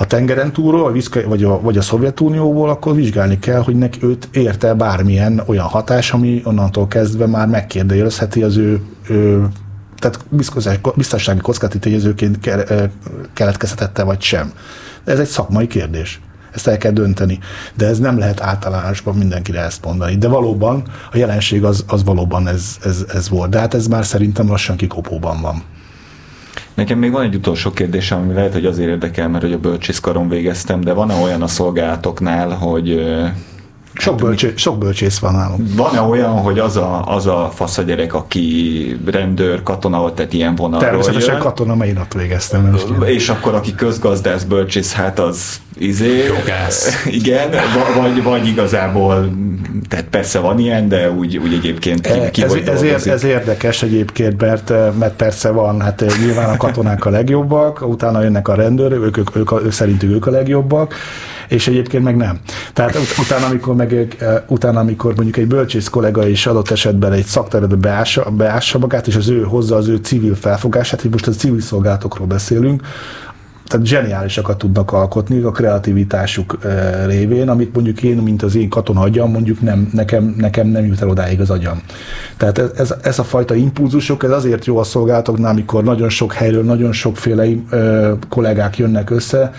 a 0.00 0.06
tengeren 0.06 0.52
túlról, 0.52 0.96
vagy 1.26 1.44
a, 1.44 1.60
vagy 1.60 1.78
a 1.78 1.82
Szovjetunióból, 1.82 2.68
akkor 2.70 2.94
vizsgálni 2.94 3.38
kell, 3.38 3.62
hogy 3.62 3.76
neki 3.76 3.98
őt 4.02 4.28
érte 4.32 4.74
bármilyen 4.74 5.42
olyan 5.46 5.66
hatás, 5.66 6.12
ami 6.12 6.40
onnantól 6.44 6.88
kezdve 6.88 7.26
már 7.26 7.46
megkérdőjelezheti 7.46 8.42
az 8.42 8.56
ő, 8.56 8.80
ő 9.08 9.48
tehát 9.98 10.24
biztonsági 10.94 11.40
kockázati 11.40 11.78
tényezőként 11.78 12.38
keletkezhetette 13.32 14.02
vagy 14.02 14.20
sem. 14.20 14.52
Ez 15.04 15.18
egy 15.18 15.26
szakmai 15.26 15.66
kérdés. 15.66 16.20
Ezt 16.52 16.66
el 16.66 16.76
kell 16.76 16.92
dönteni. 16.92 17.38
De 17.74 17.86
ez 17.86 17.98
nem 17.98 18.18
lehet 18.18 18.40
általánosban 18.40 19.14
mindenkire 19.14 19.60
ezt 19.60 19.84
mondani. 19.84 20.16
De 20.16 20.28
valóban 20.28 20.82
a 21.12 21.16
jelenség 21.16 21.64
az, 21.64 21.84
az 21.86 22.04
valóban 22.04 22.48
ez, 22.48 22.76
ez, 22.84 23.04
ez 23.14 23.28
volt. 23.28 23.50
De 23.50 23.58
hát 23.58 23.74
ez 23.74 23.86
már 23.86 24.04
szerintem 24.04 24.48
lassan 24.48 24.76
kikopóban 24.76 25.40
van. 25.40 25.62
Nekem 26.80 26.98
még 26.98 27.10
van 27.10 27.22
egy 27.22 27.34
utolsó 27.34 27.70
kérdésem, 27.70 28.18
ami 28.18 28.32
lehet, 28.32 28.52
hogy 28.52 28.66
azért 28.66 28.88
érdekel, 28.88 29.28
mert 29.28 29.42
hogy 29.42 29.52
a 29.52 29.58
bölcsészkaron 29.58 30.28
végeztem, 30.28 30.80
de 30.80 30.92
van-e 30.92 31.14
olyan 31.14 31.42
a 31.42 31.46
szolgálatoknál, 31.46 32.50
hogy 32.50 33.04
sok, 34.00 34.16
bölcsé, 34.16 34.52
sok 34.56 34.78
bölcsész 34.78 35.18
van 35.18 35.34
nálunk. 35.34 35.60
Van-e 35.76 36.00
olyan, 36.00 36.30
hogy 36.30 36.58
az 36.58 36.76
a, 36.76 37.04
az 37.06 37.26
a 37.26 37.50
fasz 37.54 37.78
a 37.78 37.82
gyerek, 37.82 38.14
aki 38.14 38.96
rendőr, 39.06 39.62
katona, 39.62 40.12
tehát 40.14 40.32
ilyen 40.32 40.54
vonalról 40.54 40.88
Természetesen 40.88 41.32
jön, 41.32 41.42
katona, 41.42 41.74
melyinak 41.74 42.14
végeztem. 42.14 42.76
És 43.04 43.28
akkor 43.28 43.54
aki 43.54 43.74
közgazdász, 43.74 44.42
bölcsész, 44.42 44.92
hát 44.92 45.18
az 45.18 45.60
izé, 45.78 46.24
Jogász. 46.24 47.04
Igen, 47.20 47.50
vagy, 48.00 48.22
vagy 48.22 48.46
igazából, 48.46 49.30
tehát 49.88 50.04
persze 50.04 50.38
van 50.38 50.58
ilyen, 50.58 50.88
de 50.88 51.10
úgy, 51.10 51.38
úgy 51.38 51.52
egyébként 51.52 52.00
ki, 52.00 52.30
ki 52.30 52.42
ez, 52.42 52.52
ez, 52.52 52.82
ér, 52.82 53.08
ez 53.08 53.24
érdekes 53.24 53.82
egyébként, 53.82 54.40
mert, 54.40 54.72
mert 54.98 55.14
persze 55.14 55.50
van, 55.50 55.80
hát 55.80 56.04
nyilván 56.20 56.48
a 56.48 56.56
katonák 56.56 57.04
a 57.04 57.10
legjobbak, 57.10 57.88
utána 57.88 58.22
jönnek 58.22 58.48
a 58.48 58.54
rendőrök, 58.54 59.02
ők, 59.04 59.18
ők, 59.18 59.36
ők, 59.36 59.64
ők 59.64 59.72
szerintük 59.72 60.10
ők 60.10 60.26
a 60.26 60.30
legjobbak, 60.30 60.94
és 61.50 61.68
egyébként 61.68 62.04
meg 62.04 62.16
nem. 62.16 62.38
Tehát 62.72 62.94
ut- 62.94 63.18
utána, 63.18 63.46
amikor, 63.46 63.74
meg, 63.74 64.16
utána, 64.48 64.80
amikor 64.80 65.14
mondjuk 65.14 65.36
egy 65.36 65.46
bölcsész 65.46 65.88
kollega 65.88 66.28
is 66.28 66.46
adott 66.46 66.70
esetben 66.70 67.12
egy 67.12 67.24
szakterületbe 67.24 67.76
beássa, 67.76 68.30
beássa 68.30 68.78
magát, 68.78 69.06
és 69.06 69.16
az 69.16 69.28
ő 69.28 69.42
hozza 69.42 69.76
az 69.76 69.88
ő 69.88 69.96
civil 69.96 70.34
felfogását, 70.34 71.00
hogy 71.00 71.10
most 71.10 71.26
a 71.26 71.32
civil 71.32 71.60
szolgálatokról 71.60 72.26
beszélünk, 72.26 72.82
tehát 73.70 73.86
zseniálisakat 73.86 74.58
tudnak 74.58 74.92
alkotni 74.92 75.40
a 75.40 75.50
kreativitásuk 75.50 76.58
révén, 77.06 77.48
amit 77.48 77.74
mondjuk 77.74 78.02
én, 78.02 78.16
mint 78.16 78.42
az 78.42 78.54
én 78.54 78.68
katona 78.68 79.00
agyam, 79.00 79.30
mondjuk 79.30 79.60
nem, 79.60 79.90
nekem, 79.92 80.34
nekem 80.36 80.66
nem 80.66 80.84
jut 80.84 81.00
el 81.00 81.08
odáig 81.08 81.40
az 81.40 81.50
agyam. 81.50 81.82
Tehát 82.36 82.58
ez, 82.58 82.94
ez, 83.02 83.18
a 83.18 83.24
fajta 83.24 83.54
impulzusok, 83.54 84.24
ez 84.24 84.30
azért 84.30 84.64
jó 84.66 84.78
a 84.78 84.84
szolgálatoknál, 84.84 85.50
amikor 85.50 85.84
nagyon 85.84 86.08
sok 86.08 86.32
helyről, 86.32 86.64
nagyon 86.64 86.92
sokféle 86.92 87.46
ö, 87.70 88.12
kollégák 88.28 88.78
jönnek 88.78 89.10
össze, 89.10 89.52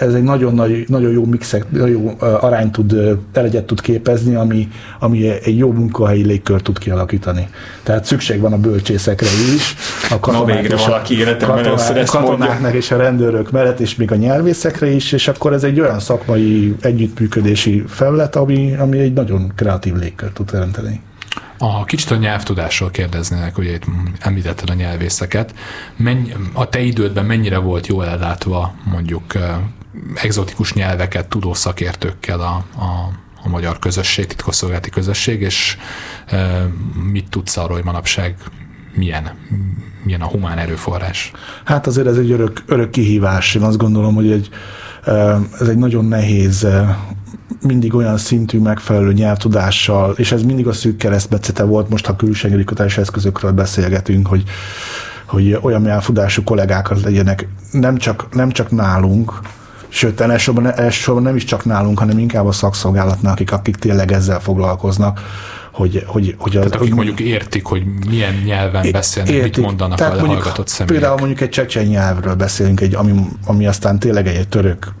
ez 0.00 0.14
egy 0.14 0.22
nagyon, 0.22 0.54
nagy, 0.54 0.84
nagyon 0.88 1.10
jó 1.10 1.24
mixet, 1.24 1.70
nagyon 1.70 1.88
jó 1.88 2.16
arányt 2.18 2.72
tud, 2.72 3.18
elegyet 3.32 3.64
tud 3.64 3.80
képezni, 3.80 4.34
ami, 4.34 4.68
ami 4.98 5.28
egy 5.28 5.58
jó 5.58 5.72
munkahelyi 5.72 6.24
légkört 6.24 6.64
tud 6.64 6.78
kialakítani. 6.78 7.48
Tehát 7.82 8.04
szükség 8.04 8.40
van 8.40 8.52
a 8.52 8.58
bölcsészekre 8.58 9.28
is, 9.54 9.74
a 10.10 10.20
katonák, 10.20 10.64
és 10.64 10.86
a, 10.86 11.02
katonák, 11.36 12.06
katonáknak 12.06 12.74
és 12.74 12.90
a 12.90 12.96
rendőrök 12.96 13.50
mellett, 13.50 13.80
és 13.80 13.96
még 13.96 14.12
a 14.12 14.14
nyelvészekre 14.14 14.90
is, 14.90 15.12
és 15.12 15.28
akkor 15.28 15.52
ez 15.52 15.64
egy 15.64 15.80
olyan 15.80 16.00
szakmai 16.00 16.76
együttműködési 16.80 17.84
felület, 17.88 18.36
ami, 18.36 18.76
ami 18.78 18.98
egy 18.98 19.12
nagyon 19.12 19.52
kreatív 19.54 19.94
légkört 19.94 20.32
tud 20.32 20.46
teremteni. 20.46 21.00
A 21.58 21.84
kicsit 21.84 22.10
a 22.10 22.16
nyelvtudásról 22.16 22.90
kérdeznének, 22.90 23.58
ugye 23.58 23.72
itt 23.72 23.84
említetted 24.18 24.70
a 24.70 24.74
nyelvészeket. 24.74 25.54
Menny, 25.96 26.30
a 26.52 26.68
te 26.68 26.80
idődben 26.80 27.24
mennyire 27.24 27.58
volt 27.58 27.86
jól 27.86 28.06
ellátva 28.06 28.74
mondjuk 28.84 29.32
exotikus 30.14 30.72
nyelveket 30.72 31.28
tudó 31.28 31.54
szakértőkkel 31.54 32.40
a, 32.40 32.64
a, 32.78 33.12
a 33.42 33.48
magyar 33.48 33.78
közösség, 33.78 34.26
titkosszolgálati 34.26 34.90
közösség, 34.90 35.40
és 35.40 35.76
e, 36.26 36.68
mit 37.12 37.28
tudsz 37.30 37.56
arról, 37.56 37.76
hogy 37.76 37.84
manapság 37.84 38.36
milyen, 38.94 39.30
milyen 40.02 40.20
a 40.20 40.26
humán 40.26 40.58
erőforrás? 40.58 41.32
Hát 41.64 41.86
azért 41.86 42.06
ez 42.06 42.16
egy 42.16 42.30
örök, 42.30 42.62
örök 42.66 42.90
kihívás. 42.90 43.54
Én 43.54 43.62
azt 43.62 43.78
gondolom, 43.78 44.14
hogy 44.14 44.30
egy, 44.30 44.48
ez 45.60 45.68
egy 45.68 45.76
nagyon 45.76 46.04
nehéz 46.04 46.66
mindig 47.60 47.94
olyan 47.94 48.16
szintű 48.16 48.58
megfelelő 48.58 49.12
nyelvtudással, 49.12 50.14
és 50.16 50.32
ez 50.32 50.42
mindig 50.42 50.66
a 50.66 50.72
szűk 50.72 50.96
keresztbecete 50.96 51.62
volt, 51.62 51.88
most 51.88 52.06
ha 52.06 52.16
külsengeri 52.16 52.64
eszközökről 52.96 53.52
beszélgetünk, 53.52 54.26
hogy, 54.26 54.42
hogy 55.26 55.58
olyan 55.62 55.80
nyelvtudású 55.80 56.42
kollégákat 56.42 57.02
legyenek, 57.02 57.48
nem 57.70 57.96
csak, 57.96 58.26
nem 58.32 58.50
csak 58.50 58.70
nálunk, 58.70 59.40
sőt, 59.88 60.20
elsősorban, 60.20 60.78
elsősorban 60.78 61.22
nem 61.22 61.36
is 61.36 61.44
csak 61.44 61.64
nálunk, 61.64 61.98
hanem 61.98 62.18
inkább 62.18 62.46
a 62.46 62.52
szakszolgálatnál, 62.52 63.32
akik, 63.32 63.52
akik 63.52 63.76
tényleg 63.76 64.12
ezzel 64.12 64.40
foglalkoznak, 64.40 65.20
hogy, 65.72 66.04
hogy, 66.06 66.34
hogy 66.38 66.56
az, 66.56 66.64
Tehát 66.64 66.80
akik 66.80 66.94
mondjuk 66.94 67.20
értik, 67.20 67.64
hogy 67.64 67.82
milyen 68.08 68.34
nyelven 68.44 68.90
beszélnek, 68.92 69.32
értik. 69.32 69.56
mit 69.56 69.64
mondanak 69.64 69.98
Tehát 69.98 70.12
a 70.12 70.22
lehallgatott 70.22 70.68
személyek. 70.68 71.00
Például 71.00 71.18
mondjuk 71.18 71.40
egy 71.40 71.48
csecsen 71.48 71.84
nyelvről 71.84 72.34
beszélünk, 72.34 72.80
egy, 72.80 72.94
ami, 72.94 73.12
ami 73.46 73.66
aztán 73.66 73.98
tényleg 73.98 74.26
egy 74.26 74.48
török, 74.48 74.94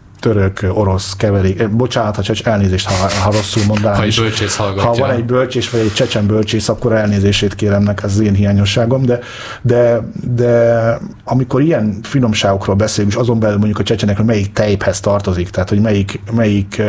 orosz 0.68 1.16
keverék. 1.16 1.60
Eh, 1.60 1.68
bocsánat, 1.68 2.16
ha 2.16 2.22
csecs, 2.22 2.42
elnézést, 2.42 2.88
ha, 2.88 3.08
ha 3.22 3.30
rosszul 3.30 3.62
mondanám. 3.66 3.96
Ha 3.96 4.02
egy 4.02 4.16
bölcsész 4.16 4.56
hallgatja. 4.56 4.90
Ha 4.90 4.94
van 4.94 5.10
egy 5.10 5.24
bölcsész, 5.24 5.70
vagy 5.70 5.80
egy 5.80 5.92
csecsen 5.92 6.26
bölcsész, 6.26 6.68
akkor 6.68 6.92
elnézését 6.92 7.54
kérem 7.54 7.82
meg, 7.82 8.00
ez 8.02 8.12
az 8.12 8.20
én 8.20 8.34
hiányosságom, 8.34 9.04
de, 9.04 9.18
de, 9.62 10.00
de 10.34 10.98
amikor 11.24 11.62
ilyen 11.62 11.98
finomságokról 12.02 12.76
beszélünk, 12.76 13.12
és 13.12 13.18
azon 13.18 13.40
belül 13.40 13.56
mondjuk 13.56 13.78
a 13.78 13.82
csecsenekről 13.82 14.26
melyik 14.26 14.52
tejphez 14.52 15.00
tartozik, 15.00 15.50
tehát 15.50 15.68
hogy 15.68 15.80
melyik, 15.80 16.20
melyik 16.32 16.82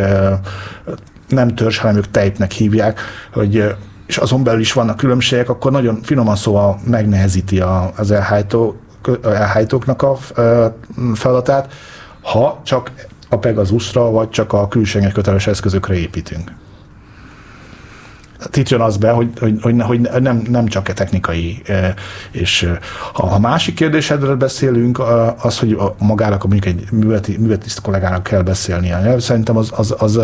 nem 1.28 1.56
törzs, 1.56 1.78
hanem 1.78 1.96
ők 1.96 2.12
tejpnek 2.12 2.52
hívják, 2.52 3.00
hogy 3.34 3.76
és 4.08 4.18
azon 4.18 4.44
belül 4.44 4.60
is 4.60 4.74
vannak 4.74 4.98
különbségek, 4.98 5.50
akkor 5.50 5.72
nagyon 5.72 6.00
finoman 6.04 6.36
szóval 6.36 6.80
megnehezíti 6.86 7.64
az 7.96 8.12
elhájtó, 8.12 8.80
elhájtóknak 9.24 10.02
a 10.02 10.18
feladatát, 11.14 11.74
ha 12.22 12.62
csak 12.64 12.92
a 13.30 13.38
Pegasusra, 13.38 14.12
vagy 14.12 14.30
csak 14.30 14.54
a 14.54 14.68
külsőnek 14.68 15.12
köteles 15.12 15.48
eszközökre 15.48 15.96
építünk. 15.96 16.52
Itt 18.54 18.70
jön 18.70 18.82
az 18.82 18.98
be, 18.98 19.12
hogy, 19.12 19.30
hogy, 19.40 19.58
hogy, 19.62 19.82
hogy 19.82 20.00
nem, 20.22 20.44
nem 20.50 20.66
csak 20.66 20.88
a 20.88 20.94
technikai. 20.94 21.62
És 22.32 22.72
ha 23.14 23.24
a 23.24 23.40
másik 23.40 23.76
kérdésedről 23.76 24.36
beszélünk, 24.36 25.02
az, 25.42 25.60
hogy 25.60 25.78
magának, 25.98 26.48
mondjuk 26.48 26.66
egy 26.66 26.92
műveti, 26.92 27.38
művetiszt 27.38 27.82
kollégának 27.82 28.24
kell 28.24 28.42
beszélnie. 28.42 29.20
Szerintem 29.20 29.58
az, 29.58 29.72
az, 29.76 29.96
az 29.98 30.20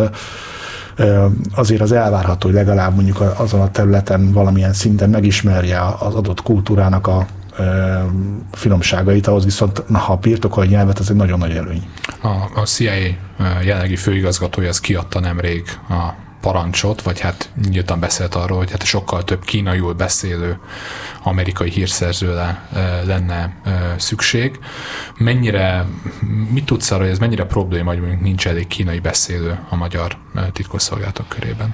azért 1.56 1.82
az 1.82 1.92
elvárható, 1.92 2.48
hogy 2.48 2.58
legalább 2.58 2.96
mondjuk 2.96 3.22
azon 3.38 3.62
a 3.62 3.72
területen 3.72 4.32
valamilyen 4.32 4.74
szinten 4.74 5.10
megismerje 5.10 5.80
az 6.00 6.14
adott 6.14 6.42
kultúrának 6.42 7.08
a 7.08 7.26
finomságait, 8.52 9.28
ahhoz 9.28 9.44
viszont 9.44 9.84
ha 9.92 10.16
birtokol 10.16 10.64
a 10.64 10.68
nyelvet, 10.68 11.00
az 11.00 11.10
egy 11.10 11.16
nagyon 11.16 11.40
nagy 11.40 11.56
előny. 11.56 11.90
A, 12.22 12.60
a 12.60 12.66
CIA 12.66 12.94
jelenlegi 13.64 13.96
főigazgatója 13.96 14.70
az 14.70 14.80
kiadta 14.80 15.20
nemrég 15.20 15.64
a 15.90 16.24
parancsot, 16.42 17.02
vagy 17.02 17.20
hát 17.20 17.50
nyíltan 17.70 18.00
beszélt 18.00 18.36
arról, 18.36 18.58
hogy 18.58 18.72
hát 18.72 18.84
sokkal 18.84 19.24
több 19.24 19.44
kínaiul 19.44 19.94
beszélő 19.94 20.60
amerikai 21.24 21.70
hírszerző 21.70 22.34
lenne 23.06 23.56
szükség. 23.98 24.60
Mennyire, 25.18 25.86
mit 26.52 26.66
tudsz 26.66 26.92
arra, 26.92 27.02
hogy 27.02 27.12
ez 27.12 27.20
mennyire 27.20 27.46
probléma, 27.46 27.90
hogy 27.90 28.20
nincs 28.22 28.48
elég 28.48 28.68
kínai 28.68 29.00
beszélő 29.00 29.60
a 29.70 29.76
magyar 29.76 30.18
titkosszolgálatok 30.52 31.30
körében? 31.30 31.74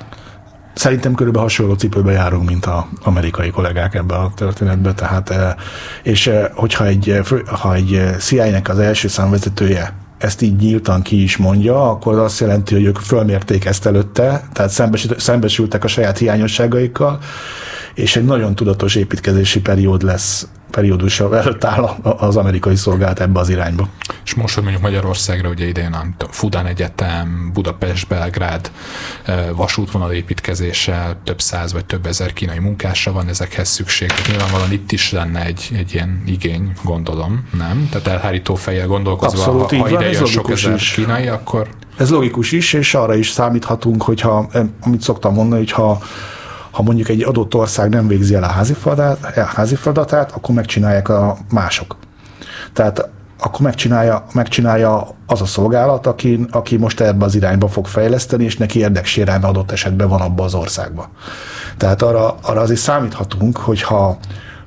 Szerintem 0.74 1.14
körülbelül 1.14 1.48
hasonló 1.48 1.74
cipőbe 1.74 2.12
járunk, 2.12 2.50
mint 2.50 2.66
az 2.66 2.84
amerikai 3.04 3.50
kollégák 3.50 3.96
ebbe 3.96 4.16
a 4.16 4.32
történetbe, 4.36 4.94
tehát 4.94 5.34
és 6.04 6.32
hogyha 6.54 6.86
egy, 6.86 7.22
ha 7.46 7.74
egy 7.74 8.02
CIA-nek 8.20 8.70
az 8.70 8.80
első 8.80 9.08
számvezetője 9.08 9.94
ezt 10.18 10.42
így 10.42 10.56
nyíltan 10.56 11.02
ki 11.02 11.24
is 11.24 11.38
mondja, 11.38 11.90
akkor 11.90 12.14
az 12.14 12.20
azt 12.20 12.40
jelenti, 12.40 12.74
hogy 12.74 12.84
ők 12.84 12.98
fölmérték 12.98 13.66
ezt 13.66 13.86
előtte, 13.86 14.48
tehát 14.54 14.92
szembesültek 15.18 15.84
a 15.84 15.88
saját 15.88 16.18
hiányosságaikkal, 16.18 17.20
és 17.94 18.16
egy 18.16 18.26
nagyon 18.26 18.56
tudatos 18.56 18.96
építkezési 18.96 19.62
periód 19.62 20.02
lesz 20.02 20.48
periódussal 20.72 21.38
előtt 21.38 21.64
áll 21.64 21.84
az 22.04 22.38
amerikai 22.38 22.76
szolgálat 22.76 23.20
ebbe 23.20 23.40
az 23.40 23.50
irányba. 23.50 23.88
És 24.26 24.34
most, 24.34 24.54
hogy 24.54 24.64
mondjuk 24.64 24.84
Magyarországra, 24.84 25.50
ugye 25.50 25.68
idén 25.68 25.94
a 25.94 26.26
Fudán 26.30 26.66
Egyetem, 26.66 27.50
Budapest, 27.54 28.08
Belgrád 28.08 28.72
vasútvonal 29.56 30.12
építkezéssel 30.12 31.18
több 31.24 31.42
száz 31.42 31.74
vagy 31.74 31.86
több 31.86 32.06
ezer 32.06 32.34
kínai 32.34 32.60
munkásra 32.60 33.12
van 33.12 33.28
ezekhez 33.28 33.70
szükség. 33.70 34.12
Nyilvánvalóan 34.28 34.72
itt 34.72 34.92
is 34.92 35.12
lenne 35.12 35.46
egy, 35.46 35.70
egy 35.78 35.94
ilyen 35.94 36.24
igény, 36.26 36.72
gondolom, 36.84 37.48
nem? 37.58 37.88
Tehát 37.92 38.08
elhárító 38.08 38.56
fejjel 38.56 38.88
gondolkozva, 38.88 39.40
Abszolút, 39.40 39.72
ha, 39.72 39.78
ha 39.78 39.90
ide 39.90 40.12
jön 40.12 40.26
sok 40.26 40.50
ezer 40.50 40.74
is. 40.74 40.92
kínai, 40.92 41.28
akkor... 41.28 41.68
Ez 41.98 42.10
logikus 42.10 42.52
is, 42.52 42.74
és 42.74 42.94
arra 42.94 43.16
is 43.16 43.30
számíthatunk, 43.30 44.04
hogyha, 44.04 44.50
amit 44.82 45.02
szoktam 45.02 45.34
mondani, 45.34 45.60
hogyha 45.62 46.02
ha 46.72 46.84
mondjuk 46.84 47.10
egy 47.10 47.24
adott 47.24 47.56
ország 47.56 47.90
nem 47.90 48.08
végzi 48.08 48.36
el 48.36 48.44
a 48.44 48.48
házi, 48.48 48.74
feladat, 48.74 49.20
feladatát, 49.76 50.32
akkor 50.32 50.56
megcsinálják 50.56 51.10
a 51.10 51.38
mások. 51.50 51.98
Tehát 52.74 53.10
akkor 53.44 53.62
megcsinálja, 53.62 54.26
megcsinálja 54.34 55.08
az 55.26 55.42
a 55.42 55.46
szolgálat, 55.46 56.08
aki, 56.08 56.46
aki 56.52 56.78
most 56.78 57.00
ebbe 57.00 57.26
az 57.26 57.36
irányba 57.36 57.68
fog 57.68 57.86
fejleszteni, 57.86 58.44
és 58.44 58.58
neki 58.58 58.80
érdeksérelme 58.80 59.48
adott 59.48 59.72
esetben 59.72 60.08
van 60.08 60.22
abba 60.22 60.44
az 60.44 60.54
országba. 60.54 61.10
Tehát 61.78 62.02
arra, 62.02 62.38
arra 62.42 62.62
azért 62.62 62.80
számíthatunk, 62.80 63.58
hogyha, 63.58 64.18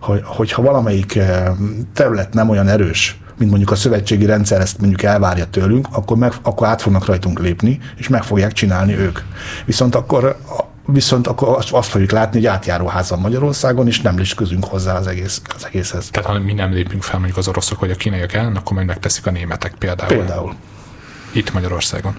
hogy, 0.01 0.23
hogyha 0.25 0.63
valamelyik 0.63 1.17
eh, 1.17 1.53
terület 1.93 2.35
nem 2.35 2.49
olyan 2.49 2.69
erős, 2.69 3.19
mint 3.39 3.51
mondjuk 3.51 3.71
a 3.71 3.75
szövetségi 3.75 4.27
rendszer 4.27 4.61
ezt 4.61 4.79
mondjuk 4.79 5.03
elvárja 5.03 5.47
tőlünk, 5.47 5.87
akkor, 5.91 6.17
meg, 6.17 6.33
akkor 6.43 6.67
át 6.67 6.83
fognak 6.83 7.07
rajtunk 7.07 7.39
lépni, 7.39 7.79
és 7.97 8.09
meg 8.09 8.23
fogják 8.23 8.53
csinálni 8.53 8.99
ők. 8.99 9.19
Viszont 9.65 9.95
akkor 9.95 10.37
viszont 10.87 11.27
akkor 11.27 11.57
azt, 11.57 11.73
azt 11.73 11.89
fogjuk 11.89 12.11
látni, 12.11 12.39
hogy 12.39 12.47
átjáróházan 12.47 13.19
Magyarországon, 13.19 13.87
és 13.87 14.01
nem 14.01 14.17
közünk 14.37 14.65
hozzá 14.65 14.97
az, 14.97 15.07
egész, 15.07 15.43
az 15.57 15.67
egészhez. 15.67 16.09
Tehát 16.11 16.29
ha 16.29 16.39
mi 16.39 16.53
nem 16.53 16.73
lépünk 16.73 17.03
fel 17.03 17.19
mondjuk 17.19 17.39
az 17.39 17.49
oroszok 17.49 17.81
vagy 17.81 17.91
a 17.91 17.95
kínaiak 17.95 18.33
ellen, 18.33 18.57
akkor 18.57 18.73
majd 18.73 18.87
megteszik 18.87 19.27
a 19.27 19.31
németek 19.31 19.75
például. 19.79 20.09
Például. 20.09 20.55
Itt 21.33 21.53
Magyarországon. 21.53 22.17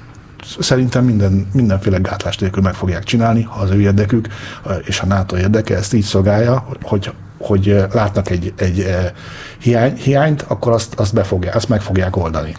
Szerintem 0.59 1.05
minden, 1.05 1.47
mindenféle 1.53 1.97
gátlást 1.97 2.41
nélkül 2.41 2.63
meg 2.63 2.73
fogják 2.73 3.03
csinálni, 3.03 3.41
ha 3.43 3.59
az 3.59 3.69
ő 3.69 3.81
érdekük, 3.81 4.27
és 4.83 4.99
a 4.99 5.05
NATO 5.05 5.37
érdeke 5.37 5.75
ezt 5.75 5.93
így 5.93 6.03
szolgálja, 6.03 6.67
hogy, 6.81 7.11
hogy 7.37 7.85
látnak 7.91 8.29
egy, 8.29 8.53
egy 8.57 8.95
hiány, 9.59 9.95
hiányt, 9.95 10.41
akkor 10.41 10.71
azt, 10.71 10.99
azt, 10.99 11.13
befogják, 11.13 11.55
azt 11.55 11.69
meg 11.69 11.81
fogják 11.81 12.15
oldani. 12.15 12.55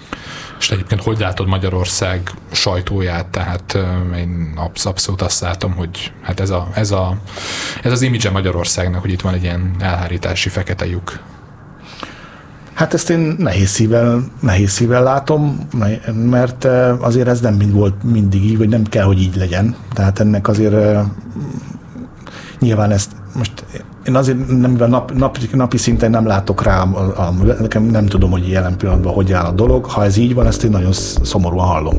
És 0.59 0.71
egyébként 0.71 1.03
hogy 1.03 1.19
látod 1.19 1.47
Magyarország 1.47 2.31
sajtóját? 2.53 3.27
Tehát 3.27 3.79
én 4.17 4.59
abszolút 4.85 5.23
azt 5.23 5.41
látom, 5.41 5.73
hogy 5.73 6.13
hát 6.23 6.41
ez, 6.41 6.51
a, 6.51 6.69
ez, 6.75 6.91
a, 6.91 7.17
ez 7.83 7.93
az 7.93 8.03
imidzse 8.03 8.31
Magyarországnak, 8.31 9.01
hogy 9.01 9.13
itt 9.13 9.21
van 9.21 9.35
egy 9.35 9.43
ilyen 9.43 9.75
elhárítási 9.79 10.49
fekete 10.49 10.87
lyuk. 10.87 11.21
Hát 12.77 12.95
ezt 12.95 13.11
én 13.11 13.35
nehéz 13.39 13.69
szívvel, 13.69 14.25
nehéz 14.41 14.71
szívvel 14.71 15.03
látom, 15.03 15.69
mert 16.13 16.65
azért 17.01 17.29
ez 17.29 17.41
nem 17.41 17.55
mind 17.55 17.73
volt 17.73 18.03
mindig 18.03 18.45
így, 18.45 18.59
vagy 18.59 18.69
nem 18.69 18.85
kell, 18.85 19.05
hogy 19.05 19.21
így 19.21 19.37
legyen. 19.37 19.77
Tehát 19.93 20.21
ennek 20.21 20.49
azért 20.49 21.07
nyilván 22.59 22.91
ezt 22.91 23.13
most 23.35 23.65
én 24.07 24.15
azért 24.15 24.59
nem, 24.61 24.71
mivel 24.71 24.89
nap, 24.89 25.13
nap, 25.13 25.39
napi 25.53 25.77
szinten 25.77 26.11
nem 26.11 26.27
látok 26.27 26.63
rá, 26.63 26.83
a, 26.83 27.27
a, 27.27 27.31
nekem 27.61 27.83
nem 27.83 28.07
tudom, 28.07 28.31
hogy 28.31 28.49
jelen 28.49 28.77
pillanatban 28.77 29.13
hogy 29.13 29.33
áll 29.33 29.45
a 29.45 29.53
dolog. 29.53 29.85
Ha 29.85 30.05
ez 30.05 30.17
így 30.17 30.35
van, 30.35 30.47
ezt 30.47 30.65
én 30.65 30.71
nagyon 30.71 30.93
szomorúan 31.23 31.67
hallom. 31.67 31.97